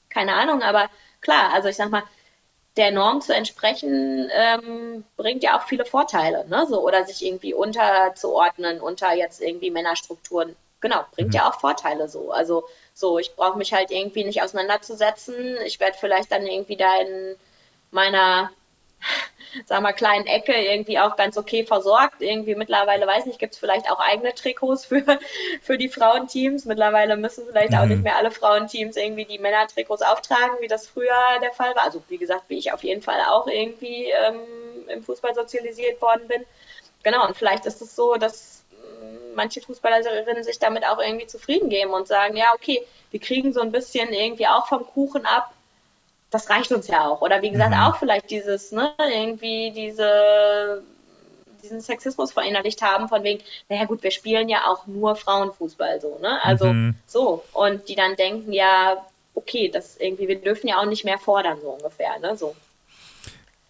keine 0.09 0.33
Ahnung, 0.33 0.61
aber 0.61 0.89
klar, 1.21 1.53
also 1.53 1.69
ich 1.69 1.75
sag 1.75 1.89
mal, 1.89 2.03
der 2.78 2.91
Norm 2.91 3.21
zu 3.21 3.34
entsprechen, 3.34 4.30
ähm, 4.32 5.03
bringt 5.17 5.43
ja 5.43 5.57
auch 5.57 5.67
viele 5.67 5.86
Vorteile, 5.86 6.47
ne? 6.47 6.65
So, 6.69 6.82
oder 6.82 7.05
sich 7.05 7.25
irgendwie 7.25 7.53
unterzuordnen 7.53 8.80
unter 8.80 9.13
jetzt 9.13 9.41
irgendwie 9.41 9.71
Männerstrukturen. 9.71 10.55
Genau, 10.80 11.03
bringt 11.11 11.30
mhm. 11.30 11.36
ja 11.36 11.49
auch 11.49 11.59
Vorteile 11.59 12.07
so. 12.07 12.32
Also 12.32 12.65
so, 12.93 13.17
ich 13.19 13.36
brauche 13.36 13.57
mich 13.57 13.73
halt 13.73 13.91
irgendwie 13.91 14.23
nicht 14.23 14.41
auseinanderzusetzen. 14.41 15.57
Ich 15.65 15.80
werde 15.80 15.97
vielleicht 15.99 16.32
dann 16.32 16.45
irgendwie 16.45 16.78
da 16.78 16.99
in 17.01 17.36
meiner 17.91 18.51
sagen 19.66 19.84
wir, 19.84 19.93
kleinen 19.93 20.26
Ecke 20.26 20.54
irgendwie 20.54 21.00
auch 21.00 21.16
ganz 21.16 21.38
okay 21.38 21.66
versorgt. 21.66 22.22
Irgendwie 22.22 22.56
mittlerweile, 22.56 23.08
weiß 23.08 23.26
nicht, 23.26 23.39
gibt 23.39 23.54
es 23.54 23.60
vielleicht 23.60 23.89
auch 23.89 24.00
eigene 24.00 24.34
Trikots 24.34 24.86
für, 24.86 25.04
für 25.62 25.78
die 25.78 25.89
Frauenteams. 25.89 26.66
Mittlerweile 26.66 27.18
müssen 27.18 27.45
vielleicht 27.45 27.72
mhm. 27.72 27.78
auch 27.78 27.86
nicht 27.86 28.04
mehr 28.04 28.16
alle 28.16 28.32
Frauenteams 28.32 28.95
irgendwie 28.95 29.26
die 29.26 29.39
Männertrikots 29.39 30.02
auftragen, 30.02 30.58
wie 30.60 30.68
das 30.68 30.88
früher 30.88 31.39
der 31.41 31.52
Fall 31.52 31.76
war. 31.76 31.84
Also 31.84 32.04
wie 32.10 32.18
gesagt, 32.18 32.43
wie 32.48 32.58
ich 32.58 32.72
auf 32.74 32.84
jeden 32.84 33.02
Fall 33.02 33.22
auch 33.30 33.48
irgendwie 33.48 34.06
ähm, 34.12 34.39
im 34.88 35.04
Fußball 35.04 35.34
sozialisiert 35.34 36.02
worden 36.02 36.28
bin. 36.28 36.45
Genau, 37.04 37.26
und 37.26 37.38
vielleicht 37.38 37.66
ist 37.66 37.82
es 37.82 37.95
so, 37.95 38.16
dass 38.16 38.64
mm, 38.72 39.36
manche 39.36 39.62
Fußballerinnen 39.62 40.43
sich 40.43 40.60
damit 40.60 40.86
auch 40.86 41.00
irgendwie 41.00 41.28
zufrieden 41.28 41.70
geben 41.70 41.91
und 41.91 42.08
sagen, 42.08 42.36
ja, 42.36 42.54
okay, 42.54 42.86
wir 43.12 43.20
kriegen 43.20 43.54
so 43.54 43.62
ein 43.62 43.72
bisschen 43.72 44.12
irgendwie 44.12 44.48
auch 44.48 44.68
vom 44.68 44.86
Kuchen 44.86 45.26
ab, 45.26 45.54
das 46.30 46.49
reicht 46.49 46.71
uns 46.71 46.88
ja 46.88 47.07
auch. 47.07 47.21
Oder 47.21 47.41
wie 47.41 47.51
gesagt, 47.51 47.71
mhm. 47.71 47.82
auch 47.82 47.97
vielleicht 47.97 48.30
dieses, 48.30 48.71
ne, 48.71 48.93
irgendwie 48.97 49.71
diese, 49.71 50.84
diesen 51.63 51.82
Sexismus 51.82 52.32
verinnerlicht 52.34 52.82
haben, 52.82 53.07
von 53.07 53.23
wegen, 53.23 53.43
naja 53.69 53.86
gut, 53.86 54.03
wir 54.03 54.11
spielen 54.11 54.49
ja 54.49 54.67
auch 54.67 54.88
nur 54.88 55.15
Frauenfußball 55.15 56.01
so, 56.01 56.19
ne? 56.21 56.43
Also 56.43 56.65
mhm. 56.65 56.95
so. 57.05 57.43
Und 57.53 57.88
die 57.89 57.95
dann 57.95 58.15
denken, 58.15 58.51
ja, 58.51 59.05
okay, 59.36 59.69
das 59.69 59.97
irgendwie, 59.97 60.28
wir 60.28 60.39
dürfen 60.39 60.67
ja 60.67 60.80
auch 60.80 60.86
nicht 60.86 61.05
mehr 61.05 61.17
fordern, 61.17 61.59
so 61.61 61.69
ungefähr, 61.69 62.19
ne? 62.19 62.36
So. 62.36 62.55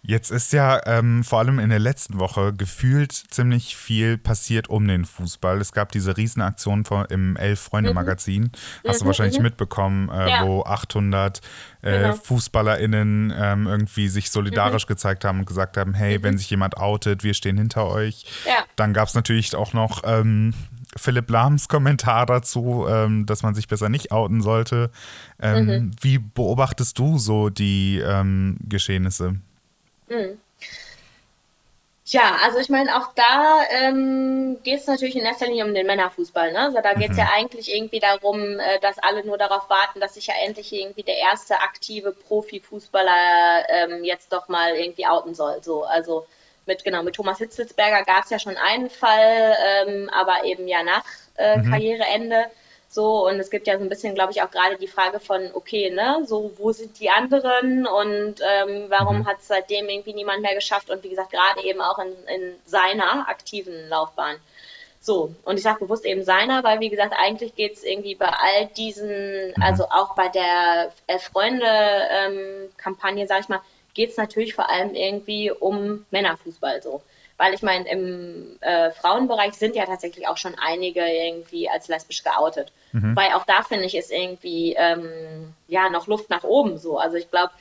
Jetzt 0.08 0.30
ist 0.30 0.54
ja 0.54 0.80
ähm, 0.86 1.22
vor 1.22 1.38
allem 1.38 1.58
in 1.58 1.68
der 1.68 1.78
letzten 1.78 2.18
Woche 2.18 2.54
gefühlt 2.54 3.12
ziemlich 3.12 3.76
viel 3.76 4.16
passiert 4.16 4.70
um 4.70 4.88
den 4.88 5.04
Fußball. 5.04 5.60
Es 5.60 5.72
gab 5.72 5.92
diese 5.92 6.16
Riesenaktion 6.16 6.86
von, 6.86 7.04
im 7.10 7.36
Elf-Freunde-Magazin, 7.36 8.44
mhm. 8.44 8.88
hast 8.88 9.02
du 9.02 9.04
mhm, 9.04 9.08
wahrscheinlich 9.08 9.36
mhm. 9.36 9.42
mitbekommen, 9.42 10.08
äh, 10.08 10.30
ja. 10.30 10.46
wo 10.46 10.62
800 10.62 11.42
äh, 11.82 11.92
genau. 11.92 12.14
FußballerInnen 12.14 13.34
ähm, 13.36 13.66
irgendwie 13.66 14.08
sich 14.08 14.30
solidarisch 14.30 14.86
mhm. 14.86 14.88
gezeigt 14.88 15.26
haben 15.26 15.40
und 15.40 15.44
gesagt 15.44 15.76
haben, 15.76 15.92
hey, 15.92 16.22
wenn 16.22 16.32
mhm. 16.32 16.38
sich 16.38 16.48
jemand 16.48 16.78
outet, 16.78 17.22
wir 17.22 17.34
stehen 17.34 17.58
hinter 17.58 17.86
euch. 17.88 18.24
Ja. 18.46 18.64
Dann 18.76 18.94
gab 18.94 19.08
es 19.08 19.14
natürlich 19.14 19.54
auch 19.54 19.74
noch 19.74 20.04
ähm, 20.06 20.54
Philipp 20.96 21.28
Lahms 21.28 21.68
Kommentar 21.68 22.24
dazu, 22.24 22.86
ähm, 22.88 23.26
dass 23.26 23.42
man 23.42 23.54
sich 23.54 23.68
besser 23.68 23.90
nicht 23.90 24.10
outen 24.10 24.40
sollte. 24.40 24.90
Ähm, 25.38 25.66
mhm. 25.66 25.90
Wie 26.00 26.16
beobachtest 26.16 26.98
du 26.98 27.18
so 27.18 27.50
die 27.50 27.98
ähm, 28.02 28.56
Geschehnisse? 28.62 29.34
Mhm. 30.08 30.40
Ja, 32.10 32.38
also 32.42 32.58
ich 32.58 32.70
meine, 32.70 32.96
auch 32.96 33.12
da 33.14 33.60
ähm, 33.68 34.58
geht 34.62 34.80
es 34.80 34.86
natürlich 34.86 35.14
in 35.14 35.26
erster 35.26 35.46
Linie 35.46 35.66
um 35.66 35.74
den 35.74 35.86
Männerfußball. 35.86 36.52
Ne? 36.52 36.58
Also 36.58 36.78
da 36.82 36.94
geht 36.94 37.10
es 37.10 37.16
mhm. 37.16 37.22
ja 37.22 37.28
eigentlich 37.34 37.74
irgendwie 37.74 38.00
darum, 38.00 38.58
äh, 38.58 38.80
dass 38.80 38.98
alle 38.98 39.26
nur 39.26 39.36
darauf 39.36 39.68
warten, 39.68 40.00
dass 40.00 40.14
sich 40.14 40.28
ja 40.28 40.34
endlich 40.42 40.72
irgendwie 40.72 41.02
der 41.02 41.18
erste 41.18 41.60
aktive 41.60 42.12
Profifußballer 42.12 43.68
ähm, 43.68 44.04
jetzt 44.04 44.32
doch 44.32 44.48
mal 44.48 44.74
irgendwie 44.74 45.06
outen 45.06 45.34
soll. 45.34 45.62
So, 45.62 45.84
also 45.84 46.26
mit 46.64 46.82
genau 46.82 47.02
mit 47.02 47.14
Thomas 47.14 47.38
Hitzelsberger 47.38 48.04
gab 48.04 48.24
es 48.24 48.30
ja 48.30 48.38
schon 48.38 48.56
einen 48.56 48.88
Fall, 48.88 49.56
ähm, 49.66 50.08
aber 50.10 50.44
eben 50.44 50.66
ja 50.66 50.82
nach 50.82 51.04
äh, 51.36 51.58
mhm. 51.58 51.70
Karriereende. 51.70 52.46
So, 52.90 53.28
und 53.28 53.38
es 53.38 53.50
gibt 53.50 53.66
ja 53.66 53.76
so 53.76 53.84
ein 53.84 53.90
bisschen, 53.90 54.14
glaube 54.14 54.32
ich, 54.32 54.40
auch 54.42 54.50
gerade 54.50 54.78
die 54.78 54.88
Frage 54.88 55.20
von, 55.20 55.50
okay, 55.52 55.90
ne, 55.90 56.22
so, 56.24 56.52
wo 56.56 56.72
sind 56.72 56.98
die 56.98 57.10
anderen 57.10 57.86
und 57.86 58.36
ähm, 58.40 58.86
warum 58.88 59.18
mhm. 59.18 59.26
hat 59.26 59.40
es 59.40 59.48
seitdem 59.48 59.90
irgendwie 59.90 60.14
niemand 60.14 60.40
mehr 60.40 60.54
geschafft 60.54 60.88
und 60.88 61.04
wie 61.04 61.10
gesagt, 61.10 61.30
gerade 61.30 61.62
eben 61.64 61.82
auch 61.82 61.98
in, 61.98 62.14
in 62.34 62.54
seiner 62.64 63.28
aktiven 63.28 63.90
Laufbahn. 63.90 64.36
So, 65.00 65.34
und 65.44 65.58
ich 65.58 65.62
sage 65.62 65.80
bewusst 65.80 66.06
eben 66.06 66.24
seiner, 66.24 66.64
weil 66.64 66.80
wie 66.80 66.88
gesagt, 66.88 67.12
eigentlich 67.16 67.54
geht 67.54 67.74
es 67.74 67.84
irgendwie 67.84 68.14
bei 68.14 68.30
all 68.30 68.66
diesen, 68.68 69.48
mhm. 69.48 69.62
also 69.62 69.84
auch 69.90 70.14
bei 70.14 70.28
der 70.28 70.90
Freunde-Kampagne, 71.18 73.22
ähm, 73.22 73.28
sage 73.28 73.42
ich 73.42 73.48
mal, 73.48 73.60
geht 73.92 74.10
es 74.10 74.16
natürlich 74.16 74.54
vor 74.54 74.70
allem 74.70 74.94
irgendwie 74.94 75.50
um 75.50 76.06
Männerfußball 76.10 76.82
so 76.82 77.02
weil 77.38 77.54
ich 77.54 77.62
meine, 77.62 77.88
im 77.88 78.58
äh, 78.60 78.90
Frauenbereich 78.90 79.54
sind 79.54 79.76
ja 79.76 79.86
tatsächlich 79.86 80.26
auch 80.28 80.36
schon 80.36 80.56
einige 80.56 81.00
irgendwie 81.00 81.70
als 81.70 81.88
lesbisch 81.88 82.24
geoutet. 82.24 82.72
Mhm. 82.92 83.16
Weil 83.16 83.32
auch 83.32 83.44
da 83.44 83.62
finde 83.62 83.86
ich, 83.86 83.96
ist 83.96 84.10
irgendwie 84.10 84.74
ähm, 84.76 85.54
ja 85.68 85.88
noch 85.88 86.08
Luft 86.08 86.28
nach 86.30 86.42
oben 86.42 86.78
so. 86.78 86.98
Also 86.98 87.16
ich 87.16 87.30
glaube, 87.30 87.52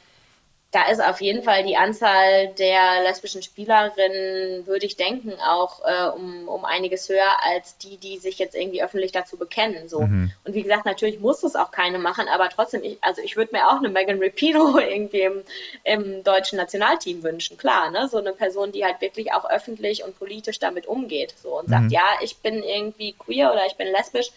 da 0.71 0.89
ist 0.89 1.01
auf 1.01 1.21
jeden 1.21 1.43
Fall 1.43 1.63
die 1.63 1.77
Anzahl 1.77 2.49
der 2.59 3.01
lesbischen 3.03 3.41
Spielerinnen, 3.41 4.67
würde 4.67 4.85
ich 4.85 4.97
denken, 4.97 5.33
auch 5.39 5.79
äh, 5.85 6.09
um, 6.09 6.49
um 6.49 6.65
einiges 6.65 7.07
höher 7.07 7.41
als 7.41 7.77
die, 7.77 7.95
die 7.95 8.17
sich 8.17 8.37
jetzt 8.37 8.53
irgendwie 8.53 8.83
öffentlich 8.83 9.13
dazu 9.13 9.37
bekennen. 9.37 9.87
So. 9.87 10.01
Mhm. 10.01 10.33
Und 10.43 10.53
wie 10.55 10.63
gesagt, 10.63 10.85
natürlich 10.85 11.21
muss 11.21 11.43
es 11.43 11.55
auch 11.55 11.71
keine 11.71 11.99
machen, 11.99 12.27
aber 12.27 12.49
trotzdem, 12.49 12.83
ich, 12.83 12.97
also 13.01 13.21
ich 13.21 13.37
würde 13.37 13.55
mir 13.55 13.67
auch 13.69 13.77
eine 13.77 13.87
Megan 13.87 14.21
Rapino 14.21 14.77
irgendwie 14.79 15.21
im, 15.21 15.43
im 15.85 16.23
deutschen 16.25 16.57
Nationalteam 16.57 17.23
wünschen, 17.23 17.57
klar, 17.57 17.89
ne? 17.89 18.09
So 18.09 18.17
eine 18.17 18.33
Person, 18.33 18.73
die 18.73 18.83
halt 18.83 18.99
wirklich 18.99 19.31
auch 19.31 19.49
öffentlich 19.49 20.03
und 20.03 20.19
politisch 20.19 20.59
damit 20.59 20.85
umgeht 20.85 21.33
so 21.41 21.57
und 21.57 21.67
mhm. 21.67 21.71
sagt, 21.71 21.91
ja, 21.91 22.05
ich 22.21 22.37
bin 22.37 22.61
irgendwie 22.61 23.13
queer 23.13 23.53
oder 23.53 23.65
ich 23.67 23.77
bin 23.77 23.87
lesbisch 23.87 24.31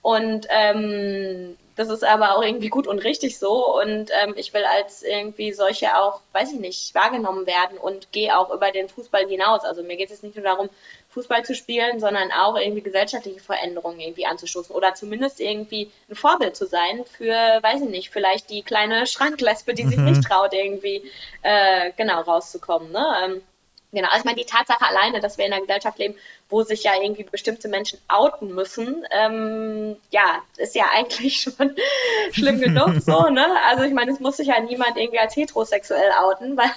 und 0.00 0.46
ähm, 0.48 1.56
das 1.76 1.88
ist 1.88 2.04
aber 2.04 2.36
auch 2.36 2.42
irgendwie 2.42 2.68
gut 2.68 2.86
und 2.86 2.98
richtig 2.98 3.38
so. 3.38 3.78
Und 3.80 4.10
ähm, 4.22 4.34
ich 4.36 4.52
will 4.52 4.64
als 4.64 5.02
irgendwie 5.02 5.52
solche 5.52 5.96
auch, 5.98 6.20
weiß 6.32 6.52
ich 6.52 6.60
nicht, 6.60 6.94
wahrgenommen 6.94 7.46
werden 7.46 7.78
und 7.78 8.12
gehe 8.12 8.36
auch 8.36 8.50
über 8.52 8.70
den 8.70 8.88
Fußball 8.88 9.26
hinaus. 9.26 9.64
Also 9.64 9.82
mir 9.82 9.96
geht 9.96 10.10
es 10.10 10.22
nicht 10.22 10.36
nur 10.36 10.44
darum, 10.44 10.68
Fußball 11.10 11.44
zu 11.44 11.54
spielen, 11.54 12.00
sondern 12.00 12.32
auch 12.32 12.56
irgendwie 12.56 12.80
gesellschaftliche 12.80 13.40
Veränderungen 13.40 14.00
irgendwie 14.00 14.26
anzustoßen 14.26 14.74
oder 14.74 14.94
zumindest 14.94 15.40
irgendwie 15.40 15.90
ein 16.08 16.14
Vorbild 16.14 16.56
zu 16.56 16.66
sein 16.66 17.04
für, 17.04 17.34
weiß 17.34 17.82
ich 17.82 17.88
nicht, 17.88 18.10
vielleicht 18.10 18.50
die 18.50 18.62
kleine 18.62 19.06
Schranklesbe, 19.06 19.74
die 19.74 19.86
sich 19.86 19.98
mhm. 19.98 20.06
nicht 20.06 20.24
traut, 20.24 20.54
irgendwie 20.54 21.02
äh, 21.42 21.92
genau 21.96 22.22
rauszukommen. 22.22 22.92
Ne? 22.92 23.06
Ähm, 23.24 23.42
Genau, 23.94 24.08
also 24.08 24.20
ich 24.20 24.24
meine, 24.24 24.38
die 24.38 24.46
Tatsache 24.46 24.86
alleine, 24.86 25.20
dass 25.20 25.36
wir 25.36 25.44
in 25.44 25.52
einer 25.52 25.60
Gesellschaft 25.60 25.98
leben, 25.98 26.14
wo 26.48 26.62
sich 26.62 26.82
ja 26.82 26.92
irgendwie 26.98 27.24
bestimmte 27.24 27.68
Menschen 27.68 27.98
outen 28.08 28.54
müssen, 28.54 29.04
ähm, 29.10 29.98
ja, 30.10 30.42
ist 30.56 30.74
ja 30.74 30.86
eigentlich 30.94 31.42
schon 31.42 31.76
schlimm 32.32 32.58
genug 32.58 33.02
so, 33.02 33.28
ne? 33.28 33.46
Also 33.68 33.84
ich 33.84 33.92
meine, 33.92 34.10
es 34.10 34.18
muss 34.18 34.38
sich 34.38 34.48
ja 34.48 34.58
niemand 34.60 34.96
irgendwie 34.96 35.18
als 35.18 35.36
heterosexuell 35.36 36.10
outen, 36.22 36.56
weil 36.56 36.70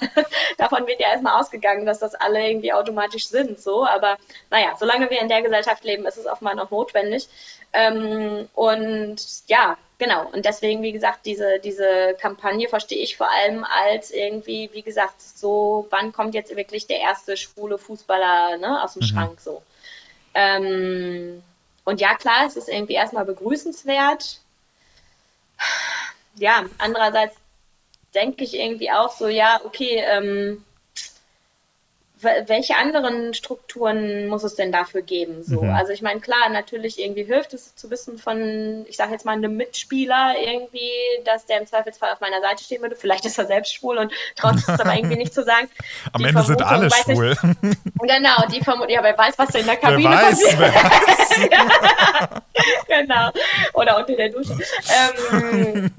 davon 0.58 0.86
wird 0.86 1.00
ja 1.00 1.10
erstmal 1.10 1.40
ausgegangen, 1.40 1.86
dass 1.86 2.00
das 2.00 2.14
alle 2.14 2.50
irgendwie 2.50 2.74
automatisch 2.74 3.28
sind, 3.28 3.58
so. 3.58 3.86
Aber 3.86 4.18
naja, 4.50 4.74
solange 4.78 5.08
wir 5.08 5.20
in 5.20 5.28
der 5.28 5.40
Gesellschaft 5.40 5.84
leben, 5.84 6.04
ist 6.04 6.18
es 6.18 6.26
offenbar 6.26 6.54
noch 6.54 6.70
notwendig. 6.70 7.28
Ähm, 7.72 8.48
und 8.54 9.16
ja, 9.46 9.78
genau. 9.98 10.28
Und 10.28 10.44
deswegen, 10.44 10.82
wie 10.82 10.92
gesagt, 10.92 11.26
diese, 11.26 11.58
diese 11.58 12.16
Kampagne 12.20 12.68
verstehe 12.68 13.02
ich 13.02 13.16
vor 13.16 13.30
allem 13.30 13.64
als 13.64 14.10
irgendwie, 14.10 14.70
wie 14.72 14.82
gesagt, 14.82 15.20
so, 15.20 15.86
wann 15.90 16.12
kommt 16.12 16.34
jetzt 16.34 16.54
wirklich 16.54 16.86
der 16.86 17.00
erste 17.00 17.36
schwule 17.36 17.78
Fußballer 17.78 18.58
ne, 18.58 18.82
aus 18.82 18.94
dem 18.94 19.02
mhm. 19.02 19.06
Schrank 19.06 19.40
so. 19.40 19.62
Ähm, 20.34 21.42
und 21.84 22.00
ja, 22.00 22.14
klar, 22.14 22.46
es 22.46 22.56
ist 22.56 22.68
irgendwie 22.68 22.94
erstmal 22.94 23.24
begrüßenswert. 23.24 24.40
Ja, 26.38 26.66
andererseits 26.76 27.36
denke 28.14 28.44
ich 28.44 28.54
irgendwie 28.54 28.90
auch 28.90 29.10
so, 29.10 29.28
ja, 29.28 29.60
okay, 29.64 30.02
ähm, 30.06 30.64
welche 32.18 32.76
anderen 32.76 33.34
Strukturen 33.34 34.26
muss 34.28 34.42
es 34.42 34.54
denn 34.54 34.72
dafür 34.72 35.02
geben? 35.02 35.42
So, 35.42 35.62
mhm. 35.62 35.74
also 35.74 35.92
ich 35.92 36.00
meine, 36.00 36.20
klar, 36.20 36.48
natürlich 36.48 36.98
irgendwie 36.98 37.24
hilft 37.24 37.52
es 37.52 37.76
zu 37.76 37.90
wissen 37.90 38.16
von, 38.16 38.86
ich 38.88 38.96
sage 38.96 39.12
jetzt 39.12 39.26
mal, 39.26 39.32
einem 39.32 39.56
Mitspieler 39.56 40.34
irgendwie, 40.40 40.90
dass 41.24 41.44
der 41.44 41.60
im 41.60 41.66
Zweifelsfall 41.66 42.12
auf 42.12 42.20
meiner 42.20 42.40
Seite 42.40 42.64
stehen 42.64 42.80
würde. 42.80 42.96
Vielleicht 42.96 43.26
ist 43.26 43.38
er 43.38 43.44
selbst 43.44 43.74
schwul 43.74 43.98
und 43.98 44.12
traut 44.34 44.54
sich 44.54 44.64
das 44.64 44.80
aber 44.80 44.94
irgendwie 44.94 45.16
nicht 45.16 45.34
zu 45.34 45.44
sagen. 45.44 45.68
Am 46.12 46.22
die 46.22 46.28
Ende 46.28 46.42
Vermutung, 46.42 46.46
sind 46.46 46.62
alle 46.62 46.90
schwul. 46.90 47.32
Ich, 47.32 48.08
genau, 48.08 48.46
die 48.50 48.64
Vermutung, 48.64 48.90
ja, 48.90 49.02
wer 49.02 49.18
weiß, 49.18 49.38
was 49.38 49.48
da 49.50 49.58
in 49.58 49.66
der 49.66 49.76
Kabine 49.76 50.10
wer 50.10 50.16
weiß, 50.16 50.42
passiert. 50.42 50.58
Wer 50.58 50.74
weiß. 50.74 52.42
genau. 52.88 53.30
Oder 53.74 53.98
unter 53.98 54.16
der 54.16 54.30
Dusche. 54.30 54.56
Ähm, 54.88 55.90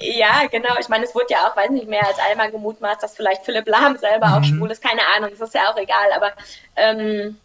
ja, 0.00 0.46
genau. 0.50 0.74
Ich 0.80 0.88
meine, 0.88 1.04
es 1.04 1.14
wurde 1.14 1.26
ja 1.30 1.46
auch, 1.46 1.56
weiß 1.56 1.70
nicht 1.70 1.88
mehr 1.88 2.06
als 2.06 2.18
einmal 2.18 2.50
gemutmaßt, 2.50 3.02
dass 3.02 3.14
vielleicht 3.14 3.44
Philipp 3.44 3.68
Lahm 3.68 3.96
selber 3.96 4.28
mhm. 4.28 4.34
auch 4.34 4.44
schwul 4.44 4.70
ist. 4.70 4.82
Keine 4.82 5.02
Ahnung. 5.16 5.30
Das 5.30 5.48
ist 5.48 5.54
ja 5.54 5.59
auch 5.68 5.76
egal. 5.76 6.12
Aber 6.12 6.32
ähm, 6.76 7.38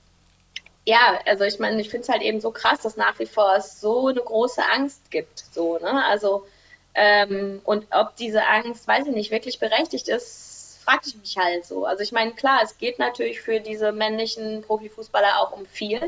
ja, 0.85 1.19
also 1.25 1.43
ich 1.43 1.59
meine, 1.59 1.81
ich 1.81 1.89
finde 1.89 2.03
es 2.03 2.09
halt 2.09 2.21
eben 2.21 2.39
so 2.39 2.51
krass, 2.51 2.79
dass 2.81 2.95
nach 2.95 3.17
wie 3.19 3.25
vor 3.25 3.55
es 3.55 3.81
so 3.81 4.07
eine 4.07 4.21
große 4.21 4.61
Angst 4.63 5.11
gibt. 5.11 5.39
So, 5.51 5.79
ne? 5.79 6.05
Also, 6.05 6.45
ähm, 6.93 7.61
und 7.65 7.87
ob 7.91 8.15
diese 8.15 8.45
Angst, 8.45 8.87
weiß 8.87 9.07
ich 9.07 9.13
nicht, 9.13 9.31
wirklich 9.31 9.59
berechtigt 9.59 10.07
ist, 10.07 10.79
frage 10.85 11.01
ich 11.07 11.17
mich 11.17 11.37
halt 11.37 11.65
so. 11.65 11.85
Also 11.85 12.03
ich 12.03 12.11
meine, 12.11 12.31
klar, 12.33 12.61
es 12.63 12.77
geht 12.77 12.99
natürlich 12.99 13.41
für 13.41 13.59
diese 13.59 13.91
männlichen 13.91 14.61
Profifußballer 14.61 15.39
auch 15.41 15.51
um 15.51 15.65
viel. 15.65 16.01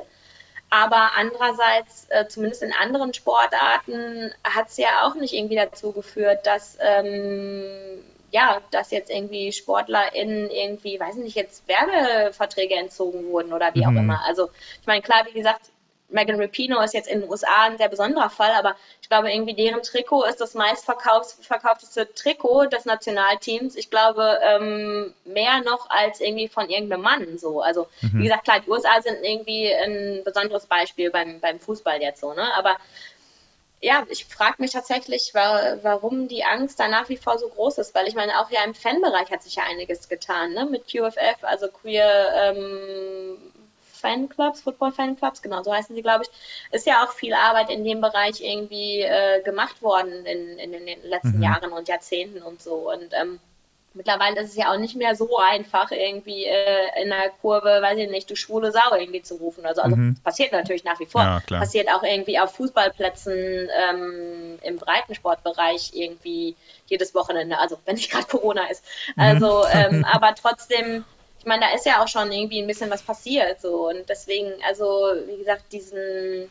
Aber 0.69 1.11
andererseits, 1.15 2.07
äh, 2.09 2.27
zumindest 2.27 2.61
in 2.61 2.73
anderen 2.73 3.13
Sportarten, 3.13 4.33
hat 4.43 4.67
es 4.67 4.77
ja 4.77 5.07
auch 5.07 5.15
nicht 5.15 5.33
irgendwie 5.33 5.55
dazu 5.55 5.93
geführt, 5.93 6.45
dass 6.45 6.77
ähm, 6.81 8.03
ja, 8.31 8.61
dass 8.71 8.91
jetzt 8.91 9.09
irgendwie 9.09 9.51
SportlerInnen 9.51 10.49
irgendwie, 10.49 10.99
weiß 10.99 11.15
nicht, 11.15 11.35
jetzt 11.35 11.67
Werbeverträge 11.67 12.75
entzogen 12.75 13.25
wurden 13.29 13.53
oder 13.53 13.73
wie 13.73 13.85
mhm. 13.85 13.97
auch 13.97 14.01
immer. 14.01 14.21
Also 14.25 14.49
ich 14.81 14.87
meine, 14.87 15.01
klar, 15.01 15.25
wie 15.25 15.37
gesagt, 15.37 15.71
Megan 16.09 16.39
Rapino 16.39 16.79
ist 16.81 16.93
jetzt 16.93 17.09
in 17.09 17.21
den 17.21 17.29
USA 17.29 17.65
ein 17.65 17.77
sehr 17.77 17.89
besonderer 17.89 18.29
Fall, 18.29 18.51
aber 18.51 18.75
ich 19.01 19.09
glaube, 19.09 19.31
irgendwie 19.31 19.53
deren 19.53 19.81
Trikot 19.81 20.23
ist 20.23 20.39
das 20.39 20.53
meistverkaufteste 20.53 22.13
Trikot 22.13 22.67
des 22.67 22.85
Nationalteams. 22.85 23.75
Ich 23.75 23.89
glaube, 23.89 24.39
ähm, 24.41 25.13
mehr 25.25 25.61
noch 25.65 25.89
als 25.89 26.21
irgendwie 26.21 26.47
von 26.47 26.69
irgendeinem 26.69 27.01
Mann 27.01 27.37
so. 27.37 27.61
Also, 27.61 27.87
mhm. 28.01 28.19
wie 28.19 28.23
gesagt, 28.23 28.45
klar, 28.45 28.61
die 28.61 28.69
USA 28.69 29.01
sind 29.01 29.21
irgendwie 29.21 29.73
ein 29.73 30.21
besonderes 30.23 30.65
Beispiel 30.65 31.11
beim, 31.11 31.41
beim 31.41 31.59
Fußball 31.59 32.01
jetzt 32.01 32.21
so, 32.21 32.33
ne? 32.33 32.53
Aber 32.55 32.77
ja, 33.79 34.05
ich 34.09 34.25
frage 34.25 34.55
mich 34.59 34.71
tatsächlich, 34.71 35.31
warum 35.33 36.27
die 36.27 36.43
Angst 36.43 36.79
da 36.79 36.87
nach 36.87 37.09
wie 37.09 37.17
vor 37.17 37.37
so 37.37 37.47
groß 37.47 37.77
ist, 37.77 37.93
weil 37.93 38.07
ich 38.07 38.15
meine, 38.15 38.39
auch 38.39 38.49
ja 38.49 38.63
im 38.63 38.73
Fanbereich 38.73 39.29
hat 39.31 39.43
sich 39.43 39.55
ja 39.55 39.63
einiges 39.63 40.09
getan, 40.09 40.53
ne? 40.53 40.65
Mit 40.65 40.87
QFF, 40.87 41.43
also 41.43 41.67
Queer 41.67 42.33
ähm, 42.35 43.37
Fanclubs, 43.93 44.61
Football-Fanclubs, 44.61 45.41
genau 45.41 45.63
so 45.63 45.73
heißen 45.73 45.95
sie, 45.95 46.01
glaube 46.01 46.23
ich, 46.23 46.29
ist 46.71 46.87
ja 46.87 47.03
auch 47.03 47.11
viel 47.11 47.33
Arbeit 47.33 47.69
in 47.69 47.83
dem 47.83 48.01
Bereich 48.01 48.41
irgendwie 48.41 49.01
äh, 49.01 49.41
gemacht 49.43 49.81
worden 49.81 50.25
in, 50.25 50.57
in 50.57 50.71
den 50.71 50.87
letzten 51.03 51.37
mhm. 51.37 51.43
Jahren 51.43 51.71
und 51.71 51.87
Jahrzehnten 51.87 52.41
und 52.41 52.61
so. 52.61 52.91
Und 52.91 53.13
ähm, 53.13 53.39
mittlerweile 53.97 54.39
ist 54.39 54.51
es 54.51 54.55
ja 54.55 54.71
auch 54.71 54.77
nicht 54.77 54.95
mehr 54.95 55.15
so 55.15 55.37
einfach, 55.37 55.91
irgendwie 55.91 56.45
äh, 56.45 57.01
in 57.01 57.09
der 57.09 57.31
Kurve, 57.41 57.79
weiß 57.81 57.97
ich 57.97 58.09
nicht, 58.09 58.29
du 58.29 58.35
schwule 58.35 58.71
Sau 58.71 58.95
irgendwie 58.95 59.21
zu 59.21 59.35
rufen. 59.35 59.65
Also, 59.65 59.81
also 59.81 59.95
mhm. 59.95 60.15
passiert 60.23 60.51
natürlich 60.53 60.83
nach 60.83 60.99
wie 60.99 61.05
vor. 61.05 61.21
Ja, 61.21 61.41
passiert 61.59 61.89
auch 61.89 62.03
irgendwie 62.03 62.39
auf 62.39 62.53
Fußballplätzen 62.55 63.33
ähm, 63.33 64.59
im 64.61 64.77
Breitensportbereich 64.77 65.91
irgendwie 65.93 66.55
jedes 66.85 67.13
Wochenende. 67.13 67.57
Also 67.57 67.77
wenn 67.85 67.95
nicht 67.95 68.11
gerade 68.11 68.27
Corona 68.27 68.69
ist. 68.69 68.85
Mhm. 69.15 69.23
Also, 69.23 69.65
mhm. 69.65 69.73
ähm, 69.73 70.05
aber 70.05 70.33
trotzdem, 70.35 71.03
ich 71.39 71.45
meine, 71.45 71.65
da 71.65 71.75
ist 71.75 71.85
ja 71.85 72.01
auch 72.01 72.07
schon 72.07 72.31
irgendwie 72.31 72.61
ein 72.61 72.67
bisschen 72.67 72.89
was 72.89 73.01
passiert. 73.01 73.59
So. 73.59 73.89
Und 73.89 74.07
deswegen, 74.07 74.53
also, 74.63 74.85
wie 75.27 75.37
gesagt, 75.37 75.73
diesen 75.73 76.49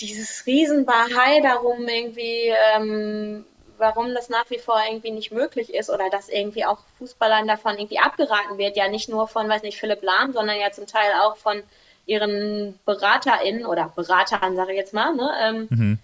dieses 0.00 0.44
Riesenbahai 0.44 1.40
darum 1.40 1.86
irgendwie, 1.86 2.52
ähm, 2.74 3.44
warum 3.78 4.14
das 4.14 4.28
nach 4.28 4.48
wie 4.50 4.58
vor 4.58 4.80
irgendwie 4.88 5.10
nicht 5.10 5.32
möglich 5.32 5.74
ist 5.74 5.90
oder 5.90 6.10
dass 6.10 6.28
irgendwie 6.28 6.64
auch 6.64 6.78
Fußballern 6.98 7.46
davon 7.46 7.78
irgendwie 7.78 7.98
abgeraten 7.98 8.58
wird, 8.58 8.76
ja 8.76 8.88
nicht 8.88 9.08
nur 9.08 9.28
von, 9.28 9.48
weiß 9.48 9.62
nicht, 9.62 9.78
Philipp 9.78 10.02
Lahm, 10.02 10.32
sondern 10.32 10.58
ja 10.58 10.70
zum 10.70 10.86
Teil 10.86 11.12
auch 11.22 11.36
von 11.36 11.62
ihren 12.06 12.78
BeraterInnen 12.84 13.66
oder 13.66 13.92
Beratern, 13.94 14.56
sage 14.56 14.72
ich 14.72 14.78
jetzt 14.78 14.92
mal, 14.92 15.14
ne, 15.14 15.30
ähm, 15.40 15.66
mhm. 15.70 15.98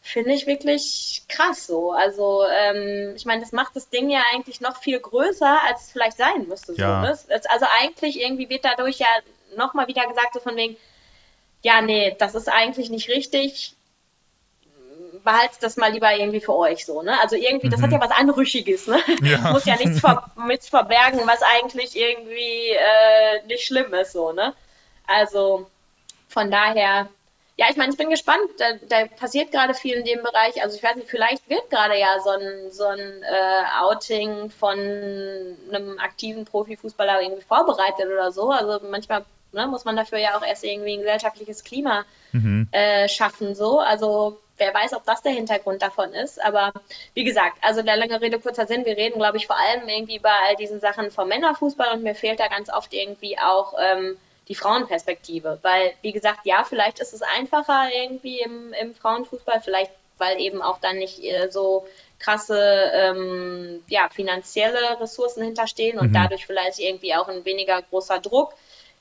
finde 0.00 0.32
ich 0.32 0.46
wirklich 0.46 1.22
krass 1.28 1.66
so. 1.66 1.92
Also, 1.92 2.44
ähm, 2.48 3.14
ich 3.16 3.26
meine, 3.26 3.40
das 3.40 3.52
macht 3.52 3.74
das 3.74 3.88
Ding 3.88 4.10
ja 4.10 4.22
eigentlich 4.32 4.60
noch 4.60 4.76
viel 4.76 5.00
größer, 5.00 5.58
als 5.66 5.82
es 5.82 5.92
vielleicht 5.92 6.16
sein 6.16 6.46
müsste. 6.46 6.74
Ja. 6.74 7.14
So, 7.14 7.32
ne? 7.32 7.40
Also 7.48 7.66
eigentlich 7.80 8.20
irgendwie 8.20 8.48
wird 8.48 8.64
dadurch 8.64 8.98
ja 8.98 9.08
nochmal 9.56 9.88
wieder 9.88 10.06
gesagt, 10.06 10.34
so 10.34 10.40
von 10.40 10.56
wegen, 10.56 10.76
ja, 11.62 11.82
nee, 11.82 12.14
das 12.18 12.34
ist 12.34 12.48
eigentlich 12.48 12.90
nicht 12.90 13.08
richtig 13.08 13.74
behaltet 15.24 15.62
das 15.62 15.76
mal 15.76 15.92
lieber 15.92 16.14
irgendwie 16.14 16.40
für 16.40 16.54
euch 16.54 16.84
so, 16.84 17.02
ne? 17.02 17.20
Also 17.20 17.36
irgendwie, 17.36 17.68
das 17.68 17.80
hat 17.80 17.88
mhm. 17.88 17.96
ja 17.96 18.00
was 18.00 18.10
Anrüchiges, 18.10 18.86
ne? 18.86 19.00
Ja. 19.22 19.52
Muss 19.52 19.64
ja 19.64 19.76
nichts, 19.76 20.00
ver 20.00 20.30
nichts 20.46 20.68
verbergen, 20.68 21.20
was 21.26 21.42
eigentlich 21.42 21.96
irgendwie 21.96 22.70
äh, 22.70 23.46
nicht 23.46 23.64
schlimm 23.64 23.92
ist, 23.94 24.12
so, 24.12 24.32
ne? 24.32 24.54
Also 25.06 25.68
von 26.28 26.50
daher, 26.50 27.08
ja, 27.56 27.66
ich 27.70 27.76
meine, 27.76 27.92
ich 27.92 27.98
bin 27.98 28.10
gespannt, 28.10 28.48
da, 28.58 28.72
da 28.88 29.06
passiert 29.06 29.50
gerade 29.50 29.74
viel 29.74 29.96
in 29.96 30.04
dem 30.04 30.22
Bereich. 30.22 30.62
Also 30.62 30.76
ich 30.76 30.82
weiß 30.82 30.96
nicht, 30.96 31.10
vielleicht 31.10 31.48
wird 31.50 31.68
gerade 31.68 31.98
ja 31.98 32.18
so 32.22 32.30
ein, 32.30 32.70
so 32.70 32.84
ein 32.84 33.22
äh, 33.22 33.82
Outing 33.82 34.50
von 34.50 34.78
einem 34.78 35.98
aktiven 35.98 36.44
Profifußballer 36.44 37.20
irgendwie 37.20 37.42
vorbereitet 37.42 38.06
oder 38.06 38.32
so. 38.32 38.50
Also 38.50 38.78
manchmal 38.88 39.24
ne, 39.52 39.66
muss 39.66 39.84
man 39.84 39.96
dafür 39.96 40.18
ja 40.18 40.36
auch 40.36 40.42
erst 40.42 40.64
irgendwie 40.64 40.94
ein 40.94 41.00
gesellschaftliches 41.00 41.64
Klima 41.64 42.04
mhm. 42.32 42.68
äh, 42.70 43.08
schaffen, 43.08 43.54
so. 43.54 43.80
Also 43.80 44.38
wer 44.60 44.72
weiß, 44.72 44.92
ob 44.94 45.04
das 45.04 45.22
der 45.22 45.32
Hintergrund 45.32 45.82
davon 45.82 46.12
ist. 46.12 46.40
Aber 46.42 46.72
wie 47.14 47.24
gesagt, 47.24 47.56
also 47.62 47.82
der 47.82 47.96
lange 47.96 48.20
Rede, 48.20 48.38
kurzer 48.38 48.66
Sinn, 48.66 48.84
wir 48.84 48.96
reden, 48.96 49.18
glaube 49.18 49.38
ich, 49.38 49.46
vor 49.46 49.56
allem 49.58 49.88
irgendwie 49.88 50.18
bei 50.18 50.32
all 50.46 50.56
diesen 50.56 50.78
Sachen 50.78 51.10
vom 51.10 51.28
Männerfußball 51.28 51.94
und 51.94 52.02
mir 52.02 52.14
fehlt 52.14 52.38
da 52.38 52.48
ganz 52.48 52.70
oft 52.70 52.92
irgendwie 52.94 53.38
auch 53.38 53.74
ähm, 53.80 54.16
die 54.46 54.54
Frauenperspektive. 54.54 55.58
Weil, 55.62 55.92
wie 56.02 56.12
gesagt, 56.12 56.40
ja, 56.44 56.64
vielleicht 56.64 57.00
ist 57.00 57.14
es 57.14 57.22
einfacher 57.22 57.88
irgendwie 57.92 58.40
im, 58.40 58.72
im 58.74 58.94
Frauenfußball, 58.94 59.60
vielleicht 59.60 59.90
weil 60.20 60.38
eben 60.38 60.62
auch 60.62 60.78
dann 60.78 60.98
nicht 60.98 61.24
äh, 61.24 61.50
so 61.50 61.86
krasse 62.18 62.90
ähm, 62.92 63.82
ja, 63.88 64.08
finanzielle 64.10 65.00
Ressourcen 65.00 65.42
hinterstehen 65.42 65.98
und 65.98 66.10
mhm. 66.10 66.14
dadurch 66.14 66.46
vielleicht 66.46 66.78
irgendwie 66.78 67.14
auch 67.14 67.28
ein 67.28 67.44
weniger 67.44 67.82
großer 67.82 68.20
Druck. 68.20 68.52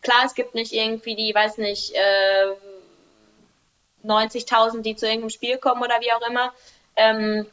Klar, 0.01 0.23
es 0.25 0.33
gibt 0.33 0.55
nicht 0.55 0.71
irgendwie 0.71 1.15
die, 1.15 1.35
weiß 1.35 1.57
nicht, 1.57 1.93
äh, 1.93 2.45
90.000, 4.05 4.81
die 4.81 4.95
zu 4.95 5.05
irgendeinem 5.05 5.29
Spiel 5.29 5.57
kommen 5.57 5.81
oder 5.81 5.99
wie 6.01 6.11
auch 6.11 6.27
immer. 6.27 6.53
Ähm, 6.95 7.45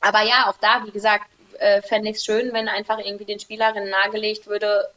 aber 0.00 0.22
ja, 0.22 0.48
auch 0.48 0.56
da, 0.60 0.84
wie 0.84 0.90
gesagt, 0.90 1.26
äh, 1.58 1.82
fände 1.82 2.10
ich 2.10 2.16
es 2.16 2.24
schön, 2.24 2.52
wenn 2.52 2.68
einfach 2.68 2.98
irgendwie 2.98 3.24
den 3.26 3.40
Spielerinnen 3.40 3.90
nahegelegt 3.90 4.46
würde, 4.46 4.88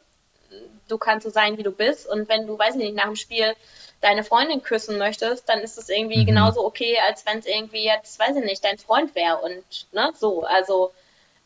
du 0.88 0.98
kannst 0.98 1.24
so 1.24 1.30
sein, 1.30 1.58
wie 1.58 1.62
du 1.62 1.72
bist. 1.72 2.06
Und 2.08 2.28
wenn 2.28 2.46
du, 2.46 2.58
weiß 2.58 2.76
nicht, 2.76 2.94
nach 2.94 3.04
dem 3.04 3.16
Spiel 3.16 3.54
deine 4.00 4.24
Freundin 4.24 4.62
küssen 4.62 4.98
möchtest, 4.98 5.48
dann 5.48 5.60
ist 5.60 5.78
es 5.78 5.88
irgendwie 5.88 6.22
mhm. 6.22 6.26
genauso 6.26 6.64
okay, 6.64 6.98
als 7.06 7.24
wenn 7.26 7.38
es 7.38 7.46
irgendwie 7.46 7.84
jetzt, 7.84 8.18
weiß 8.18 8.36
ich 8.36 8.44
nicht, 8.44 8.64
dein 8.64 8.78
Freund 8.78 9.14
wäre 9.14 9.38
und 9.38 9.64
ne, 9.92 10.12
so. 10.14 10.44
Also 10.44 10.92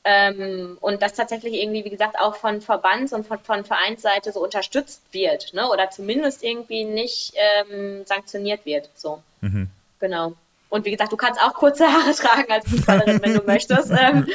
ähm, 0.04 0.78
und 0.80 1.02
das 1.02 1.14
tatsächlich 1.14 1.54
irgendwie, 1.54 1.84
wie 1.84 1.90
gesagt, 1.90 2.18
auch 2.18 2.36
von 2.36 2.60
Verbands- 2.60 3.12
und 3.12 3.26
von, 3.26 3.38
von 3.40 3.64
Vereinsseite 3.64 4.32
so 4.32 4.42
unterstützt 4.42 5.02
wird, 5.12 5.52
ne? 5.54 5.68
Oder 5.68 5.90
zumindest 5.90 6.42
irgendwie 6.42 6.84
nicht 6.84 7.34
ähm, 7.34 8.04
sanktioniert 8.06 8.64
wird. 8.64 8.88
So. 8.94 9.22
Mhm. 9.40 9.68
Genau. 10.00 10.34
Und 10.70 10.84
wie 10.84 10.90
gesagt, 10.90 11.12
du 11.12 11.16
kannst 11.16 11.40
auch 11.40 11.54
kurze 11.54 11.86
Haare 11.86 12.14
tragen 12.14 12.50
als 12.52 12.68
Fußballerin, 12.68 13.22
wenn 13.22 13.34
du 13.34 13.42
möchtest. 13.46 13.90
Ähm, 13.90 14.26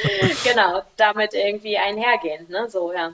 genau, 0.43 0.82
damit 0.97 1.34
irgendwie 1.34 1.78
einhergehen, 1.78 2.47
ne? 2.49 2.70
So, 2.70 2.91
ja. 2.91 3.11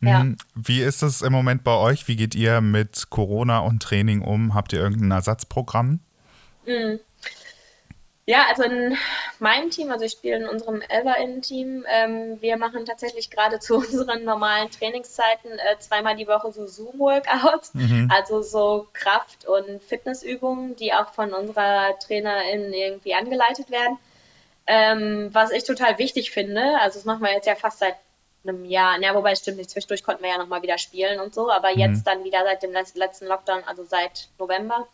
ja. 0.00 0.24
Mhm. 0.24 0.36
Wie 0.54 0.82
ist 0.82 1.02
es 1.02 1.22
im 1.22 1.32
Moment 1.32 1.64
bei 1.64 1.74
euch? 1.76 2.06
Wie 2.06 2.16
geht 2.16 2.34
ihr 2.34 2.60
mit 2.60 3.10
Corona 3.10 3.60
und 3.60 3.82
Training 3.82 4.22
um? 4.22 4.54
Habt 4.54 4.72
ihr 4.72 4.80
irgendein 4.80 5.10
Ersatzprogramm? 5.10 6.00
Mhm. 6.66 7.00
Ja, 8.26 8.46
also 8.48 8.62
in 8.62 8.96
meinem 9.38 9.70
Team, 9.70 9.90
also 9.90 10.06
ich 10.06 10.12
spiele 10.12 10.36
in 10.36 10.48
unserem 10.48 10.80
Elverinnen-Team, 10.80 11.84
ähm, 11.86 12.40
wir 12.40 12.56
machen 12.56 12.86
tatsächlich 12.86 13.30
gerade 13.30 13.58
zu 13.60 13.74
unseren 13.76 14.24
normalen 14.24 14.70
Trainingszeiten 14.70 15.50
äh, 15.52 15.78
zweimal 15.78 16.16
die 16.16 16.26
Woche 16.26 16.50
so 16.50 16.66
Zoom-Workouts, 16.66 17.74
mhm. 17.74 18.10
also 18.10 18.40
so 18.40 18.88
Kraft- 18.94 19.46
und 19.46 19.82
Fitnessübungen, 19.82 20.74
die 20.76 20.94
auch 20.94 21.12
von 21.12 21.34
unserer 21.34 21.98
Trainerin 21.98 22.72
irgendwie 22.72 23.14
angeleitet 23.14 23.70
werden. 23.70 23.98
Ähm, 24.66 25.28
was 25.32 25.50
ich 25.50 25.64
total 25.64 25.98
wichtig 25.98 26.30
finde, 26.30 26.62
also 26.80 26.98
das 26.98 27.04
machen 27.04 27.22
wir 27.22 27.32
jetzt 27.32 27.46
ja 27.46 27.54
fast 27.54 27.80
seit 27.80 27.96
einem 28.44 28.64
Jahr, 28.64 28.98
ja, 29.00 29.14
wobei 29.14 29.32
es 29.32 29.40
stimmt 29.40 29.58
nicht, 29.58 29.68
zwischendurch 29.68 30.02
konnten 30.02 30.22
wir 30.22 30.30
ja 30.30 30.38
nochmal 30.38 30.62
wieder 30.62 30.78
spielen 30.78 31.20
und 31.20 31.34
so, 31.34 31.50
aber 31.50 31.72
mhm. 31.72 31.80
jetzt 31.80 32.04
dann 32.04 32.24
wieder 32.24 32.42
seit 32.44 32.62
dem 32.62 32.72
letzten 32.72 33.26
Lockdown, 33.26 33.64
also 33.64 33.84
seit 33.84 34.28
November. 34.38 34.88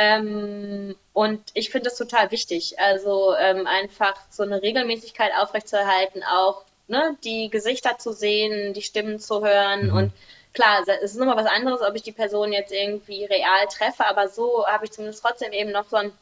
Ähm, 0.00 0.94
und 1.12 1.42
ich 1.54 1.70
finde 1.70 1.90
es 1.90 1.96
total 1.96 2.30
wichtig, 2.30 2.78
also 2.78 3.34
ähm, 3.34 3.66
einfach 3.66 4.14
so 4.30 4.44
eine 4.44 4.62
Regelmäßigkeit 4.62 5.32
aufrechtzuerhalten, 5.36 6.22
auch 6.22 6.62
ne, 6.86 7.16
die 7.24 7.50
Gesichter 7.50 7.98
zu 7.98 8.12
sehen, 8.12 8.74
die 8.74 8.82
Stimmen 8.82 9.18
zu 9.18 9.44
hören. 9.44 9.88
Mhm. 9.88 9.96
Und 9.96 10.12
klar, 10.54 10.84
es 10.86 11.02
ist 11.02 11.16
nochmal 11.16 11.36
was 11.36 11.50
anderes, 11.50 11.82
ob 11.82 11.96
ich 11.96 12.04
die 12.04 12.12
Person 12.12 12.52
jetzt 12.52 12.70
irgendwie 12.70 13.24
real 13.24 13.66
treffe, 13.66 14.06
aber 14.06 14.28
so 14.28 14.64
habe 14.68 14.84
ich 14.84 14.92
zumindest 14.92 15.20
trotzdem 15.20 15.50
eben 15.50 15.72
noch 15.72 15.88
so 15.88 15.96
ein 15.96 16.12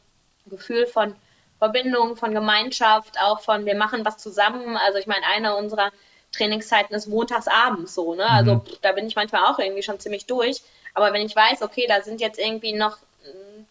Gefühl 0.46 0.86
von 0.86 1.14
Verbindung, 1.58 2.16
von 2.16 2.32
Gemeinschaft, 2.32 3.20
auch 3.20 3.40
von 3.40 3.66
wir 3.66 3.76
machen 3.76 4.06
was 4.06 4.16
zusammen. 4.16 4.78
Also 4.78 4.98
ich 4.98 5.06
meine, 5.06 5.26
eine 5.26 5.54
unserer 5.54 5.90
Trainingszeiten 6.32 6.96
ist 6.96 7.08
montags 7.08 7.46
abends 7.46 7.94
so, 7.94 8.14
ne? 8.14 8.26
Also 8.26 8.54
mhm. 8.54 8.62
da 8.80 8.92
bin 8.92 9.06
ich 9.06 9.16
manchmal 9.16 9.44
auch 9.52 9.58
irgendwie 9.58 9.82
schon 9.82 10.00
ziemlich 10.00 10.24
durch. 10.24 10.62
Aber 10.94 11.12
wenn 11.12 11.26
ich 11.26 11.36
weiß, 11.36 11.60
okay, 11.60 11.84
da 11.86 12.00
sind 12.00 12.22
jetzt 12.22 12.38
irgendwie 12.38 12.72
noch 12.72 12.96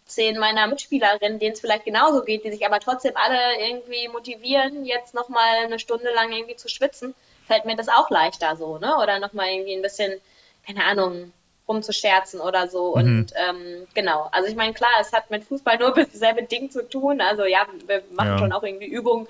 zehn 0.06 0.38
meiner 0.38 0.66
Mitspielerinnen, 0.68 1.38
denen 1.38 1.52
es 1.52 1.60
vielleicht 1.60 1.84
genauso 1.84 2.22
geht, 2.22 2.44
die 2.44 2.52
sich 2.52 2.64
aber 2.64 2.80
trotzdem 2.80 3.16
alle 3.16 3.38
irgendwie 3.60 4.08
motivieren, 4.08 4.84
jetzt 4.84 5.14
nochmal 5.14 5.64
eine 5.64 5.78
Stunde 5.78 6.12
lang 6.14 6.32
irgendwie 6.32 6.56
zu 6.56 6.68
schwitzen, 6.68 7.14
fällt 7.46 7.64
mir 7.64 7.76
das 7.76 7.88
auch 7.88 8.08
leichter 8.10 8.56
so, 8.56 8.78
ne? 8.78 8.96
Oder 9.02 9.18
nochmal 9.18 9.48
irgendwie 9.48 9.74
ein 9.74 9.82
bisschen, 9.82 10.20
keine 10.64 10.84
Ahnung, 10.84 11.32
rumzuscherzen 11.68 12.40
oder 12.40 12.68
so. 12.68 12.90
Mhm. 12.90 12.94
Und 12.94 13.32
ähm, 13.36 13.86
genau, 13.94 14.28
also 14.32 14.48
ich 14.48 14.56
meine, 14.56 14.72
klar, 14.74 14.92
es 15.00 15.12
hat 15.12 15.30
mit 15.30 15.44
Fußball 15.44 15.78
nur 15.78 15.94
sehr 16.12 16.34
bedingt 16.34 16.72
zu 16.72 16.88
tun. 16.88 17.20
Also 17.20 17.44
ja, 17.44 17.66
wir 17.86 18.02
machen 18.12 18.30
ja. 18.30 18.38
schon 18.38 18.52
auch 18.52 18.62
irgendwie 18.62 18.86
Übungen, 18.86 19.26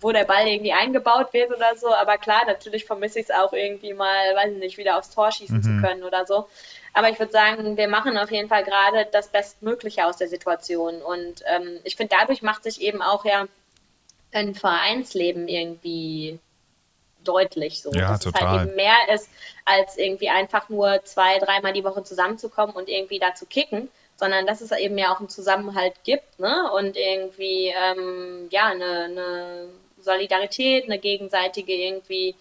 wo 0.00 0.12
der 0.12 0.24
Ball 0.24 0.46
irgendwie 0.46 0.72
eingebaut 0.72 1.32
wird 1.32 1.50
oder 1.50 1.76
so. 1.76 1.92
Aber 1.92 2.16
klar, 2.16 2.42
natürlich 2.46 2.86
vermisse 2.86 3.20
ich 3.20 3.28
es 3.28 3.34
auch 3.34 3.52
irgendwie 3.52 3.92
mal, 3.92 4.34
weiß 4.34 4.52
ich 4.52 4.58
nicht, 4.58 4.78
wieder 4.78 4.96
aufs 4.96 5.10
Tor 5.10 5.30
schießen 5.30 5.58
mhm. 5.58 5.62
zu 5.62 5.86
können 5.86 6.04
oder 6.04 6.24
so. 6.26 6.46
Aber 6.92 7.08
ich 7.08 7.18
würde 7.18 7.32
sagen, 7.32 7.76
wir 7.76 7.88
machen 7.88 8.18
auf 8.18 8.30
jeden 8.30 8.48
Fall 8.48 8.64
gerade 8.64 9.06
das 9.12 9.28
Bestmögliche 9.28 10.06
aus 10.06 10.16
der 10.16 10.28
Situation. 10.28 11.02
Und 11.02 11.42
ähm, 11.46 11.78
ich 11.84 11.96
finde, 11.96 12.16
dadurch 12.18 12.42
macht 12.42 12.64
sich 12.64 12.80
eben 12.80 13.00
auch 13.00 13.24
ja 13.24 13.46
ein 14.32 14.54
Vereinsleben 14.54 15.48
irgendwie 15.48 16.38
deutlich 17.24 17.82
so. 17.82 17.92
Ja, 17.92 18.12
dass 18.12 18.20
total. 18.20 18.42
es 18.42 18.48
halt 18.48 18.66
eben 18.66 18.76
mehr 18.76 19.14
ist, 19.14 19.28
als 19.64 19.96
irgendwie 19.96 20.30
einfach 20.30 20.68
nur 20.68 21.04
zwei, 21.04 21.38
dreimal 21.38 21.72
die 21.72 21.84
Woche 21.84 22.02
zusammenzukommen 22.02 22.74
und 22.74 22.88
irgendwie 22.88 23.18
da 23.18 23.34
zu 23.34 23.46
kicken, 23.46 23.88
sondern 24.16 24.46
dass 24.46 24.60
es 24.60 24.72
eben 24.72 24.98
ja 24.98 25.12
auch 25.12 25.20
einen 25.20 25.28
Zusammenhalt 25.28 25.94
gibt, 26.04 26.38
ne? 26.38 26.70
Und 26.72 26.96
irgendwie 26.96 27.68
ähm, 27.68 28.48
ja 28.50 28.66
eine, 28.66 29.04
eine 29.04 29.68
Solidarität, 30.00 30.84
eine 30.84 30.98
gegenseitige 30.98 31.72
irgendwie 31.72 32.34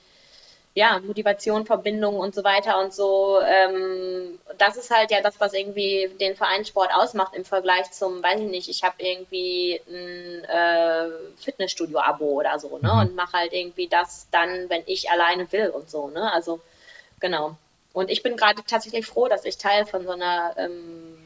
ja, 0.75 0.99
Motivation, 0.99 1.65
Verbindung 1.65 2.15
und 2.17 2.35
so 2.35 2.43
weiter 2.43 2.79
und 2.79 2.93
so. 2.93 3.39
Ähm, 3.41 4.39
das 4.57 4.77
ist 4.77 4.91
halt 4.91 5.11
ja 5.11 5.21
das, 5.21 5.39
was 5.39 5.53
irgendwie 5.53 6.09
den 6.19 6.35
Vereinssport 6.35 6.91
ausmacht 6.93 7.35
im 7.35 7.43
Vergleich 7.43 7.91
zum, 7.91 8.23
weiß 8.23 8.39
ich 8.39 8.49
nicht, 8.49 8.69
ich 8.69 8.83
habe 8.83 8.95
irgendwie 8.99 9.81
ein 9.89 10.45
äh, 10.45 11.09
Fitnessstudio-Abo 11.37 12.25
oder 12.25 12.59
so, 12.59 12.77
ne? 12.77 12.91
Mhm. 12.93 12.99
Und 12.99 13.15
mache 13.15 13.33
halt 13.33 13.53
irgendwie 13.53 13.87
das 13.87 14.27
dann, 14.31 14.69
wenn 14.69 14.83
ich 14.85 15.09
alleine 15.09 15.51
will 15.51 15.69
und 15.69 15.89
so, 15.89 16.09
ne? 16.09 16.31
Also, 16.31 16.61
genau. 17.19 17.55
Und 17.91 18.09
ich 18.09 18.23
bin 18.23 18.37
gerade 18.37 18.63
tatsächlich 18.65 19.05
froh, 19.05 19.27
dass 19.27 19.45
ich 19.45 19.57
Teil 19.57 19.85
von 19.85 20.05
so 20.05 20.11
einer 20.11 20.53
ähm, 20.57 21.18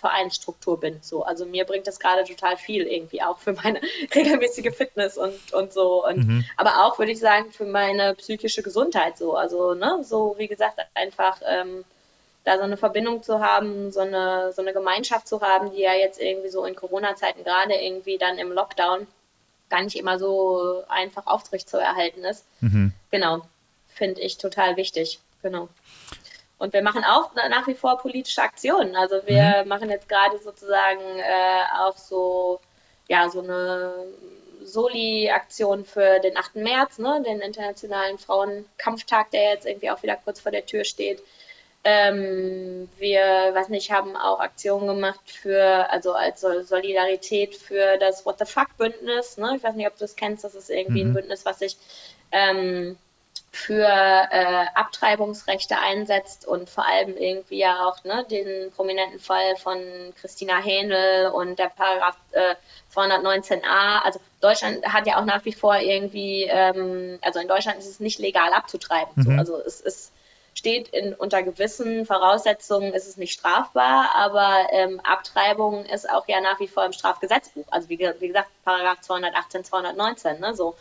Vereinsstruktur 0.00 0.80
bin. 0.80 0.98
So, 1.02 1.22
also 1.24 1.44
mir 1.44 1.64
bringt 1.64 1.86
das 1.86 2.00
gerade 2.00 2.24
total 2.24 2.56
viel 2.56 2.86
irgendwie 2.86 3.22
auch 3.22 3.38
für 3.38 3.52
meine 3.52 3.80
regelmäßige 4.14 4.74
Fitness 4.74 5.18
und, 5.18 5.52
und 5.52 5.72
so. 5.72 6.04
Und, 6.04 6.26
mhm. 6.26 6.44
Aber 6.56 6.86
auch, 6.86 6.98
würde 6.98 7.12
ich 7.12 7.20
sagen, 7.20 7.52
für 7.52 7.66
meine 7.66 8.14
psychische 8.14 8.62
Gesundheit 8.62 9.18
so. 9.18 9.34
Also, 9.34 9.74
ne, 9.74 10.00
so 10.02 10.34
wie 10.38 10.48
gesagt, 10.48 10.80
einfach 10.94 11.40
ähm, 11.46 11.84
da 12.44 12.56
so 12.56 12.62
eine 12.62 12.78
Verbindung 12.78 13.22
zu 13.22 13.40
haben, 13.40 13.92
so 13.92 14.00
eine, 14.00 14.52
so 14.54 14.62
eine 14.62 14.72
Gemeinschaft 14.72 15.28
zu 15.28 15.42
haben, 15.42 15.72
die 15.72 15.82
ja 15.82 15.92
jetzt 15.92 16.20
irgendwie 16.20 16.48
so 16.48 16.64
in 16.64 16.74
Corona-Zeiten 16.74 17.44
gerade 17.44 17.74
irgendwie 17.74 18.16
dann 18.16 18.38
im 18.38 18.50
Lockdown 18.52 19.06
gar 19.68 19.82
nicht 19.82 19.96
immer 19.96 20.18
so 20.18 20.82
einfach 20.88 21.26
aufrecht 21.26 21.68
zu 21.68 21.76
erhalten 21.76 22.24
ist. 22.24 22.44
Mhm. 22.60 22.92
Genau, 23.10 23.42
finde 23.88 24.22
ich 24.22 24.38
total 24.38 24.76
wichtig. 24.76 25.20
Genau. 25.42 25.68
Und 26.60 26.74
wir 26.74 26.82
machen 26.82 27.04
auch 27.04 27.34
nach 27.34 27.66
wie 27.66 27.74
vor 27.74 27.96
politische 27.96 28.42
Aktionen. 28.42 28.94
Also 28.94 29.16
wir 29.24 29.62
mhm. 29.62 29.68
machen 29.68 29.88
jetzt 29.88 30.10
gerade 30.10 30.38
sozusagen 30.38 31.00
äh, 31.18 31.62
auch 31.80 31.96
so, 31.96 32.60
ja, 33.08 33.30
so 33.30 33.40
eine 33.40 33.94
Soli-Aktion 34.62 35.86
für 35.86 36.20
den 36.20 36.36
8. 36.36 36.56
März, 36.56 36.98
ne, 36.98 37.22
den 37.24 37.40
Internationalen 37.40 38.18
Frauenkampftag, 38.18 39.30
der 39.30 39.54
jetzt 39.54 39.64
irgendwie 39.64 39.90
auch 39.90 40.02
wieder 40.02 40.16
kurz 40.16 40.38
vor 40.38 40.52
der 40.52 40.66
Tür 40.66 40.84
steht. 40.84 41.22
Ähm, 41.82 42.90
wir, 42.98 43.22
weiß 43.54 43.70
nicht, 43.70 43.90
haben 43.90 44.14
auch 44.14 44.40
Aktionen 44.40 44.86
gemacht 44.86 45.30
für, 45.30 45.90
also 45.90 46.12
als 46.12 46.42
Solidarität 46.42 47.56
für 47.56 47.96
das 47.96 48.26
What 48.26 48.38
the 48.38 48.44
Fuck 48.44 48.76
Bündnis. 48.76 49.38
Ne? 49.38 49.54
Ich 49.56 49.62
weiß 49.62 49.76
nicht, 49.76 49.86
ob 49.86 49.94
du 49.94 50.00
das 50.00 50.14
kennst. 50.14 50.44
Das 50.44 50.54
ist 50.54 50.68
irgendwie 50.68 51.04
mhm. 51.04 51.12
ein 51.12 51.14
Bündnis, 51.14 51.46
was 51.46 51.60
sich 51.60 51.78
ähm, 52.32 52.98
für 53.52 53.84
äh, 53.84 54.66
Abtreibungsrechte 54.74 55.76
einsetzt 55.76 56.46
und 56.46 56.70
vor 56.70 56.86
allem 56.86 57.16
irgendwie 57.16 57.58
ja 57.58 57.84
auch 57.84 58.04
ne, 58.04 58.24
den 58.30 58.70
prominenten 58.70 59.18
Fall 59.18 59.56
von 59.56 59.78
Christina 60.20 60.58
Hähnel 60.58 61.30
und 61.30 61.58
der 61.58 61.68
Paragraph 61.68 62.16
äh, 62.30 62.54
219a. 62.94 64.02
Also 64.04 64.20
Deutschland 64.40 64.84
hat 64.84 65.06
ja 65.06 65.20
auch 65.20 65.24
nach 65.24 65.44
wie 65.44 65.52
vor 65.52 65.76
irgendwie, 65.76 66.44
ähm, 66.44 67.18
also 67.22 67.40
in 67.40 67.48
Deutschland 67.48 67.78
ist 67.78 67.88
es 67.88 67.98
nicht 67.98 68.20
legal 68.20 68.52
abzutreiben. 68.52 69.12
Mhm. 69.16 69.22
So. 69.22 69.30
Also 69.32 69.56
es 69.58 69.80
ist 69.80 70.12
steht 70.54 70.88
in, 70.88 71.14
unter 71.14 71.42
gewissen 71.42 72.04
Voraussetzungen 72.06 72.92
ist 72.92 73.06
es 73.06 73.16
nicht 73.16 73.32
strafbar, 73.32 74.14
aber 74.14 74.66
ähm, 74.72 75.00
Abtreibung 75.00 75.84
ist 75.86 76.10
auch 76.10 76.26
ja 76.28 76.40
nach 76.40 76.60
wie 76.60 76.68
vor 76.68 76.84
im 76.84 76.92
Strafgesetzbuch. 76.92 77.66
Also 77.70 77.88
wie, 77.88 77.98
wie 77.98 78.28
gesagt, 78.28 78.48
Paragraph 78.64 79.00
218, 79.00 79.64
219, 79.64 80.40
ne, 80.40 80.54
so. 80.54 80.76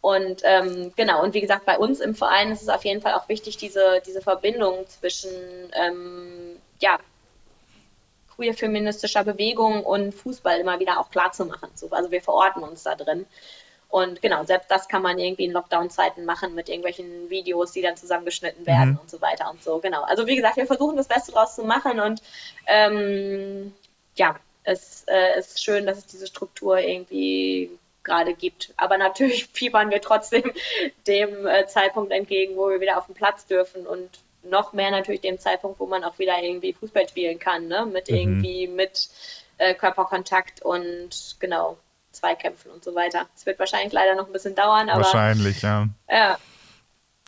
Und 0.00 0.40
ähm, 0.44 0.92
genau, 0.96 1.22
und 1.22 1.34
wie 1.34 1.42
gesagt, 1.42 1.66
bei 1.66 1.78
uns 1.78 2.00
im 2.00 2.14
Verein 2.14 2.50
ist 2.52 2.62
es 2.62 2.68
auf 2.68 2.84
jeden 2.84 3.02
Fall 3.02 3.14
auch 3.14 3.28
wichtig, 3.28 3.58
diese, 3.58 4.00
diese 4.06 4.22
Verbindung 4.22 4.86
zwischen 4.88 5.30
ähm, 5.74 6.56
ja, 6.80 6.98
queer-feministischer 8.34 9.24
Bewegung 9.24 9.84
und 9.84 10.14
Fußball 10.14 10.58
immer 10.58 10.80
wieder 10.80 10.98
auch 10.98 11.10
klar 11.10 11.32
zu 11.32 11.44
machen. 11.44 11.68
So, 11.74 11.90
also 11.90 12.10
wir 12.10 12.22
verorten 12.22 12.62
uns 12.62 12.82
da 12.82 12.94
drin. 12.94 13.26
Und 13.90 14.22
genau, 14.22 14.44
selbst 14.44 14.70
das 14.70 14.88
kann 14.88 15.02
man 15.02 15.18
irgendwie 15.18 15.44
in 15.44 15.52
Lockdown-Zeiten 15.52 16.24
machen 16.24 16.54
mit 16.54 16.68
irgendwelchen 16.68 17.28
Videos, 17.28 17.72
die 17.72 17.82
dann 17.82 17.96
zusammengeschnitten 17.96 18.64
werden 18.64 18.92
mhm. 18.92 18.98
und 19.00 19.10
so 19.10 19.20
weiter 19.20 19.50
und 19.50 19.62
so. 19.62 19.78
Genau. 19.80 20.02
Also 20.02 20.26
wie 20.26 20.36
gesagt, 20.36 20.56
wir 20.56 20.66
versuchen 20.66 20.96
das 20.96 21.08
Beste 21.08 21.32
draus 21.32 21.56
zu 21.56 21.64
machen 21.64 21.98
und 22.00 22.22
ähm, 22.66 23.74
ja, 24.14 24.36
es 24.62 25.04
äh, 25.08 25.38
ist 25.38 25.62
schön, 25.62 25.86
dass 25.86 25.98
es 25.98 26.06
diese 26.06 26.28
Struktur 26.28 26.78
irgendwie 26.78 27.70
gerade 28.02 28.34
gibt. 28.34 28.72
Aber 28.76 28.98
natürlich 28.98 29.46
fiebern 29.52 29.90
wir 29.90 30.00
trotzdem 30.00 30.44
dem 31.06 31.46
äh, 31.46 31.66
Zeitpunkt 31.66 32.12
entgegen, 32.12 32.56
wo 32.56 32.68
wir 32.68 32.80
wieder 32.80 32.98
auf 32.98 33.06
den 33.06 33.14
Platz 33.14 33.46
dürfen 33.46 33.86
und 33.86 34.08
noch 34.42 34.72
mehr 34.72 34.90
natürlich 34.90 35.20
dem 35.20 35.38
Zeitpunkt, 35.38 35.80
wo 35.80 35.86
man 35.86 36.02
auch 36.04 36.18
wieder 36.18 36.42
irgendwie 36.42 36.72
Fußball 36.72 37.08
spielen 37.08 37.38
kann, 37.38 37.68
ne? 37.68 37.86
Mit 37.86 38.10
mhm. 38.10 38.16
irgendwie 38.16 38.68
mit 38.68 39.08
äh, 39.58 39.74
Körperkontakt 39.74 40.62
und 40.62 41.36
genau 41.38 41.76
Zweikämpfen 42.12 42.70
und 42.70 42.82
so 42.82 42.94
weiter. 42.94 43.26
Es 43.36 43.46
wird 43.46 43.58
wahrscheinlich 43.58 43.92
leider 43.92 44.14
noch 44.14 44.26
ein 44.26 44.32
bisschen 44.32 44.54
dauern, 44.54 44.88
aber. 44.88 45.02
Wahrscheinlich, 45.02 45.62
ja. 45.62 45.88
Ja. 46.08 46.38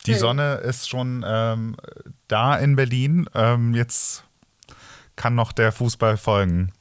Die 0.06 0.14
hm. 0.14 0.18
Sonne 0.18 0.54
ist 0.64 0.88
schon 0.88 1.24
ähm, 1.26 1.76
da 2.26 2.56
in 2.56 2.74
Berlin. 2.74 3.28
Ähm, 3.34 3.74
jetzt 3.74 4.24
kann 5.14 5.34
noch 5.34 5.52
der 5.52 5.70
Fußball 5.70 6.16
folgen. 6.16 6.72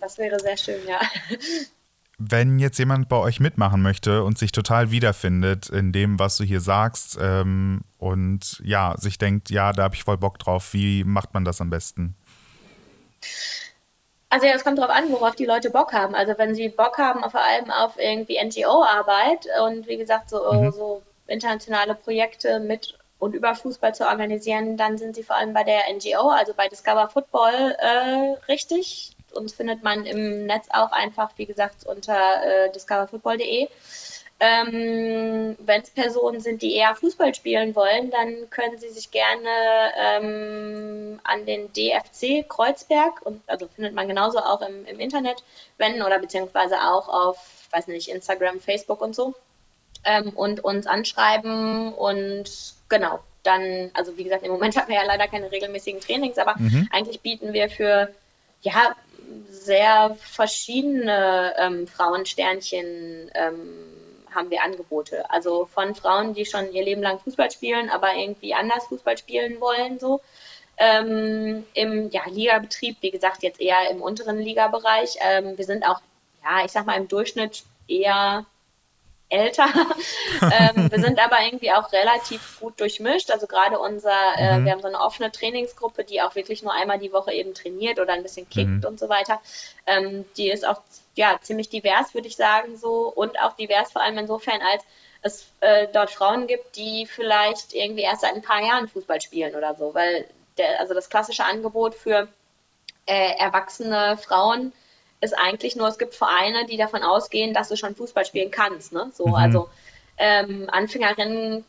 Das 0.00 0.18
wäre 0.18 0.38
sehr 0.38 0.56
schön, 0.56 0.86
ja. 0.86 1.00
Wenn 2.30 2.58
jetzt 2.58 2.78
jemand 2.78 3.08
bei 3.08 3.16
euch 3.16 3.40
mitmachen 3.40 3.82
möchte 3.82 4.22
und 4.22 4.38
sich 4.38 4.52
total 4.52 4.90
wiederfindet 4.90 5.68
in 5.68 5.92
dem, 5.92 6.18
was 6.18 6.36
du 6.36 6.44
hier 6.44 6.60
sagst 6.60 7.18
ähm, 7.20 7.80
und 7.98 8.62
ja, 8.64 8.94
sich 8.96 9.18
denkt, 9.18 9.50
ja, 9.50 9.72
da 9.72 9.84
habe 9.84 9.94
ich 9.94 10.04
voll 10.04 10.18
Bock 10.18 10.38
drauf, 10.38 10.72
wie 10.72 11.04
macht 11.04 11.34
man 11.34 11.44
das 11.44 11.60
am 11.60 11.70
besten? 11.70 12.14
Also 14.28 14.46
ja, 14.46 14.54
es 14.54 14.64
kommt 14.64 14.78
darauf 14.78 14.94
an, 14.94 15.10
worauf 15.10 15.34
die 15.34 15.44
Leute 15.44 15.70
Bock 15.70 15.92
haben. 15.92 16.14
Also 16.14 16.34
wenn 16.38 16.54
sie 16.54 16.68
Bock 16.68 16.96
haben, 16.96 17.28
vor 17.30 17.42
allem 17.42 17.70
auf 17.70 17.98
irgendwie 17.98 18.42
NGO-Arbeit 18.42 19.46
und 19.64 19.88
wie 19.88 19.96
gesagt, 19.96 20.30
so, 20.30 20.52
mhm. 20.52 20.72
so 20.72 21.02
internationale 21.26 21.94
Projekte 21.94 22.60
mit 22.60 22.96
und 23.18 23.34
über 23.34 23.54
Fußball 23.54 23.94
zu 23.94 24.06
organisieren, 24.06 24.76
dann 24.76 24.98
sind 24.98 25.14
sie 25.14 25.22
vor 25.22 25.36
allem 25.36 25.52
bei 25.52 25.64
der 25.64 25.82
NGO, 25.92 26.30
also 26.30 26.54
bei 26.54 26.68
Discover 26.68 27.08
Football, 27.08 27.76
äh, 27.78 28.34
richtig. 28.48 29.16
Uns 29.32 29.54
findet 29.54 29.82
man 29.82 30.06
im 30.06 30.46
Netz 30.46 30.68
auch 30.72 30.92
einfach, 30.92 31.30
wie 31.36 31.46
gesagt, 31.46 31.86
unter 31.86 32.44
äh, 32.44 32.72
discoverfootball.de. 32.72 33.68
Ähm, 34.40 35.56
Wenn 35.60 35.82
es 35.82 35.90
Personen 35.90 36.40
sind, 36.40 36.62
die 36.62 36.74
eher 36.74 36.96
Fußball 36.96 37.32
spielen 37.34 37.76
wollen, 37.76 38.10
dann 38.10 38.50
können 38.50 38.76
sie 38.76 38.88
sich 38.88 39.12
gerne 39.12 39.48
ähm, 39.96 41.20
an 41.22 41.46
den 41.46 41.72
DFC 41.72 42.48
Kreuzberg, 42.48 43.22
und 43.24 43.40
also 43.46 43.68
findet 43.68 43.94
man 43.94 44.08
genauso 44.08 44.40
auch 44.40 44.60
im, 44.62 44.84
im 44.86 44.98
Internet, 44.98 45.44
wenden 45.78 46.02
oder 46.02 46.18
beziehungsweise 46.18 46.76
auch 46.80 47.08
auf, 47.08 47.68
weiß 47.70 47.86
nicht, 47.86 48.08
Instagram, 48.08 48.60
Facebook 48.60 49.00
und 49.00 49.14
so 49.14 49.34
ähm, 50.04 50.30
und 50.30 50.64
uns 50.64 50.86
anschreiben 50.86 51.92
und 51.92 52.44
genau, 52.88 53.20
dann, 53.42 53.90
also 53.94 54.16
wie 54.16 54.24
gesagt, 54.24 54.44
im 54.44 54.52
Moment 54.52 54.76
haben 54.80 54.88
wir 54.88 54.96
ja 54.96 55.04
leider 55.04 55.28
keine 55.28 55.50
regelmäßigen 55.50 56.00
Trainings, 56.00 56.38
aber 56.38 56.54
mhm. 56.58 56.88
eigentlich 56.92 57.20
bieten 57.20 57.52
wir 57.52 57.68
für 57.68 58.12
ja 58.62 58.94
sehr 59.64 60.16
verschiedene 60.20 61.54
ähm, 61.58 61.86
Frauensternchen 61.86 63.30
ähm, 63.34 63.92
haben 64.34 64.50
wir 64.50 64.62
Angebote. 64.62 65.28
Also 65.30 65.66
von 65.66 65.94
Frauen, 65.94 66.34
die 66.34 66.44
schon 66.46 66.72
ihr 66.72 66.84
Leben 66.84 67.02
lang 67.02 67.18
Fußball 67.20 67.50
spielen, 67.50 67.90
aber 67.90 68.14
irgendwie 68.14 68.54
anders 68.54 68.86
Fußball 68.86 69.18
spielen 69.18 69.60
wollen, 69.60 69.98
so. 69.98 70.20
Ähm, 70.78 71.64
Im 71.74 72.10
ja, 72.10 72.22
Ligabetrieb, 72.28 72.96
wie 73.02 73.10
gesagt, 73.10 73.42
jetzt 73.42 73.60
eher 73.60 73.90
im 73.90 74.00
unteren 74.00 74.38
Ligabereich. 74.38 75.16
Ähm, 75.20 75.56
wir 75.56 75.64
sind 75.64 75.84
auch, 75.86 76.00
ja, 76.42 76.64
ich 76.64 76.72
sag 76.72 76.86
mal, 76.86 76.96
im 76.96 77.08
Durchschnitt 77.08 77.64
eher 77.86 78.46
älter. 79.32 79.66
ähm, 80.42 80.90
wir 80.90 81.00
sind 81.00 81.18
aber 81.18 81.40
irgendwie 81.44 81.72
auch 81.72 81.90
relativ 81.92 82.60
gut 82.60 82.78
durchmischt. 82.78 83.30
Also 83.30 83.46
gerade 83.46 83.78
unser, 83.78 84.36
äh, 84.36 84.58
mhm. 84.58 84.64
wir 84.64 84.72
haben 84.72 84.82
so 84.82 84.88
eine 84.88 85.00
offene 85.00 85.32
Trainingsgruppe, 85.32 86.04
die 86.04 86.20
auch 86.20 86.34
wirklich 86.34 86.62
nur 86.62 86.72
einmal 86.72 86.98
die 86.98 87.12
Woche 87.12 87.32
eben 87.32 87.54
trainiert 87.54 87.98
oder 87.98 88.12
ein 88.12 88.22
bisschen 88.22 88.48
kickt 88.48 88.68
mhm. 88.68 88.84
und 88.84 89.00
so 89.00 89.08
weiter. 89.08 89.40
Ähm, 89.86 90.24
die 90.36 90.50
ist 90.50 90.66
auch 90.66 90.80
ja, 91.14 91.38
ziemlich 91.40 91.68
divers, 91.68 92.14
würde 92.14 92.28
ich 92.28 92.36
sagen, 92.36 92.76
so 92.76 93.12
und 93.14 93.38
auch 93.40 93.54
divers 93.54 93.92
vor 93.92 94.02
allem 94.02 94.18
insofern, 94.18 94.60
als 94.60 94.84
es 95.22 95.46
äh, 95.60 95.88
dort 95.92 96.10
Frauen 96.10 96.46
gibt, 96.46 96.76
die 96.76 97.06
vielleicht 97.06 97.74
irgendwie 97.74 98.02
erst 98.02 98.22
seit 98.22 98.34
ein 98.34 98.42
paar 98.42 98.62
Jahren 98.62 98.88
Fußball 98.88 99.20
spielen 99.20 99.54
oder 99.54 99.74
so, 99.74 99.94
weil 99.94 100.26
der, 100.58 100.80
also 100.80 100.94
das 100.94 101.08
klassische 101.08 101.44
Angebot 101.44 101.94
für 101.94 102.28
äh, 103.06 103.36
erwachsene 103.38 104.16
Frauen 104.16 104.72
ist 105.22 105.32
eigentlich 105.32 105.76
nur, 105.76 105.88
es 105.88 105.98
gibt 105.98 106.14
Vereine, 106.14 106.66
die 106.66 106.76
davon 106.76 107.02
ausgehen, 107.02 107.54
dass 107.54 107.68
du 107.68 107.76
schon 107.76 107.94
Fußball 107.94 108.26
spielen 108.26 108.50
kannst. 108.50 108.92
Ne? 108.92 109.10
So, 109.14 109.28
mhm. 109.28 109.34
also 109.34 109.68
ähm, 110.18 110.68
Anfängerinnen 110.70 111.64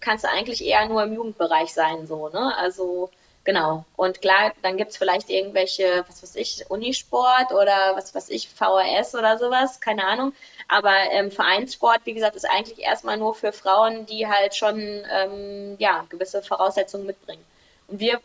kannst 0.00 0.24
du 0.24 0.30
eigentlich 0.30 0.64
eher 0.64 0.88
nur 0.88 1.02
im 1.02 1.12
Jugendbereich 1.12 1.72
sein, 1.72 2.06
so, 2.06 2.28
ne? 2.28 2.56
Also 2.56 3.10
Genau. 3.44 3.84
Und 3.96 4.20
klar, 4.20 4.52
dann 4.62 4.76
gibt 4.76 4.92
es 4.92 4.96
vielleicht 4.96 5.28
irgendwelche, 5.28 6.04
was 6.06 6.22
weiß 6.22 6.36
ich, 6.36 6.64
Unisport 6.70 7.50
oder 7.50 7.96
was 7.96 8.14
weiß 8.14 8.28
ich, 8.30 8.48
VHS 8.48 9.16
oder 9.16 9.36
sowas, 9.38 9.80
keine 9.80 10.06
Ahnung. 10.06 10.32
Aber 10.68 10.94
ähm, 11.10 11.32
Vereinssport, 11.32 12.00
wie 12.04 12.14
gesagt, 12.14 12.36
ist 12.36 12.48
eigentlich 12.48 12.78
erstmal 12.78 13.16
nur 13.16 13.34
für 13.34 13.52
Frauen, 13.52 14.06
die 14.06 14.28
halt 14.28 14.54
schon 14.54 14.78
ähm, 14.78 15.74
ja, 15.78 16.06
gewisse 16.08 16.42
Voraussetzungen 16.42 17.06
mitbringen. 17.06 17.44
Und 17.88 17.98
wir 17.98 18.20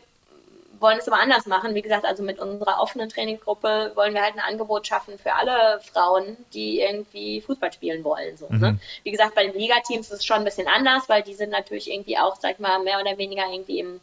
wollen 0.80 0.98
es 0.98 1.08
aber 1.08 1.20
anders 1.20 1.46
machen. 1.46 1.74
Wie 1.74 1.82
gesagt, 1.82 2.04
also 2.04 2.22
mit 2.22 2.38
unserer 2.38 2.80
offenen 2.80 3.08
Trainingsgruppe 3.08 3.92
wollen 3.94 4.14
wir 4.14 4.22
halt 4.22 4.34
ein 4.34 4.40
Angebot 4.40 4.86
schaffen 4.86 5.18
für 5.18 5.34
alle 5.34 5.80
Frauen, 5.80 6.36
die 6.52 6.80
irgendwie 6.80 7.40
Fußball 7.40 7.72
spielen 7.72 8.04
wollen. 8.04 8.36
So, 8.36 8.46
ne? 8.46 8.54
mhm. 8.54 8.60
ne? 8.60 8.78
Wie 9.02 9.10
gesagt, 9.10 9.34
bei 9.34 9.46
den 9.46 9.58
Ligateams 9.58 10.10
ist 10.10 10.18
es 10.18 10.24
schon 10.24 10.38
ein 10.38 10.44
bisschen 10.44 10.68
anders, 10.68 11.08
weil 11.08 11.22
die 11.22 11.34
sind 11.34 11.50
natürlich 11.50 11.90
irgendwie 11.90 12.18
auch, 12.18 12.36
sag 12.36 12.52
ich 12.52 12.58
mal, 12.58 12.82
mehr 12.82 13.00
oder 13.00 13.18
weniger 13.18 13.44
irgendwie 13.50 13.80
im 13.80 14.00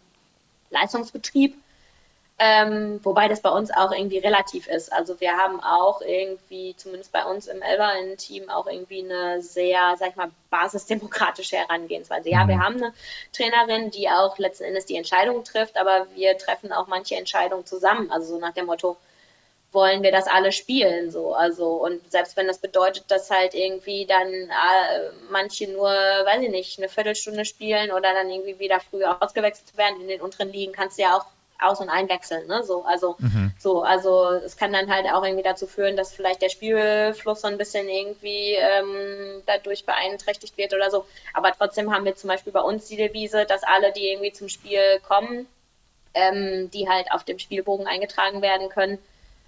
Leistungsbetrieb. 0.69 1.55
Ähm, 2.37 2.99
wobei 3.03 3.29
das 3.29 3.39
bei 3.39 3.49
uns 3.49 3.71
auch 3.71 3.93
irgendwie 3.93 4.17
relativ 4.17 4.67
ist. 4.67 4.91
Also 4.91 5.21
wir 5.21 5.37
haben 5.37 5.61
auch 5.61 6.01
irgendwie, 6.01 6.75
zumindest 6.75 7.13
bei 7.13 7.23
uns 7.23 7.47
im 7.47 7.61
Elber-Team, 7.61 8.49
auch 8.49 8.67
irgendwie 8.67 9.05
eine 9.09 9.41
sehr, 9.41 9.95
sag 9.97 10.09
ich 10.09 10.15
mal, 10.17 10.31
basisdemokratische 10.49 11.55
Herangehensweise. 11.55 12.29
Ja, 12.29 12.45
wir 12.45 12.55
mhm. 12.55 12.63
haben 12.63 12.75
eine 12.75 12.93
Trainerin, 13.31 13.89
die 13.89 14.09
auch 14.09 14.37
letzten 14.37 14.65
Endes 14.65 14.85
die 14.85 14.97
Entscheidung 14.97 15.45
trifft, 15.45 15.77
aber 15.77 16.07
wir 16.13 16.37
treffen 16.37 16.73
auch 16.73 16.87
manche 16.87 17.15
Entscheidungen 17.15 17.65
zusammen. 17.65 18.11
Also 18.11 18.33
so 18.33 18.39
nach 18.39 18.53
dem 18.53 18.65
Motto, 18.65 18.97
wollen 19.71 20.03
wir 20.03 20.11
das 20.11 20.25
alle 20.27 20.53
spielen 20.53 21.11
so 21.11 21.33
also 21.35 21.73
und 21.73 22.09
selbst 22.09 22.37
wenn 22.37 22.47
das 22.47 22.59
bedeutet 22.59 23.03
dass 23.09 23.29
halt 23.29 23.53
irgendwie 23.53 24.05
dann 24.05 24.31
äh, 24.31 25.11
manche 25.29 25.69
nur 25.69 25.89
weiß 25.89 26.41
ich 26.41 26.49
nicht 26.49 26.79
eine 26.79 26.87
Viertelstunde 26.87 27.43
spielen 27.43 27.91
oder 27.91 28.13
dann 28.13 28.29
irgendwie 28.29 28.57
wieder 28.57 28.79
früher 28.79 29.21
ausgewechselt 29.21 29.75
werden 29.77 29.99
in 30.01 30.07
den 30.07 30.21
unteren 30.21 30.49
Ligen 30.51 30.71
kannst 30.71 30.97
du 30.97 31.03
ja 31.03 31.17
auch 31.17 31.25
aus- 31.59 31.79
und 31.79 31.89
einwechseln, 31.89 32.47
ne? 32.47 32.63
So, 32.63 32.83
also, 32.83 33.15
mhm. 33.19 33.53
so, 33.57 33.83
also 33.83 34.29
es 34.29 34.57
kann 34.57 34.73
dann 34.73 34.89
halt 34.89 35.05
auch 35.07 35.23
irgendwie 35.23 35.43
dazu 35.43 35.67
führen, 35.67 35.95
dass 35.95 36.13
vielleicht 36.13 36.41
der 36.41 36.49
Spielfluss 36.49 37.41
so 37.41 37.47
ein 37.47 37.57
bisschen 37.57 37.87
irgendwie 37.87 38.53
ähm, 38.53 39.41
dadurch 39.45 39.85
beeinträchtigt 39.85 40.57
wird 40.57 40.73
oder 40.73 40.91
so. 40.91 41.05
Aber 41.33 41.51
trotzdem 41.51 41.93
haben 41.93 42.05
wir 42.05 42.15
zum 42.15 42.27
Beispiel 42.27 42.53
bei 42.53 42.61
uns 42.61 42.87
die 42.87 42.97
Devise, 42.97 43.45
dass 43.45 43.63
alle, 43.63 43.93
die 43.93 44.07
irgendwie 44.09 44.33
zum 44.33 44.49
Spiel 44.49 44.99
kommen, 45.07 45.47
ähm, 46.13 46.69
die 46.71 46.89
halt 46.89 47.11
auf 47.11 47.23
dem 47.23 47.39
Spielbogen 47.39 47.87
eingetragen 47.87 48.41
werden 48.41 48.69
können, 48.69 48.97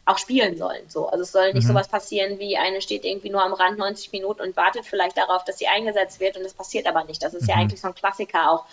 auch 0.08 0.18
spielen 0.18 0.58
sollen. 0.58 0.89
So. 0.89 1.08
Also 1.08 1.24
es 1.24 1.32
soll 1.32 1.53
nicht 1.53 1.66
mhm. 1.66 1.70
sowas 1.70 1.89
passieren 1.89 2.39
wie 2.39 2.58
eine 2.58 2.82
steht 2.82 3.03
irgendwie 3.03 3.30
nur 3.30 3.43
am 3.43 3.53
Rand 3.53 3.78
90 3.78 4.12
Minuten 4.14 4.41
und 4.41 4.55
wartet 4.55 4.86
vielleicht 4.86 5.18
darauf, 5.18 5.43
dass 5.43 5.58
sie 5.58 5.68
eingesetzt 5.68 6.20
wird 6.20 6.38
und 6.38 6.43
das 6.43 6.53
passiert 6.53 6.88
aber 6.88 7.03
nicht. 7.03 7.22
Das 7.22 7.34
ist 7.34 7.43
mhm. 7.43 7.49
ja 7.49 7.55
eigentlich 7.55 7.82
so 7.82 7.88
ein 7.89 7.95
Klassiker 7.95 8.51
auch 8.51 8.66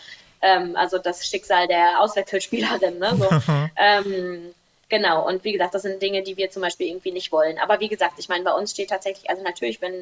ähm, 0.44 0.76
also 0.76 0.98
das 0.98 1.26
Schicksal 1.26 1.66
der 1.66 2.00
Auswechselspielerin. 2.00 2.98
Ne? 2.98 3.16
So, 3.16 3.28
ähm, 3.76 4.54
genau, 4.90 5.26
und 5.26 5.42
wie 5.42 5.52
gesagt, 5.52 5.74
das 5.74 5.82
sind 5.82 6.02
Dinge, 6.02 6.22
die 6.22 6.36
wir 6.36 6.50
zum 6.50 6.62
Beispiel 6.62 6.86
irgendwie 6.88 7.12
nicht 7.12 7.32
wollen. 7.32 7.58
Aber 7.58 7.80
wie 7.80 7.88
gesagt, 7.88 8.18
ich 8.18 8.28
meine, 8.28 8.44
bei 8.44 8.52
uns 8.52 8.72
steht 8.72 8.90
tatsächlich, 8.90 9.30
also 9.30 9.42
natürlich, 9.42 9.80
wenn 9.80 9.94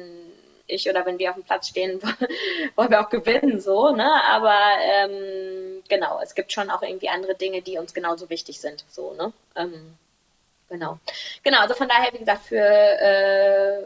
ich 0.67 0.89
oder 0.89 1.05
wenn 1.05 1.17
wir 1.17 1.29
auf 1.29 1.35
dem 1.35 1.45
Platz 1.45 1.69
stehen, 1.69 2.01
wollen 2.75 2.91
wir 2.91 3.01
auch 3.01 3.09
gewinnen, 3.09 3.59
so, 3.61 3.91
ne? 3.91 4.09
Aber 4.25 4.59
ähm, 4.81 5.81
genau, 5.87 6.19
es 6.21 6.35
gibt 6.35 6.51
schon 6.51 6.69
auch 6.69 6.81
irgendwie 6.81 7.09
andere 7.09 7.35
Dinge, 7.35 7.61
die 7.61 7.77
uns 7.77 7.93
genauso 7.93 8.29
wichtig 8.29 8.59
sind, 8.59 8.83
so, 8.89 9.13
ne? 9.13 9.31
Ähm, 9.55 9.97
genau. 10.69 10.99
Genau, 11.43 11.59
also 11.59 11.73
von 11.73 11.87
daher, 11.87 12.11
wie 12.13 12.19
gesagt, 12.19 12.45
für 12.45 12.57
äh, 12.57 13.83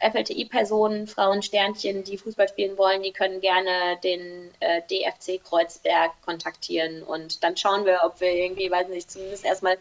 FLTI-Personen, 0.00 1.06
Frauen, 1.06 1.42
Sternchen, 1.42 2.04
die 2.04 2.18
Fußball 2.18 2.48
spielen 2.48 2.76
wollen, 2.78 3.02
die 3.02 3.12
können 3.12 3.40
gerne 3.40 3.98
den 4.02 4.50
äh, 4.60 4.82
DFC 4.90 5.42
Kreuzberg 5.42 6.12
kontaktieren 6.24 7.02
und 7.02 7.42
dann 7.42 7.56
schauen 7.56 7.84
wir, 7.86 8.00
ob 8.04 8.20
wir 8.20 8.32
irgendwie, 8.32 8.70
weiß 8.70 8.88
nicht, 8.88 9.10
zumindest 9.10 9.44
erstmal 9.44 9.78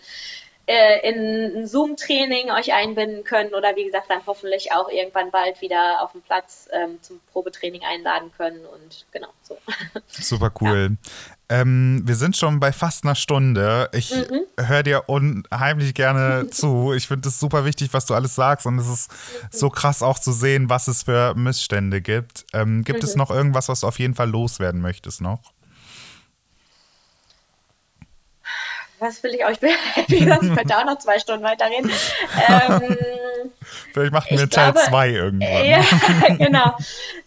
äh, 0.67 1.07
in 1.07 1.57
ein 1.57 1.67
Zoom-Training 1.67 2.49
euch 2.51 2.73
einbinden 2.73 3.23
können 3.23 3.53
oder 3.53 3.75
wie 3.75 3.85
gesagt 3.85 4.09
dann 4.09 4.25
hoffentlich 4.25 4.71
auch 4.71 4.89
irgendwann 4.89 5.31
bald 5.31 5.61
wieder 5.61 6.01
auf 6.01 6.13
dem 6.13 6.21
Platz 6.21 6.67
ähm, 6.71 6.99
zum 7.01 7.19
Probetraining 7.31 7.83
einladen 7.83 8.31
können 8.35 8.65
und 8.65 9.05
genau 9.11 9.29
so. 9.43 9.57
Super 10.07 10.51
cool. 10.61 10.97
Ähm, 11.47 12.01
wir 12.05 12.15
sind 12.15 12.35
schon 12.35 12.59
bei 12.59 12.71
fast 12.71 13.03
einer 13.03 13.15
Stunde. 13.15 13.89
Ich 13.93 14.11
mhm. 14.11 14.65
höre 14.65 14.83
dir 14.83 15.03
unheimlich 15.07 15.93
gerne 15.93 16.47
zu. 16.51 16.93
Ich 16.93 17.07
finde 17.07 17.29
es 17.29 17.39
super 17.39 17.65
wichtig, 17.65 17.93
was 17.93 18.05
du 18.05 18.13
alles 18.15 18.35
sagst 18.35 18.65
und 18.65 18.79
es 18.79 18.87
ist 18.87 19.11
mhm. 19.11 19.47
so 19.51 19.69
krass 19.69 20.01
auch 20.01 20.19
zu 20.19 20.31
sehen, 20.31 20.69
was 20.69 20.87
es 20.87 21.03
für 21.03 21.35
Missstände 21.35 22.01
gibt. 22.01 22.45
Ähm, 22.53 22.83
gibt 22.83 23.03
mhm. 23.03 23.09
es 23.09 23.15
noch 23.15 23.29
irgendwas, 23.29 23.69
was 23.69 23.81
du 23.81 23.87
auf 23.87 23.99
jeden 23.99 24.15
Fall 24.15 24.29
loswerden 24.29 24.81
möchtest 24.81 25.21
noch? 25.21 25.55
was 29.05 29.23
will 29.23 29.33
ich 29.33 29.45
euch? 29.45 29.57
Ich 30.07 30.25
könnte 30.55 30.77
auch 30.77 30.85
noch 30.85 30.97
zwei 30.99 31.19
Stunden 31.19 31.43
weiterreden. 31.43 31.91
Ähm, 32.49 33.51
Vielleicht 33.95 34.11
machen 34.11 34.37
wir 34.37 34.49
Teil 34.49 34.73
2 34.73 35.09
irgendwann. 35.09 35.65
Ja, 35.65 35.81
genau. 36.37 36.75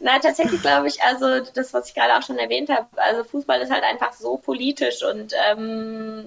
Na, 0.01 0.19
tatsächlich 0.19 0.61
glaube 0.61 0.87
ich, 0.87 1.03
also 1.03 1.51
das, 1.55 1.73
was 1.73 1.89
ich 1.89 1.95
gerade 1.95 2.15
auch 2.15 2.23
schon 2.23 2.37
erwähnt 2.37 2.69
habe, 2.69 2.87
also 2.97 3.25
Fußball 3.25 3.59
ist 3.63 3.73
halt 3.73 3.85
einfach 3.85 4.13
so 4.13 4.37
politisch 4.37 5.03
und 5.03 5.33
ähm, 5.51 6.27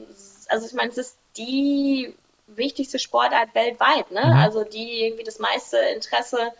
also 0.49 0.65
ich 0.65 0.73
meine, 0.73 0.89
es 0.89 0.97
ist 0.97 1.17
die 1.37 2.15
wichtigste 2.47 2.97
Sportart 2.97 3.53
weltweit, 3.53 4.09
ne? 4.09 4.25
Mhm. 4.25 4.33
Also 4.33 4.63
die 4.63 5.05
irgendwie 5.05 5.23
das 5.23 5.37
meiste 5.37 5.77
Interesse 5.77 6.51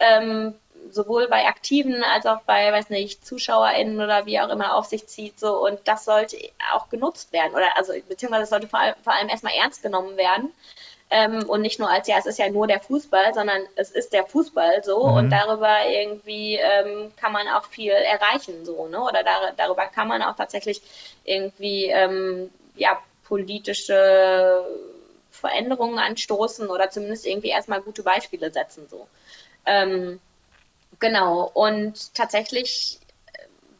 ähm, 0.00 0.54
sowohl 0.90 1.28
bei 1.28 1.46
Aktiven 1.46 2.02
als 2.02 2.26
auch 2.26 2.40
bei, 2.42 2.72
weiß 2.72 2.90
nicht, 2.90 3.24
ZuschauerInnen 3.24 4.00
oder 4.00 4.26
wie 4.26 4.40
auch 4.40 4.48
immer 4.48 4.74
auf 4.74 4.86
sich 4.86 5.06
zieht, 5.06 5.38
so 5.38 5.64
und 5.64 5.78
das 5.84 6.06
sollte 6.06 6.36
auch 6.74 6.88
genutzt 6.88 7.32
werden 7.32 7.54
oder 7.54 7.76
also 7.76 7.92
beziehungsweise 8.08 8.46
sollte 8.46 8.66
vor 8.66 8.80
allem, 8.80 8.96
vor 9.04 9.14
allem 9.14 9.28
erstmal 9.28 9.54
ernst 9.54 9.80
genommen 9.80 10.16
werden 10.16 10.52
ähm, 11.12 11.48
und 11.48 11.60
nicht 11.60 11.78
nur 11.78 11.90
als 11.90 12.08
ja, 12.08 12.16
es 12.18 12.26
ist 12.26 12.38
ja 12.38 12.48
nur 12.48 12.66
der 12.66 12.80
Fußball, 12.80 13.34
sondern 13.34 13.62
es 13.76 13.90
ist 13.90 14.12
der 14.12 14.24
Fußball 14.24 14.82
so 14.82 15.06
mhm. 15.06 15.14
und 15.14 15.30
darüber 15.30 15.76
irgendwie 15.86 16.56
ähm, 16.56 17.12
kann 17.16 17.32
man 17.32 17.46
auch 17.48 17.66
viel 17.66 17.92
erreichen 17.92 18.64
so, 18.64 18.88
ne? 18.88 19.00
Oder 19.00 19.22
dar 19.22 19.52
darüber 19.56 19.86
kann 19.86 20.08
man 20.08 20.22
auch 20.22 20.36
tatsächlich 20.36 20.82
irgendwie 21.24 21.86
ähm, 21.86 22.50
ja 22.76 22.98
politische 23.24 24.64
Veränderungen 25.30 25.98
anstoßen 25.98 26.68
oder 26.68 26.90
zumindest 26.90 27.26
irgendwie 27.26 27.48
erstmal 27.48 27.82
gute 27.82 28.02
Beispiele 28.02 28.50
setzen 28.50 28.88
so. 28.88 29.06
Ähm, 29.66 30.18
Genau, 31.02 31.50
und 31.52 32.14
tatsächlich, 32.14 33.00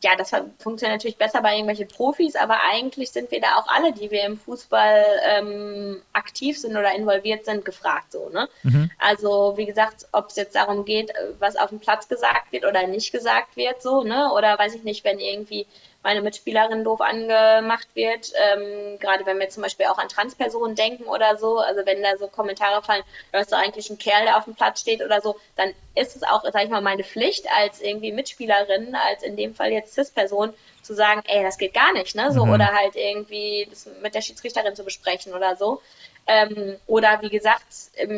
ja, 0.03 0.17
das 0.17 0.31
funktioniert 0.59 0.99
natürlich 0.99 1.17
besser 1.17 1.43
bei 1.43 1.53
irgendwelchen 1.53 1.89
Profis, 1.89 2.35
aber 2.35 2.59
eigentlich 2.71 3.13
sind 3.13 3.31
wir 3.31 3.41
da 3.41 3.57
auch 3.57 3.69
alle, 3.69 3.93
die 3.93 4.11
wir 4.11 4.25
im 4.25 4.37
Fußball 4.37 5.05
ähm, 5.25 6.03
aktiv 6.13 6.59
sind 6.59 6.73
oder 6.73 6.95
involviert 6.95 7.45
sind, 7.45 7.65
gefragt 7.65 8.13
so, 8.13 8.29
ne? 8.29 8.49
Mhm. 8.65 8.91
Also, 8.99 9.55
wie 9.57 9.67
gesagt, 9.67 10.07
ob 10.13 10.29
es 10.29 10.37
jetzt 10.37 10.57
darum 10.57 10.85
geht, 10.85 11.11
äh, 11.11 11.33
was 11.39 11.57
auf 11.57 11.69
dem 11.69 11.79
Platz 11.79 12.09
gesagt 12.09 12.51
wird 12.51 12.65
oder 12.65 12.87
nicht 12.87 13.13
gesagt 13.13 13.57
wird, 13.57 13.81
so, 13.81 14.03
ne? 14.03 14.33
Oder 14.33 14.59
weiß 14.59 14.75
ich 14.75 14.83
nicht, 14.83 15.05
wenn 15.05 15.21
irgendwie 15.21 15.67
meine 16.03 16.23
Mitspielerin 16.23 16.85
doof 16.85 17.01
angemacht 17.01 17.89
wird. 17.95 18.33
Ähm, 18.35 18.99
gerade 18.99 19.25
wenn 19.27 19.39
wir 19.39 19.49
zum 19.49 19.63
Beispiel 19.63 19.87
auch 19.87 19.99
an 19.99 20.09
Transpersonen 20.09 20.75
denken 20.75 21.05
oder 21.05 21.37
so, 21.37 21.59
also 21.59 21.85
wenn 21.87 22.03
da 22.03 22.17
so 22.17 22.29
Kommentare 22.29 22.83
fallen, 22.83 23.05
hörst 23.33 23.53
du 23.53 23.57
eigentlich 23.57 23.89
einen 23.91 23.99
Kerl, 23.99 24.25
der 24.25 24.37
auf 24.37 24.45
dem 24.45 24.55
Platz 24.55 24.81
steht 24.81 25.03
oder 25.03 25.21
so, 25.21 25.37
dann 25.57 25.73
ist 25.95 26.17
es 26.17 26.23
auch, 26.23 26.43
sag 26.45 26.65
ich 26.65 26.71
mal, 26.71 26.81
meine 26.81 27.05
Pflicht 27.05 27.47
als 27.57 27.81
irgendwie 27.81 28.13
Mitspielerin, 28.13 28.95
als 28.95 29.23
in 29.23 29.37
dem 29.37 29.55
Fall 29.55 29.73
jetzt 29.73 29.95
Cis-Person, 29.95 30.55
zu 30.83 30.95
sagen, 30.95 31.23
ey, 31.27 31.43
das 31.43 31.59
geht 31.59 31.75
gar 31.75 31.93
nicht, 31.93 32.17
ne? 32.17 32.33
So, 32.33 32.45
mhm. 32.45 32.53
oder 32.55 32.73
halt 32.73 32.97
irgendwie 32.97 33.67
das 33.71 33.89
mit 34.03 34.15
der 34.15 34.21
Schiedsrichterin 34.21 34.75
zu 34.75 34.85
besprechen 34.85 35.33
oder 35.33 35.57
so. 35.57 35.81
Ähm, 36.27 36.77
oder 36.87 37.21
wie 37.23 37.31
gesagt, 37.31 37.67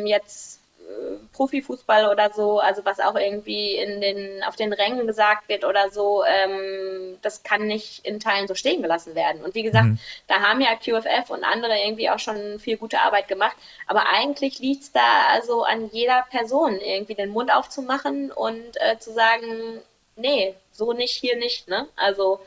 jetzt 0.05 0.59
Profifußball 1.33 2.09
oder 2.09 2.31
so, 2.33 2.59
also 2.59 2.85
was 2.85 2.99
auch 2.99 3.15
irgendwie 3.15 3.75
in 3.75 4.01
den, 4.01 4.43
auf 4.43 4.55
den 4.55 4.71
Rängen 4.71 5.05
gesagt 5.05 5.49
wird 5.49 5.65
oder 5.65 5.89
so, 5.89 6.23
ähm, 6.23 7.17
das 7.21 7.43
kann 7.43 7.67
nicht 7.67 8.05
in 8.05 8.19
Teilen 8.19 8.47
so 8.47 8.55
stehen 8.55 8.81
gelassen 8.81 9.15
werden. 9.15 9.43
Und 9.43 9.53
wie 9.55 9.63
gesagt, 9.63 9.85
mhm. 9.85 9.99
da 10.27 10.41
haben 10.41 10.61
ja 10.61 10.75
QFF 10.75 11.29
und 11.29 11.43
andere 11.43 11.77
irgendwie 11.77 12.09
auch 12.09 12.19
schon 12.19 12.59
viel 12.59 12.77
gute 12.77 13.01
Arbeit 13.01 13.27
gemacht, 13.27 13.57
aber 13.87 14.07
eigentlich 14.09 14.59
liegt 14.59 14.83
es 14.83 14.91
da 14.91 15.27
also 15.29 15.63
an 15.63 15.89
jeder 15.91 16.25
Person, 16.31 16.79
irgendwie 16.79 17.15
den 17.15 17.29
Mund 17.29 17.53
aufzumachen 17.53 18.31
und 18.31 18.77
äh, 18.77 18.97
zu 18.99 19.11
sagen, 19.11 19.81
nee, 20.15 20.55
so 20.71 20.93
nicht, 20.93 21.15
hier 21.15 21.37
nicht, 21.37 21.67
ne? 21.67 21.87
Also 21.95 22.39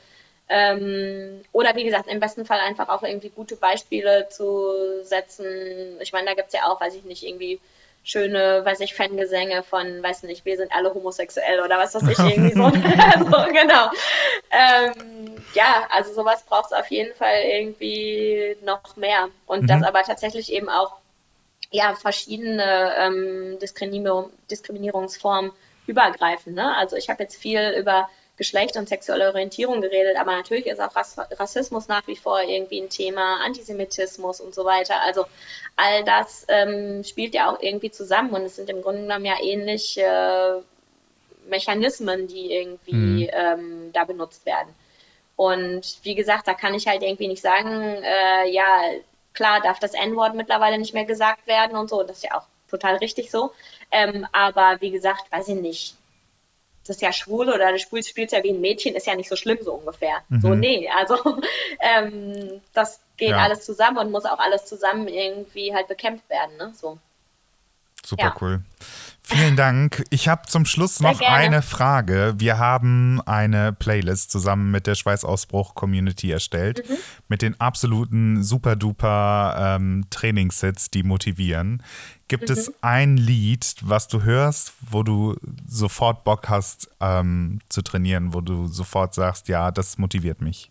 ähm, 0.49 1.43
oder 1.53 1.77
wie 1.77 1.85
gesagt, 1.85 2.09
im 2.09 2.21
besten 2.21 2.47
Fall 2.47 2.61
einfach 2.61 2.89
auch 2.89 3.03
irgendwie 3.03 3.29
gute 3.29 3.57
Beispiele 3.57 4.29
zu 4.31 5.03
setzen. 5.03 5.99
Ich 6.01 6.13
meine, 6.13 6.27
da 6.27 6.35
gibt 6.35 6.49
es 6.49 6.55
ja 6.55 6.69
auch, 6.69 6.81
weiß 6.81 6.95
ich 6.95 7.05
nicht, 7.05 7.23
irgendwie 7.23 7.61
schöne, 8.09 8.65
weiß 8.65 8.81
ich, 8.81 8.95
Fangesänge 8.95 9.63
von, 9.63 10.03
weiß 10.03 10.23
nicht, 10.23 10.47
wir 10.47 10.57
sind 10.57 10.73
alle 10.73 10.95
homosexuell 10.95 11.61
oder 11.61 11.79
was 11.79 11.95
weiß 11.95 12.09
ich, 12.09 12.19
irgendwie 12.19 12.55
so. 12.55 12.65
also, 12.65 13.53
genau. 13.53 13.91
Ähm, 14.51 15.37
ja, 15.55 15.87
also 15.91 16.15
sowas 16.15 16.43
braucht 16.45 16.67
es 16.67 16.73
auf 16.73 16.91
jeden 16.91 17.15
Fall 17.15 17.43
irgendwie 17.45 18.57
noch 18.65 18.97
mehr. 18.97 19.29
Und 19.47 19.63
mhm. 19.63 19.67
das 19.67 19.83
aber 19.83 20.03
tatsächlich 20.03 20.51
eben 20.51 20.71
auch 20.71 20.97
ja, 21.71 21.95
verschiedene 21.95 22.95
ähm, 22.99 23.59
Diskriminierung, 23.61 24.31
Diskriminierungsformen 24.51 25.53
übergreifen. 25.87 26.55
Ne? 26.55 26.75
Also 26.77 26.97
ich 26.97 27.11
habe 27.11 27.23
jetzt 27.25 27.37
viel 27.37 27.75
über 27.79 28.09
Geschlecht 28.39 28.77
und 28.77 28.89
sexuelle 28.89 29.29
Orientierung 29.29 29.81
geredet, 29.81 30.17
aber 30.17 30.33
natürlich 30.37 30.67
ist 30.67 30.81
auch 30.81 30.95
Rassismus 30.95 31.89
nach 31.89 32.07
wie 32.07 32.17
vor 32.17 32.41
irgendwie 32.41 32.81
ein 32.81 32.89
Thema, 32.89 33.41
Antisemitismus 33.45 34.41
und 34.41 34.55
so 34.55 34.65
weiter. 34.65 35.03
Also 35.03 35.27
all 35.77 36.05
das 36.05 36.47
ähm, 36.49 37.03
spielt 37.05 37.35
ja 37.35 37.51
auch 37.51 37.61
irgendwie 37.61 37.91
zusammen 37.91 38.31
und 38.31 38.43
es 38.43 38.57
sind 38.57 38.71
im 38.71 38.81
Grunde 38.81 39.03
genommen 39.03 39.25
ja 39.25 39.35
ähnliche 39.43 40.03
äh, 40.03 41.51
Mechanismen, 41.51 42.29
die 42.29 42.53
irgendwie 42.53 43.27
mhm. 43.27 43.31
ähm, 43.33 43.93
da 43.93 44.05
benutzt 44.05 44.47
werden. 44.47 44.73
Und 45.35 45.99
wie 46.03 46.15
gesagt, 46.15 46.47
da 46.47 46.55
kann 46.55 46.75
ich 46.75 46.87
halt 46.87 47.03
irgendwie 47.03 47.29
nicht 47.29 47.43
sagen, 47.43 48.03
äh, 48.03 48.49
ja, 48.51 48.83
klar 49.35 49.61
darf 49.61 49.79
das 49.79 49.95
N-Wort 49.95 50.35
mittlerweile 50.35 50.79
nicht 50.79 50.95
mehr 50.95 51.05
gesagt 51.05 51.47
werden 51.47 51.77
und 51.77 51.91
so, 51.91 52.03
das 52.03 52.19
ist 52.19 52.25
ja 52.25 52.39
auch 52.39 52.47
total 52.71 52.97
richtig 52.97 53.31
so. 53.31 53.53
Ähm, 53.91 54.27
aber 54.33 54.77
wie 54.81 54.91
gesagt, 54.91 55.31
weiß 55.33 55.49
ich 55.49 55.55
nicht, 55.55 55.95
das 56.89 56.97
ist 56.97 57.03
ja 57.03 57.13
schwul 57.13 57.49
oder 57.49 57.71
du 57.71 57.79
spielst, 57.79 58.33
ja 58.33 58.43
wie 58.43 58.51
ein 58.51 58.61
Mädchen, 58.61 58.95
ist 58.95 59.07
ja 59.07 59.15
nicht 59.15 59.29
so 59.29 59.37
schlimm 59.37 59.59
so 59.61 59.75
ungefähr. 59.75 60.23
Mhm. 60.29 60.41
So, 60.41 60.55
nee, 60.55 60.89
also 60.89 61.17
ähm, 61.81 62.61
das 62.73 63.01
geht 63.17 63.31
ja. 63.31 63.39
alles 63.39 63.65
zusammen 63.65 63.99
und 63.99 64.11
muss 64.11 64.25
auch 64.25 64.39
alles 64.39 64.65
zusammen 64.65 65.07
irgendwie 65.07 65.75
halt 65.75 65.89
bekämpft 65.89 66.29
werden, 66.31 66.57
ne? 66.57 66.73
So. 66.75 66.99
Super 68.05 68.23
ja. 68.23 68.37
cool. 68.41 68.63
Vielen 69.31 69.57
Dank. 69.57 70.05
Ich 70.09 70.27
habe 70.27 70.47
zum 70.47 70.65
Schluss 70.65 71.01
noch 71.01 71.21
eine 71.21 71.61
Frage. 71.61 72.37
Wir 72.39 72.57
haben 72.57 73.21
eine 73.27 73.75
Playlist 73.75 74.31
zusammen 74.31 74.71
mit 74.71 74.87
der 74.87 74.95
Schweißausbruch-Community 74.95 76.31
erstellt, 76.31 76.89
mhm. 76.89 76.95
mit 77.29 77.43
den 77.43 77.61
absoluten 77.61 78.43
super-duper 78.43 79.77
ähm, 79.77 80.07
Trainingssets, 80.09 80.91
die 80.91 81.03
motivieren. 81.03 81.83
Gibt 82.29 82.49
mhm. 82.49 82.55
es 82.55 82.73
ein 82.81 83.19
Lied, 83.19 83.75
was 83.83 84.09
du 84.09 84.23
hörst, 84.23 84.73
wo 84.81 85.03
du 85.03 85.37
sofort 85.69 86.25
Bock 86.25 86.49
hast 86.49 86.89
ähm, 87.01 87.59
zu 87.69 87.83
trainieren, 87.83 88.33
wo 88.33 88.41
du 88.41 88.67
sofort 88.67 89.13
sagst, 89.13 89.49
ja, 89.49 89.71
das 89.71 89.99
motiviert 89.99 90.41
mich? 90.41 90.71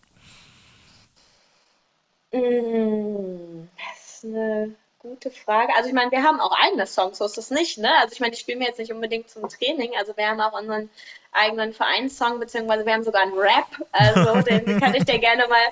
Mhm. 2.32 3.68
Das 3.76 4.16
ist 4.16 4.24
eine 4.24 4.74
gute 4.98 5.30
Frage. 5.30 5.72
Also 5.76 5.88
ich 5.88 5.94
meine, 5.94 6.10
wir 6.10 6.22
haben 6.22 6.40
auch 6.40 6.52
eigene 6.60 6.86
Songs, 6.86 7.18
so 7.18 7.24
ist 7.24 7.38
es 7.38 7.50
nicht, 7.50 7.78
ne? 7.78 7.90
Also 8.00 8.12
ich 8.12 8.20
meine, 8.20 8.32
die 8.32 8.40
spielen 8.40 8.60
wir 8.60 8.66
jetzt 8.66 8.78
nicht 8.78 8.92
unbedingt 8.92 9.30
zum 9.30 9.48
Training. 9.48 9.92
Also 9.96 10.16
wir 10.16 10.26
haben 10.26 10.40
auch 10.40 10.58
unseren 10.58 10.90
eigenen 11.30 11.72
Vereinssong, 11.72 12.40
beziehungsweise 12.40 12.84
wir 12.84 12.94
haben 12.94 13.04
sogar 13.04 13.22
einen 13.22 13.38
Rap. 13.38 13.66
Also 13.92 14.40
den 14.48 14.80
kann 14.80 14.94
ich 14.94 15.04
dir 15.04 15.18
gerne 15.18 15.46
mal, 15.46 15.62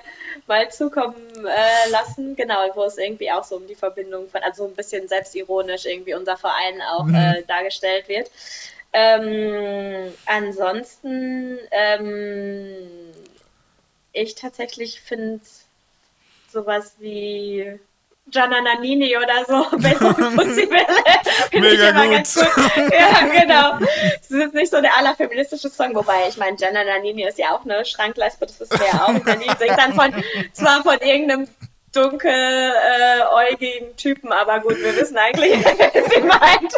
mal 0.47 0.71
zukommen 0.71 1.15
äh, 1.45 1.89
lassen. 1.89 2.35
Genau, 2.35 2.69
wo 2.75 2.83
es 2.83 2.97
irgendwie 2.97 3.31
auch 3.31 3.43
so 3.43 3.57
um 3.57 3.67
die 3.67 3.75
Verbindung 3.75 4.29
von, 4.29 4.41
also 4.43 4.65
ein 4.65 4.75
bisschen 4.75 5.07
selbstironisch 5.07 5.85
irgendwie 5.85 6.13
unser 6.13 6.37
Verein 6.37 6.81
auch 6.81 7.05
mhm. 7.05 7.15
äh, 7.15 7.43
dargestellt 7.43 8.07
wird. 8.07 8.31
Ähm, 8.93 10.13
ansonsten, 10.25 11.59
ähm, 11.71 13.11
ich 14.13 14.35
tatsächlich 14.35 15.01
finde 15.01 15.41
sowas 16.49 16.95
wie 16.99 17.77
Gianna 18.29 18.61
Nannini 18.61 19.15
oder 19.15 19.45
so, 19.47 19.63
Pussywelle. 20.35 20.87
Mega 21.53 21.91
gut. 21.91 22.25
gut. 22.25 22.93
Ja, 22.93 23.41
genau. 23.41 23.79
Das 23.79 24.29
ist 24.29 24.53
nicht 24.53 24.71
so 24.71 24.81
der 24.81 24.95
allerfeministische 24.97 25.69
Song, 25.69 25.95
wobei 25.95 26.27
ich 26.27 26.37
meine, 26.37 26.57
Gianna 26.57 26.83
Nannini 26.83 27.27
ist 27.27 27.37
ja 27.37 27.55
auch 27.55 27.63
eine 27.63 27.85
Schranklesbe, 27.85 28.45
das 28.45 28.59
wissen 28.59 28.79
wir 28.79 28.87
ja 28.87 29.03
auch. 29.05 29.25
Nannini 29.25 29.53
singt 29.57 29.77
dann 29.77 29.93
von, 29.93 30.13
zwar 30.53 30.83
von 30.83 30.99
irgendeinem 30.99 31.47
dunkeläugigen 31.93 33.89
äh, 33.89 33.93
Typen, 33.95 34.31
aber 34.31 34.59
gut, 34.59 34.77
wir 34.77 34.95
wissen 34.95 35.17
eigentlich, 35.17 35.53
was 35.65 36.13
sie 36.13 36.21
meint. 36.21 36.73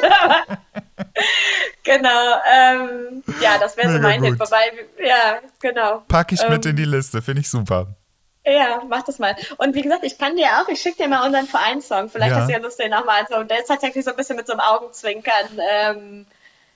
genau, 1.84 2.36
ähm, 2.52 3.24
ja, 3.42 3.58
das 3.60 3.76
wäre 3.76 3.94
so 3.94 4.00
mein 4.00 4.22
Tipp. 4.22 4.40
Wobei, 4.40 4.72
ja, 5.04 5.40
genau. 5.60 6.04
Pack 6.08 6.32
ich 6.32 6.42
ähm, 6.44 6.52
mit 6.52 6.66
in 6.66 6.76
die 6.76 6.86
Liste, 6.86 7.22
finde 7.22 7.42
ich 7.42 7.50
super. 7.50 7.88
Ja, 8.50 8.82
mach 8.88 9.04
das 9.04 9.20
mal. 9.20 9.36
Und 9.58 9.76
wie 9.76 9.82
gesagt, 9.82 10.04
ich 10.04 10.18
kann 10.18 10.36
dir 10.36 10.48
auch, 10.60 10.68
ich 10.70 10.82
schicke 10.82 11.04
dir 11.04 11.10
mal 11.10 11.26
unseren 11.26 11.46
Vereinssong. 11.46 12.10
Vielleicht 12.10 12.32
ja. 12.32 12.38
hast 12.38 12.48
du 12.48 12.54
ja 12.54 12.60
Lust, 12.60 12.80
den 12.80 12.92
nochmal 12.92 13.22
anzuhören. 13.22 13.48
Der 13.48 13.60
ist 13.60 13.68
tatsächlich 13.68 14.04
so 14.04 14.12
ein 14.12 14.18
bisschen 14.18 14.36
mit 14.36 14.48
so 14.48 14.54
einem 14.54 14.62
Augenzwinkern. 14.62 15.60
Ähm, 15.72 16.26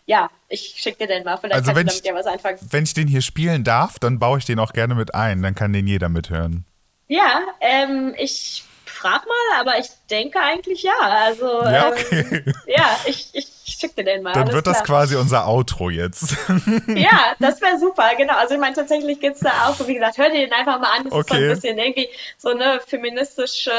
ja, 0.06 0.30
ich 0.50 0.76
schicke 0.78 1.00
dir 1.00 1.08
den 1.08 1.24
mal. 1.24 1.38
Vielleicht 1.38 1.56
also 1.56 1.74
kannst 1.74 2.00
du 2.00 2.04
damit 2.04 2.06
ja 2.06 2.16
was 2.16 2.26
anfangen. 2.26 2.60
Wenn 2.70 2.84
ich 2.84 2.94
den 2.94 3.08
hier 3.08 3.22
spielen 3.22 3.64
darf, 3.64 4.00
dann 4.00 4.20
baue 4.20 4.38
ich 4.38 4.46
den 4.46 4.60
auch 4.60 4.74
gerne 4.74 4.96
mit 4.96 5.16
ein. 5.16 5.42
Dann 5.42 5.56
kann 5.56 5.74
den 5.74 5.88
jeder 5.88 6.10
mithören. 6.10 6.66
Ja, 7.08 7.42
ähm, 7.62 8.14
ich 8.18 8.64
frag 8.86 9.26
mal, 9.26 9.62
aber 9.62 9.80
ich 9.80 9.88
denke 10.10 10.40
eigentlich 10.40 10.84
ja. 10.84 11.00
Also, 11.00 11.46
ja, 11.64 11.88
ähm, 11.88 11.94
okay. 11.94 12.26
ähm, 12.32 12.54
ja 12.68 13.00
ich, 13.06 13.30
ich 13.34 13.53
schick 13.84 13.96
dir 13.96 14.04
den 14.04 14.24
mal. 14.24 14.34
Dann 14.34 14.52
wird 14.52 14.66
das 14.66 14.84
klar. 14.84 15.00
quasi 15.00 15.16
unser 15.16 15.48
Outro 15.48 15.90
jetzt. 15.90 16.32
ja, 16.88 17.36
das 17.40 17.62
wäre 17.62 17.78
super, 17.78 18.12
genau. 18.18 18.36
Also 18.36 18.54
ich 18.54 18.60
meine, 18.60 18.76
tatsächlich 18.76 19.20
gibt 19.20 19.36
es 19.36 19.42
da 19.42 19.68
auch 19.68 19.76
so, 19.76 19.88
wie 19.88 19.96
gesagt, 19.96 20.18
hör 20.18 20.30
dir 20.30 20.40
den 20.40 20.54
einfach 20.54 20.80
mal 20.80 20.92
an. 20.98 21.04
Das 21.06 21.14
okay. 21.14 21.22
ist 21.22 21.28
so 21.30 21.36
ein 21.36 21.50
bisschen 21.50 21.78
irgendwie 21.78 22.10
so 22.38 22.50
eine 22.50 22.80
feministische, 22.86 23.72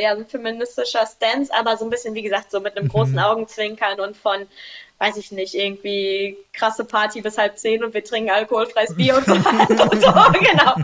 ja, 0.00 0.12
ein 0.12 0.26
feministischer 0.26 1.06
Stance, 1.06 1.52
aber 1.54 1.76
so 1.76 1.84
ein 1.84 1.90
bisschen, 1.90 2.14
wie 2.14 2.22
gesagt, 2.22 2.50
so 2.50 2.60
mit 2.60 2.76
einem 2.76 2.88
großen 2.88 3.14
mhm. 3.14 3.20
Augenzwinkern 3.20 4.00
und 4.00 4.16
von 4.16 4.46
weiß 4.98 5.18
ich 5.18 5.30
nicht, 5.30 5.54
irgendwie 5.54 6.36
krasse 6.52 6.84
Party 6.84 7.20
bis 7.20 7.36
halb 7.36 7.58
zehn 7.58 7.84
und 7.84 7.92
wir 7.92 8.02
trinken 8.02 8.30
alkoholfreies 8.30 8.94
Bier 8.94 9.16
und 9.18 9.26
so 9.26 9.34
weiter 9.34 9.92
und 9.92 10.00
so. 10.02 10.10
Genau. 10.10 10.74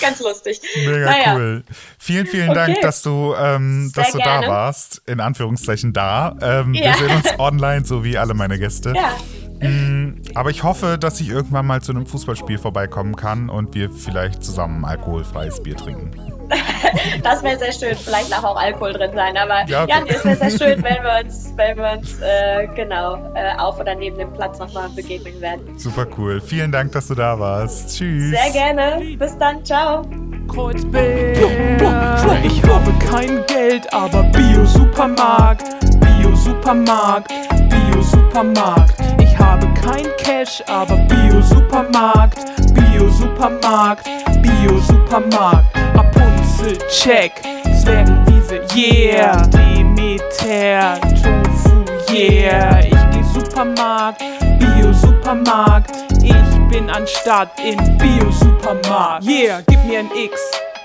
Ganz 0.00 0.20
lustig. 0.20 0.60
Mega 0.84 1.10
naja. 1.10 1.36
cool. 1.36 1.64
Vielen, 1.98 2.26
vielen 2.26 2.50
okay. 2.50 2.58
Dank, 2.58 2.80
dass 2.80 3.02
du, 3.02 3.34
ähm, 3.38 3.92
dass 3.94 4.12
du 4.12 4.18
da 4.18 4.46
warst. 4.46 5.02
In 5.06 5.20
Anführungszeichen 5.20 5.92
da. 5.92 6.36
Ähm, 6.42 6.74
ja. 6.74 6.86
Wir 6.86 6.94
sehen 6.94 7.16
uns 7.16 7.28
online, 7.38 7.84
so 7.84 8.02
wie 8.02 8.18
alle 8.18 8.34
meine 8.34 8.58
Gäste. 8.58 8.94
Ja. 8.96 9.68
Mm, 9.68 10.22
aber 10.34 10.50
ich 10.50 10.64
hoffe, 10.64 10.98
dass 10.98 11.20
ich 11.20 11.28
irgendwann 11.28 11.66
mal 11.66 11.80
zu 11.82 11.92
einem 11.92 12.06
Fußballspiel 12.06 12.58
vorbeikommen 12.58 13.14
kann 13.14 13.48
und 13.48 13.76
wir 13.76 13.90
vielleicht 13.90 14.42
zusammen 14.42 14.84
alkoholfreies 14.84 15.62
Bier 15.62 15.76
trinken. 15.76 16.31
das 17.22 17.42
wäre 17.42 17.58
sehr 17.58 17.72
schön. 17.72 17.96
Vielleicht 17.96 18.30
darf 18.32 18.44
auch 18.44 18.56
Alkohol 18.56 18.92
drin 18.92 19.10
sein, 19.14 19.36
aber 19.36 19.64
ja, 19.66 19.84
okay. 19.84 19.92
ja 19.92 20.02
es 20.06 20.24
wäre 20.24 20.36
sehr 20.36 20.50
schön, 20.50 20.82
wenn 20.82 21.02
wir 21.02 21.24
uns, 21.24 21.52
wenn 21.56 21.76
wir 21.76 21.92
uns 21.92 22.20
äh, 22.20 22.66
genau 22.74 23.16
äh, 23.34 23.56
auf 23.58 23.78
oder 23.78 23.94
neben 23.94 24.18
dem 24.18 24.32
Platz 24.32 24.58
nochmal 24.58 24.88
begegnen 24.90 25.40
werden. 25.40 25.78
Super 25.78 26.06
cool. 26.18 26.40
Vielen 26.40 26.72
Dank, 26.72 26.92
dass 26.92 27.08
du 27.08 27.14
da 27.14 27.38
warst. 27.38 27.96
Tschüss. 27.96 28.30
Sehr 28.30 28.52
gerne. 28.52 29.16
Bis 29.16 29.36
dann. 29.38 29.64
Ciao. 29.64 30.02
Kreuzberg. 30.48 31.38
Ich 32.44 32.62
habe 32.64 32.92
kein 32.98 33.44
Geld, 33.46 33.92
aber 33.92 34.22
Bio-Supermarkt. 34.24 35.64
Bio-Supermarkt. 36.00 37.32
Bio-Supermarkt. 37.68 38.94
Ich 39.20 39.38
habe 39.38 39.66
kein 39.74 40.06
Cash, 40.18 40.62
aber 40.66 40.96
Bio-Supermarkt. 40.96 42.38
Bio-Supermarkt. 42.74 44.04
Bio-Supermarkt. 44.42 45.71
Check. 46.88 47.32
Zwergenwiese, 47.82 48.60
yeah. 48.76 49.44
Demeter, 49.48 51.00
Tofu, 51.00 51.84
yeah. 52.12 52.78
Ich 52.80 52.90
geh 52.90 53.22
Supermarkt, 53.34 54.22
Bio-Supermarkt. 54.58 55.90
Ich 56.22 56.68
bin 56.70 56.88
an 56.88 57.04
Start 57.06 57.50
in 57.58 57.76
Bio-Supermarkt. 57.98 59.24
Yeah, 59.24 59.62
gib 59.66 59.84
mir 59.86 60.00
ein 60.00 60.10
X 60.14 60.40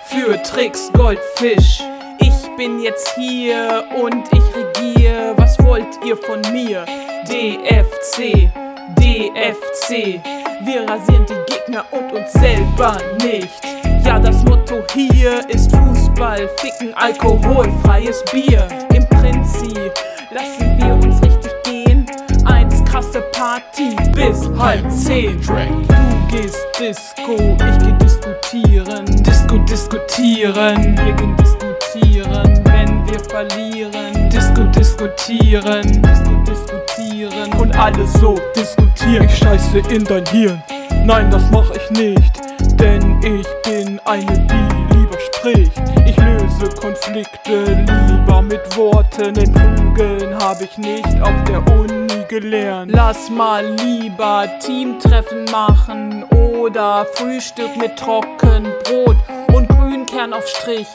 für 0.07 0.41
Tricks, 0.41 0.89
Goldfisch. 0.93 1.83
Ich 2.19 2.55
bin 2.57 2.81
jetzt 2.81 3.13
hier 3.15 3.83
und 4.03 4.23
ich 4.33 4.43
regiere. 4.55 5.33
Was 5.37 5.59
wollt 5.63 6.03
ihr 6.03 6.17
von 6.17 6.41
mir? 6.51 6.85
DFC, 7.29 8.49
DFC. 8.97 10.19
Wir 10.61 10.89
rasieren 10.89 11.25
die 11.29 11.53
Gegner 11.53 11.85
und 11.91 12.11
uns 12.13 12.33
selber 12.33 12.97
nicht. 13.21 13.86
Ja, 14.03 14.19
das 14.19 14.43
Motto 14.43 14.83
hier 14.93 15.47
ist 15.49 15.75
Fußball, 15.75 16.49
Ficken, 16.57 16.93
alkoholfreies 16.95 18.23
Bier. 18.31 18.67
Im 18.93 19.05
Prinzip 19.07 19.91
lassen 20.31 20.77
wir 20.77 20.93
uns 20.95 21.21
richtig 21.21 21.51
gehen. 21.63 22.05
Eins 22.45 22.83
krasse 22.85 23.21
Party 23.31 23.95
bis 24.13 24.49
halb 24.57 24.89
zehn. 24.91 25.39
Du 25.41 26.35
gehst 26.35 26.65
Disco, 26.79 27.33
ich 27.33 27.77
geh 27.79 27.91
diskutieren. 28.03 29.05
Disco 29.23 29.57
diskutieren, 29.59 30.97
wir 30.97 31.13
gehen 31.13 31.35
diskutieren, 31.37 32.61
wenn 32.65 33.07
wir 33.07 33.19
verlieren. 33.19 34.29
Disco 34.29 34.63
diskutieren, 34.63 36.01
Disco 36.01 36.31
diskutieren 36.47 37.53
und 37.59 37.77
alle 37.77 38.07
so 38.07 38.35
diskutieren. 38.55 39.25
Ich 39.25 39.37
scheiße 39.37 39.79
in 39.89 40.03
dein 40.03 40.25
Hirn. 40.27 40.61
Nein, 41.05 41.31
das 41.31 41.43
mach 41.51 41.69
ich 41.71 41.89
nicht, 41.91 42.41
denn 42.79 43.21
ich 43.21 43.47
bin 43.63 43.76
eine, 44.05 44.25
die 44.25 44.95
lieber 44.95 45.17
spricht. 45.19 45.81
Ich 46.05 46.17
löse 46.17 46.69
Konflikte 46.79 47.85
lieber 47.87 48.41
mit 48.41 48.77
Worten, 48.77 49.33
denn 49.33 49.53
Prügeln 49.53 50.37
hab 50.37 50.61
ich 50.61 50.77
nicht 50.77 51.21
auf 51.21 51.43
der 51.47 51.65
Uni 51.73 52.25
gelernt. 52.27 52.91
Lass 52.93 53.29
mal 53.29 53.65
lieber 53.81 54.47
Teamtreffen 54.59 55.45
machen 55.51 56.23
oder 56.25 57.05
Frühstück 57.13 57.75
mit 57.77 57.95
Trockenbrot 57.97 59.17
und 59.53 59.69
Grünkernaufstrich. 59.69 60.87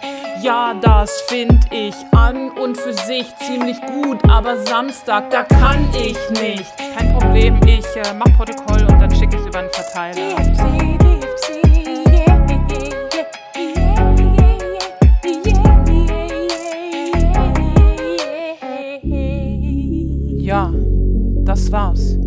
Ja, 0.42 0.74
das 0.74 1.20
find 1.28 1.66
ich 1.70 1.94
an 2.12 2.50
und 2.50 2.76
für 2.76 2.92
sich 2.92 3.32
ziemlich 3.46 3.80
gut, 3.82 4.18
aber 4.28 4.56
Samstag, 4.64 5.30
da 5.30 5.44
kann 5.44 5.88
ich 5.94 6.18
nicht. 6.30 6.72
Kein 6.96 7.12
Problem, 7.16 7.60
ich 7.64 7.86
äh, 7.96 8.12
mach 8.18 8.36
Protokoll 8.36 8.82
und 8.82 9.00
dann 9.00 9.14
schick 9.14 9.32
ich's 9.32 9.46
über 9.46 9.62
den 9.62 9.70
Verteiler. 9.70 10.91
War's. 21.72 22.18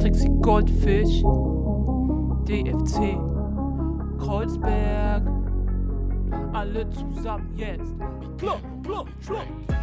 Trixie 0.00 0.30
Goldfisch, 0.40 1.22
DFC, 2.46 3.18
Kreuzberg 4.18 5.22
alle 6.52 6.88
zusammen 6.90 7.52
jetzt. 7.56 7.94
Klar, 8.38 8.60
klar, 8.82 9.04
klar. 9.24 9.76